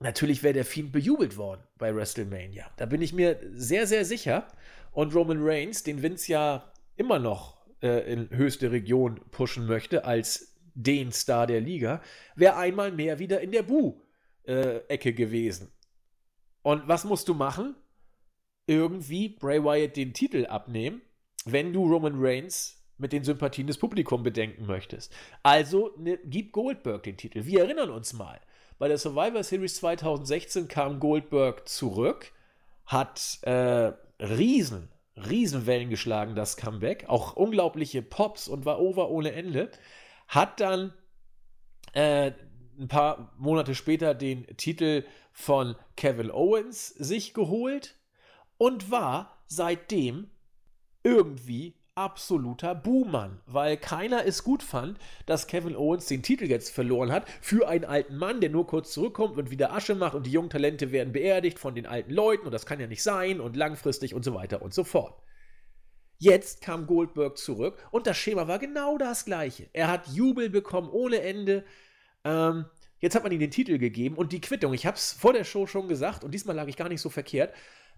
natürlich 0.00 0.42
wäre 0.42 0.54
der 0.54 0.64
Fiend 0.64 0.92
bejubelt 0.92 1.36
worden 1.36 1.62
bei 1.78 1.94
WrestleMania. 1.94 2.70
Da 2.76 2.86
bin 2.86 3.02
ich 3.02 3.12
mir 3.12 3.40
sehr, 3.52 3.86
sehr 3.86 4.04
sicher. 4.04 4.48
Und 4.92 5.14
Roman 5.14 5.38
Reigns, 5.40 5.82
den 5.82 6.02
Vince 6.02 6.32
ja 6.32 6.72
immer 6.96 7.18
noch 7.18 7.66
äh, 7.82 8.10
in 8.12 8.30
höchste 8.30 8.72
Region 8.72 9.20
pushen 9.30 9.66
möchte, 9.66 10.04
als 10.04 10.56
den 10.74 11.12
Star 11.12 11.46
der 11.46 11.60
Liga, 11.60 12.02
wäre 12.34 12.56
einmal 12.56 12.92
mehr 12.92 13.18
wieder 13.18 13.40
in 13.40 13.52
der 13.52 13.62
Bu-Ecke 13.62 15.12
gewesen. 15.14 15.72
Und 16.62 16.86
was 16.88 17.04
musst 17.04 17.28
du 17.28 17.34
machen? 17.34 17.74
Irgendwie 18.66 19.28
Bray 19.28 19.62
Wyatt 19.62 19.96
den 19.96 20.12
Titel 20.12 20.46
abnehmen, 20.46 21.00
wenn 21.44 21.72
du 21.72 21.86
Roman 21.86 22.14
Reigns 22.16 22.76
mit 22.98 23.12
den 23.12 23.24
Sympathien 23.24 23.66
des 23.66 23.78
Publikums 23.78 24.24
bedenken 24.24 24.66
möchtest. 24.66 25.14
Also 25.42 25.92
ne, 25.98 26.18
gib 26.24 26.52
Goldberg 26.52 27.02
den 27.04 27.16
Titel. 27.16 27.44
Wir 27.44 27.60
erinnern 27.60 27.90
uns 27.90 28.12
mal. 28.12 28.40
Bei 28.78 28.88
der 28.88 28.98
Survivor 28.98 29.42
Series 29.42 29.76
2016 29.76 30.68
kam 30.68 31.00
Goldberg 31.00 31.66
zurück, 31.66 32.32
hat 32.84 33.38
äh, 33.42 33.92
riesen, 34.20 34.90
riesen 35.16 35.66
Wellen 35.66 35.88
geschlagen, 35.88 36.34
das 36.34 36.58
Comeback, 36.58 37.08
auch 37.08 37.34
unglaubliche 37.36 38.02
Pops 38.02 38.48
und 38.48 38.66
war 38.66 38.78
over 38.78 39.08
ohne 39.10 39.32
Ende, 39.32 39.70
hat 40.28 40.60
dann 40.60 40.92
äh, 41.94 42.32
ein 42.78 42.88
paar 42.88 43.32
Monate 43.38 43.74
später 43.74 44.14
den 44.14 44.46
Titel 44.58 45.04
von 45.32 45.74
Kevin 45.96 46.30
Owens 46.30 46.88
sich 46.88 47.32
geholt 47.32 47.94
und 48.58 48.90
war 48.90 49.42
seitdem 49.46 50.30
irgendwie 51.02 51.75
absoluter 51.96 52.74
Buhmann, 52.74 53.40
weil 53.46 53.78
keiner 53.78 54.26
es 54.26 54.44
gut 54.44 54.62
fand, 54.62 54.98
dass 55.24 55.46
Kevin 55.46 55.74
Owens 55.74 56.04
den 56.04 56.22
Titel 56.22 56.44
jetzt 56.44 56.70
verloren 56.70 57.10
hat 57.10 57.26
für 57.40 57.68
einen 57.68 57.86
alten 57.86 58.18
Mann, 58.18 58.42
der 58.42 58.50
nur 58.50 58.66
kurz 58.66 58.92
zurückkommt 58.92 59.38
und 59.38 59.50
wieder 59.50 59.72
Asche 59.72 59.94
macht 59.94 60.14
und 60.14 60.26
die 60.26 60.30
jungen 60.30 60.50
Talente 60.50 60.92
werden 60.92 61.14
beerdigt 61.14 61.58
von 61.58 61.74
den 61.74 61.86
alten 61.86 62.12
Leuten 62.12 62.44
und 62.44 62.52
das 62.52 62.66
kann 62.66 62.80
ja 62.80 62.86
nicht 62.86 63.02
sein 63.02 63.40
und 63.40 63.56
langfristig 63.56 64.14
und 64.14 64.24
so 64.24 64.34
weiter 64.34 64.60
und 64.60 64.74
so 64.74 64.84
fort. 64.84 65.22
Jetzt 66.18 66.60
kam 66.60 66.86
Goldberg 66.86 67.38
zurück 67.38 67.78
und 67.90 68.06
das 68.06 68.18
Schema 68.18 68.46
war 68.46 68.58
genau 68.58 68.98
das 68.98 69.24
gleiche. 69.24 69.70
Er 69.72 69.88
hat 69.88 70.06
Jubel 70.08 70.50
bekommen 70.50 70.90
ohne 70.90 71.22
Ende. 71.22 71.64
Ähm, 72.24 72.66
jetzt 72.98 73.14
hat 73.14 73.22
man 73.22 73.32
ihm 73.32 73.40
den 73.40 73.50
Titel 73.50 73.78
gegeben 73.78 74.16
und 74.16 74.32
die 74.32 74.40
Quittung. 74.42 74.74
Ich 74.74 74.84
habe 74.84 74.98
es 74.98 75.12
vor 75.12 75.32
der 75.32 75.44
Show 75.44 75.66
schon 75.66 75.88
gesagt 75.88 76.24
und 76.24 76.32
diesmal 76.32 76.56
lag 76.56 76.68
ich 76.68 76.76
gar 76.76 76.90
nicht 76.90 77.00
so 77.00 77.08
verkehrt. 77.08 77.54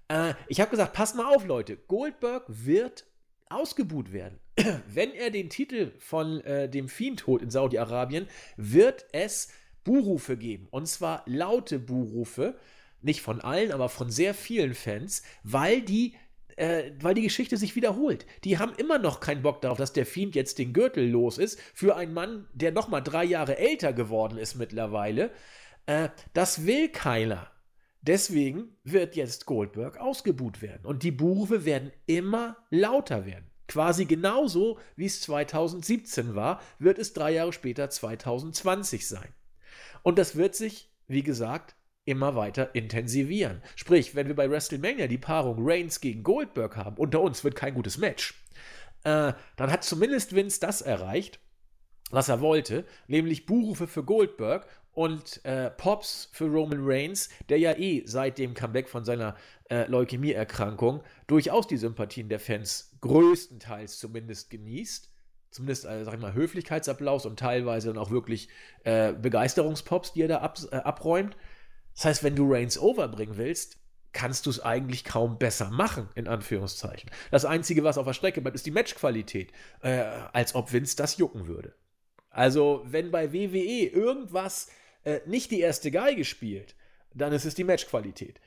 Äh, 0.07 0.35
ich 0.47 0.61
habe 0.61 0.71
gesagt, 0.71 0.93
passt 0.93 1.17
mal 1.17 1.35
auf, 1.35 1.45
Leute. 1.45 1.77
Goldberg 1.77 2.45
wird 2.47 3.05
ausgebuht 3.51 4.13
werden. 4.13 4.39
Wenn 4.93 5.13
er 5.13 5.31
den 5.31 5.51
Titel 5.51 5.93
von 5.99 6.41
äh, 6.43 6.69
dem 6.69 6.89
Fiend 6.89 7.27
holt 7.27 7.43
in 7.43 7.51
Saudi-Arabien, 7.51 8.27
wird 8.57 9.07
es 9.13 9.49
Buhrufe 9.85 10.37
geben. 10.37 10.69
Und 10.71 10.87
zwar 10.87 11.23
laute 11.27 11.79
Buhrufe. 11.79 12.57
Nicht 13.01 13.23
von 13.23 13.41
allen, 13.41 13.71
aber 13.71 13.89
von 13.89 14.11
sehr 14.11 14.35
vielen 14.35 14.75
Fans, 14.75 15.23
weil 15.45 15.83
die 15.83 16.17
äh, 16.57 16.91
weil 17.01 17.15
die 17.15 17.23
Geschichte 17.23 17.57
sich 17.57 17.77
wiederholt. 17.77 18.27
Die 18.43 18.59
haben 18.59 18.75
immer 18.77 18.99
noch 18.99 19.21
keinen 19.21 19.43
Bock 19.43 19.61
darauf, 19.61 19.79
dass 19.79 19.93
der 19.93 20.07
Fiend 20.07 20.35
jetzt 20.35 20.59
den 20.59 20.73
Gürtel 20.73 21.09
los 21.09 21.39
ist 21.39 21.61
für 21.73 21.97
einen 21.97 22.13
Mann, 22.13 22.49
der 22.53 22.73
noch 22.73 22.89
mal 22.89 23.01
drei 23.01 23.25
Jahre 23.25 23.59
älter 23.59 23.93
geworden 23.93 24.39
ist 24.39 24.57
mittlerweile. 24.57 25.31
Äh, 25.87 26.09
das 26.35 26.67
will 26.67 26.89
keiner. 26.89 27.51
Deswegen 28.09 28.75
wird 28.85 29.17
jetzt 29.17 29.45
Goldberg 29.45 29.99
ausgebuht 29.99 30.63
werden. 30.63 30.87
Und 30.87 31.03
die 31.03 31.11
Buhrufe 31.11 31.67
werden 31.67 31.93
immer 32.07 32.57
lauter 32.71 33.27
werden. 33.27 33.45
Quasi 33.67 34.07
genauso, 34.07 34.79
wie 34.97 35.05
es 35.05 35.21
2017 35.21 36.35
war, 36.35 36.63
wird 36.79 36.99
es 36.99 37.13
drei 37.13 37.33
Jahre 37.33 37.53
später 37.53 37.91
2020 37.91 39.07
sein. 39.07 39.29
Und 40.03 40.19
das 40.19 40.37
wird 40.37 40.55
sich, 40.55 40.91
wie 41.07 41.23
gesagt, 41.23 41.77
immer 42.07 42.35
weiter 42.35 42.75
intensivieren. 42.75 43.61
Sprich, 43.77 44.15
wenn 44.15 44.27
wir 44.27 44.35
bei 44.35 44.51
WrestleMania 44.51 45.07
die 45.07 45.19
Paarung 45.19 45.59
Reigns 45.61 46.01
gegen 46.01 46.23
Goldberg 46.23 46.79
haben, 46.79 46.97
unter 46.97 47.21
uns 47.21 47.45
wird 47.45 47.57
kein 47.57 47.75
gutes 47.75 47.99
Match, 47.99 48.43
äh, 49.05 49.35
dann 49.57 49.71
hat 49.71 49.85
zumindest 49.85 50.35
Vince 50.35 50.61
das 50.61 50.81
erreicht, 50.81 51.41
was 52.11 52.31
er 52.31 52.41
wollte, 52.41 52.87
nämlich 53.07 53.45
Buhrufe 53.45 53.87
für 53.87 54.03
Goldberg 54.03 54.67
und 54.99 55.45
äh, 55.45 55.71
Pops 55.71 56.29
für 56.33 56.47
Roman 56.47 56.81
Reigns, 56.83 57.29
der 57.49 57.61
ja 57.61 57.79
eh 57.79 58.03
seit 58.05 58.37
dem 58.37 58.53
Comeback 58.53 58.89
von 58.89 59.05
seiner 59.05 59.37
äh, 59.71 59.87
Leukämieerkrankung 59.87 61.05
durchaus 61.29 61.69
die 61.69 61.77
Sympathien 61.77 62.29
der 62.29 62.41
Fans 62.41 62.91
größtenteils 63.01 64.01
zumindest 64.01 64.51
genießt. 64.51 65.09
Zumindest, 65.51 65.85
äh, 65.85 66.03
sag 66.03 66.15
ich 66.15 66.21
mal, 66.21 66.35
Höflichkeitsapplaus 66.35 67.27
und 67.27 67.39
teilweise 67.39 67.87
dann 67.87 67.99
auch 67.99 68.11
wirklich 68.11 68.49
äh, 68.83 69.13
Begeisterungspops, 69.13 70.15
die 70.15 70.23
er 70.23 70.29
da 70.29 70.39
ab, 70.39 70.59
äh, 70.73 70.77
abräumt. 70.79 71.37
Das 71.95 72.05
heißt, 72.05 72.25
wenn 72.25 72.35
du 72.35 72.53
Reigns 72.53 72.77
overbringen 72.77 73.37
willst, 73.37 73.79
kannst 74.13 74.47
du 74.47 74.51
es 74.51 74.59
eigentlich 74.59 75.05
kaum 75.05 75.39
besser 75.39 75.71
machen, 75.71 76.09
in 76.17 76.27
Anführungszeichen. 76.27 77.09
Das 77.31 77.45
Einzige, 77.45 77.85
was 77.85 77.99
auf 77.99 78.07
der 78.07 78.15
Strecke 78.15 78.41
bleibt, 78.41 78.57
ist 78.57 78.67
die 78.67 78.73
Matchqualität. 78.73 79.53
Äh, 79.81 80.03
als 80.33 80.57
ob 80.57 80.73
Vince 80.73 80.97
das 80.97 81.19
jucken 81.19 81.47
würde. 81.47 81.77
Also, 82.31 82.83
wenn 82.85 83.13
bei 83.13 83.33
WWE 83.33 83.87
irgendwas 83.87 84.69
äh, 85.09 85.21
nicht 85.27 85.51
die 85.51 85.61
erste 85.61 85.91
Geige 85.91 86.25
spielt, 86.25 86.75
dann 87.15 87.33
ist 87.33 87.47
es 87.47 87.55
die 87.55 87.65
Matchqualität. 87.65 88.41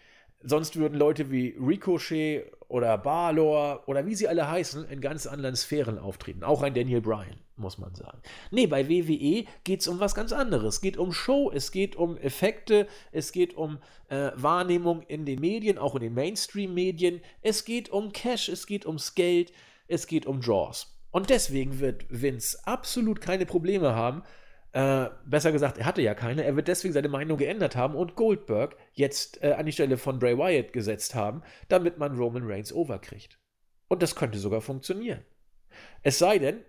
Sonst 0.44 0.76
würden 0.76 0.98
Leute 0.98 1.30
wie 1.30 1.56
Ricochet 1.60 2.52
oder 2.68 2.98
Balor 2.98 3.84
oder 3.88 4.06
wie 4.06 4.16
sie 4.16 4.28
alle 4.28 4.50
heißen 4.50 4.86
in 4.90 5.02
ganz 5.02 5.28
anderen 5.28 5.56
Sphären 5.56 6.00
auftreten. 6.00 6.44
Auch 6.44 6.64
ein 6.64 6.74
Daniel 6.74 7.02
Bryan, 7.02 7.40
muss 7.58 7.78
man 7.78 7.94
sagen. 7.94 8.20
Nee, 8.50 8.66
bei 8.66 8.90
WWE 8.90 9.46
geht 9.64 9.82
es 9.82 9.88
um 9.88 10.00
was 10.00 10.16
ganz 10.16 10.32
anderes. 10.32 10.76
Es 10.76 10.82
geht 10.82 10.98
um 10.98 11.14
Show, 11.14 11.52
es 11.54 11.72
geht 11.72 11.96
um 11.96 12.18
Effekte, 12.18 12.88
es 13.12 13.32
geht 13.32 13.56
um 13.56 13.80
äh, 14.10 14.32
Wahrnehmung 14.36 15.04
in 15.04 15.26
den 15.26 15.40
Medien, 15.40 15.78
auch 15.78 15.96
in 15.96 16.02
den 16.02 16.14
Mainstream-Medien. 16.16 17.22
Es 17.44 17.66
geht 17.66 17.90
um 17.90 18.12
Cash, 18.12 18.50
es 18.50 18.66
geht 18.66 18.88
ums 18.88 19.14
Geld, 19.14 19.52
es 19.88 20.08
geht 20.08 20.26
um 20.26 20.42
Draws. 20.42 20.88
Und 21.12 21.30
deswegen 21.30 21.80
wird 21.80 22.06
Vince 22.10 22.58
absolut 22.66 23.22
keine 23.22 23.46
Probleme 23.46 23.94
haben, 23.94 24.24
äh, 24.74 25.10
besser 25.26 25.52
gesagt, 25.52 25.78
er 25.78 25.86
hatte 25.86 26.02
ja 26.02 26.14
keine. 26.14 26.44
Er 26.44 26.56
wird 26.56 26.68
deswegen 26.68 26.94
seine 26.94 27.10
Meinung 27.10 27.38
geändert 27.38 27.76
haben 27.76 27.96
und 27.96 28.16
Goldberg 28.16 28.78
jetzt 28.94 29.44
äh, 29.44 29.54
an 29.54 29.66
die 29.66 29.72
Stelle 29.72 29.98
von 29.98 30.20
Bray 30.20 30.38
Wyatt 30.38 30.72
gesetzt 30.72 31.14
haben, 31.14 31.42
damit 31.68 31.98
man 31.98 32.16
Roman 32.16 32.50
Reigns 32.50 32.72
overkriegt. 32.72 33.40
Und 33.90 34.02
das 34.02 34.16
könnte 34.16 34.38
sogar 34.38 34.62
funktionieren. 34.62 35.26
Es 36.04 36.20
sei 36.20 36.40
denn, 36.40 36.62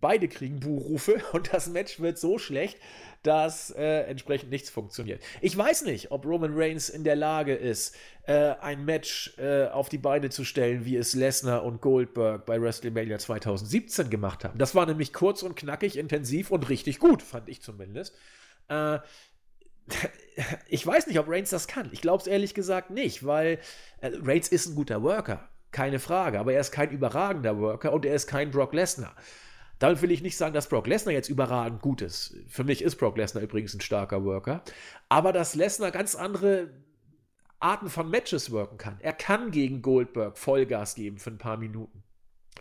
beide 0.00 0.28
kriegen 0.28 0.60
Buhrufe 0.60 1.22
und 1.32 1.52
das 1.52 1.68
Match 1.68 2.00
wird 2.00 2.18
so 2.18 2.38
schlecht, 2.38 2.78
dass 3.22 3.70
äh, 3.70 4.02
entsprechend 4.02 4.50
nichts 4.50 4.70
funktioniert. 4.70 5.22
Ich 5.40 5.56
weiß 5.56 5.84
nicht, 5.84 6.10
ob 6.12 6.24
Roman 6.24 6.52
Reigns 6.54 6.88
in 6.88 7.02
der 7.02 7.16
Lage 7.16 7.54
ist, 7.54 7.96
äh, 8.26 8.54
ein 8.60 8.84
Match 8.84 9.36
äh, 9.38 9.66
auf 9.66 9.88
die 9.88 9.98
Beine 9.98 10.30
zu 10.30 10.44
stellen, 10.44 10.84
wie 10.84 10.96
es 10.96 11.14
Lesnar 11.14 11.64
und 11.64 11.80
Goldberg 11.80 12.46
bei 12.46 12.60
WrestleMania 12.60 13.18
2017 13.18 14.10
gemacht 14.10 14.44
haben. 14.44 14.58
Das 14.58 14.74
war 14.74 14.86
nämlich 14.86 15.12
kurz 15.12 15.42
und 15.42 15.56
knackig, 15.56 15.96
intensiv 15.96 16.50
und 16.50 16.68
richtig 16.68 16.98
gut, 16.98 17.22
fand 17.22 17.48
ich 17.48 17.62
zumindest. 17.62 18.14
Äh, 18.68 18.98
ich 20.68 20.86
weiß 20.86 21.06
nicht, 21.06 21.18
ob 21.18 21.28
Reigns 21.28 21.50
das 21.50 21.66
kann. 21.66 21.88
Ich 21.92 22.00
glaube 22.00 22.20
es 22.20 22.26
ehrlich 22.26 22.54
gesagt 22.54 22.90
nicht, 22.90 23.24
weil 23.24 23.58
äh, 24.00 24.10
Reigns 24.22 24.48
ist 24.48 24.66
ein 24.66 24.74
guter 24.74 25.02
Worker, 25.02 25.48
keine 25.72 25.98
Frage, 25.98 26.38
aber 26.38 26.52
er 26.52 26.60
ist 26.60 26.72
kein 26.72 26.90
überragender 26.90 27.58
Worker 27.58 27.92
und 27.92 28.04
er 28.04 28.14
ist 28.14 28.26
kein 28.26 28.50
Brock 28.50 28.72
Lesnar. 28.72 29.14
Damit 29.78 30.00
will 30.02 30.10
ich 30.10 30.22
nicht 30.22 30.36
sagen, 30.36 30.54
dass 30.54 30.68
Brock 30.68 30.86
Lesnar 30.86 31.12
jetzt 31.12 31.28
überragend 31.28 31.82
gut 31.82 32.00
ist. 32.00 32.36
Für 32.48 32.64
mich 32.64 32.82
ist 32.82 32.96
Brock 32.96 33.16
Lesnar 33.16 33.42
übrigens 33.42 33.74
ein 33.74 33.80
starker 33.80 34.24
Worker. 34.24 34.62
Aber 35.08 35.32
dass 35.32 35.54
Lesnar 35.54 35.90
ganz 35.90 36.14
andere 36.14 36.70
Arten 37.60 37.88
von 37.88 38.10
Matches 38.10 38.50
worken 38.50 38.78
kann. 38.78 38.98
Er 39.00 39.12
kann 39.12 39.50
gegen 39.50 39.82
Goldberg 39.82 40.38
Vollgas 40.38 40.94
geben 40.94 41.18
für 41.18 41.30
ein 41.30 41.38
paar 41.38 41.56
Minuten. 41.56 42.02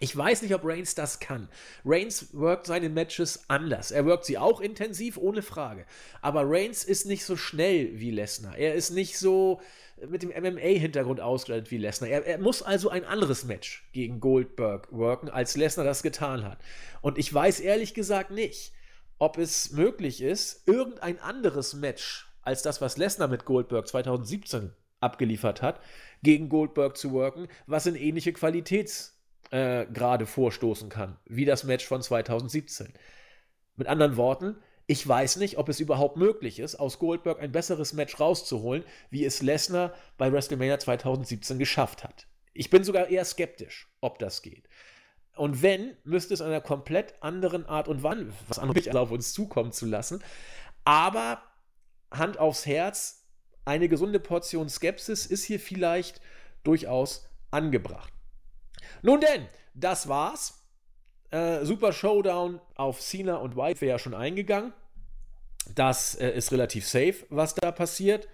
Ich 0.01 0.15
weiß 0.15 0.41
nicht, 0.41 0.53
ob 0.53 0.65
Reigns 0.65 0.93
das 0.93 1.19
kann. 1.21 1.47
Reigns 1.85 2.33
workt 2.33 2.67
seine 2.67 2.89
Matches 2.89 3.49
anders. 3.49 3.91
Er 3.91 4.05
workt 4.05 4.25
sie 4.25 4.37
auch 4.37 4.59
intensiv, 4.59 5.17
ohne 5.17 5.41
Frage. 5.41 5.85
Aber 6.21 6.43
Reigns 6.45 6.83
ist 6.83 7.05
nicht 7.05 7.23
so 7.23 7.37
schnell 7.37 7.97
wie 7.99 8.11
Lesnar. 8.11 8.57
Er 8.57 8.75
ist 8.75 8.89
nicht 8.89 9.17
so 9.17 9.61
mit 10.07 10.23
dem 10.23 10.29
MMA-Hintergrund 10.29 11.21
ausgestattet 11.21 11.71
wie 11.71 11.77
Lesnar. 11.77 12.09
Er, 12.09 12.25
er, 12.25 12.37
muss 12.37 12.61
also 12.61 12.89
ein 12.89 13.05
anderes 13.05 13.45
Match 13.45 13.87
gegen 13.93 14.19
Goldberg 14.19 14.91
worken, 14.91 15.29
als 15.29 15.55
Lesnar 15.55 15.85
das 15.85 16.03
getan 16.03 16.43
hat. 16.43 16.59
Und 17.01 17.17
ich 17.17 17.33
weiß 17.33 17.59
ehrlich 17.61 17.93
gesagt 17.93 18.31
nicht, 18.31 18.73
ob 19.17 19.37
es 19.37 19.71
möglich 19.71 20.21
ist, 20.21 20.67
irgendein 20.67 21.19
anderes 21.19 21.73
Match 21.73 22.27
als 22.41 22.61
das, 22.61 22.81
was 22.81 22.97
Lesnar 22.97 23.27
mit 23.27 23.45
Goldberg 23.45 23.87
2017 23.87 24.71
abgeliefert 24.99 25.61
hat, 25.61 25.79
gegen 26.23 26.49
Goldberg 26.49 26.97
zu 26.97 27.11
worken, 27.11 27.47
was 27.65 27.85
in 27.85 27.95
ähnliche 27.95 28.33
Qualitätsgrade 28.33 30.23
äh, 30.23 30.27
vorstoßen 30.27 30.89
kann, 30.89 31.17
wie 31.25 31.45
das 31.45 31.63
Match 31.63 31.85
von 31.85 32.01
2017. 32.01 32.93
Mit 33.77 33.87
anderen 33.87 34.17
Worten, 34.17 34.57
ich 34.87 35.07
weiß 35.07 35.37
nicht, 35.37 35.57
ob 35.57 35.69
es 35.69 35.79
überhaupt 35.79 36.17
möglich 36.17 36.59
ist, 36.59 36.75
aus 36.75 36.99
Goldberg 36.99 37.41
ein 37.41 37.51
besseres 37.51 37.93
Match 37.93 38.19
rauszuholen, 38.19 38.83
wie 39.09 39.25
es 39.25 39.41
Lesnar 39.41 39.93
bei 40.17 40.31
WrestleMania 40.31 40.79
2017 40.79 41.57
geschafft 41.57 42.03
hat. 42.03 42.27
Ich 42.53 42.69
bin 42.69 42.83
sogar 42.83 43.09
eher 43.09 43.25
skeptisch, 43.25 43.87
ob 44.01 44.19
das 44.19 44.41
geht. 44.41 44.69
Und 45.35 45.61
wenn, 45.61 45.97
müsste 46.03 46.33
es 46.33 46.41
einer 46.41 46.61
komplett 46.61 47.21
anderen 47.21 47.65
Art 47.65 47.87
und 47.87 48.03
Weise, 48.03 48.31
was 48.47 48.59
anderes 48.59 48.87
auf 48.95 49.11
uns 49.11 49.33
zukommen 49.33 49.71
zu 49.71 49.85
lassen. 49.85 50.23
Aber 50.85 51.41
Hand 52.11 52.37
aufs 52.37 52.65
Herz, 52.65 53.27
eine 53.65 53.89
gesunde 53.89 54.19
Portion 54.19 54.69
Skepsis 54.69 55.25
ist 55.25 55.43
hier 55.43 55.59
vielleicht 55.59 56.21
durchaus 56.63 57.27
angebracht. 57.51 58.13
Nun 59.01 59.19
denn, 59.19 59.47
das 59.73 60.07
war's 60.07 60.64
Äh, 61.35 61.65
super 61.65 61.91
Showdown 61.91 62.61
auf 62.75 63.01
Cena 63.01 63.35
und 63.35 63.57
White 63.57 63.81
wäre 63.81 63.89
ja 63.89 63.99
schon 63.99 64.13
eingegangen. 64.13 64.71
Das 65.75 66.15
äh, 66.15 66.29
ist 66.29 66.53
relativ 66.53 66.87
safe, 66.87 67.25
was 67.29 67.53
da 67.55 67.73
passiert. 67.73 68.29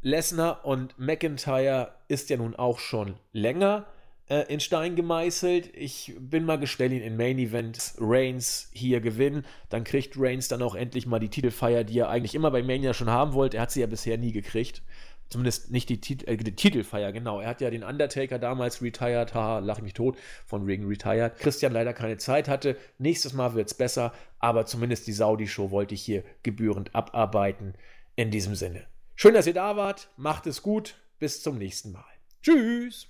Lesnar 0.00 0.64
und 0.64 0.96
McIntyre 0.96 1.96
ist 2.06 2.30
ja 2.30 2.36
nun 2.36 2.54
auch 2.54 2.78
schon 2.78 3.16
länger 3.32 3.86
äh, 4.28 4.42
in 4.42 4.60
Stein 4.60 4.94
gemeißelt. 4.94 5.76
Ich 5.76 6.14
bin 6.20 6.44
mal 6.44 6.60
gespannt, 6.60 6.92
ihn 6.92 7.02
in 7.02 7.16
Main 7.16 7.40
Event 7.40 7.94
Reigns 7.98 8.70
hier 8.72 9.00
gewinnen. 9.00 9.44
Dann 9.68 9.82
kriegt 9.82 10.14
Reigns 10.16 10.46
dann 10.46 10.62
auch 10.62 10.76
endlich 10.76 11.04
mal 11.04 11.18
die 11.18 11.30
Titelfeier, 11.30 11.82
die 11.82 11.98
er 11.98 12.10
eigentlich 12.10 12.36
immer 12.36 12.52
bei 12.52 12.62
Mania 12.62 12.94
schon 12.94 13.10
haben 13.10 13.32
wollte. 13.32 13.56
Er 13.56 13.64
hat 13.64 13.72
sie 13.72 13.80
ja 13.80 13.88
bisher 13.88 14.18
nie 14.18 14.30
gekriegt. 14.30 14.82
Zumindest 15.28 15.70
nicht 15.72 15.88
die, 15.88 16.00
Tit 16.00 16.26
äh, 16.28 16.36
die 16.36 16.54
Titelfeier, 16.54 17.12
genau. 17.12 17.40
Er 17.40 17.48
hat 17.48 17.60
ja 17.60 17.70
den 17.70 17.82
Undertaker 17.82 18.38
damals 18.38 18.80
retired, 18.80 19.34
haha, 19.34 19.58
lach 19.58 19.80
mich 19.80 19.94
tot, 19.94 20.16
von 20.46 20.64
Reagan 20.64 20.86
retired. 20.86 21.38
Christian 21.38 21.72
leider 21.72 21.92
keine 21.92 22.16
Zeit 22.16 22.48
hatte. 22.48 22.76
Nächstes 22.98 23.32
Mal 23.32 23.54
wird 23.54 23.68
es 23.68 23.74
besser, 23.74 24.12
aber 24.38 24.66
zumindest 24.66 25.06
die 25.06 25.12
Saudi-Show 25.12 25.70
wollte 25.70 25.94
ich 25.94 26.02
hier 26.02 26.22
gebührend 26.42 26.94
abarbeiten. 26.94 27.74
In 28.14 28.30
diesem 28.30 28.54
Sinne. 28.54 28.86
Schön, 29.14 29.34
dass 29.34 29.46
ihr 29.46 29.54
da 29.54 29.76
wart. 29.76 30.08
Macht 30.16 30.46
es 30.46 30.62
gut. 30.62 30.94
Bis 31.18 31.42
zum 31.42 31.58
nächsten 31.58 31.92
Mal. 31.92 32.04
Tschüss. 32.42 33.08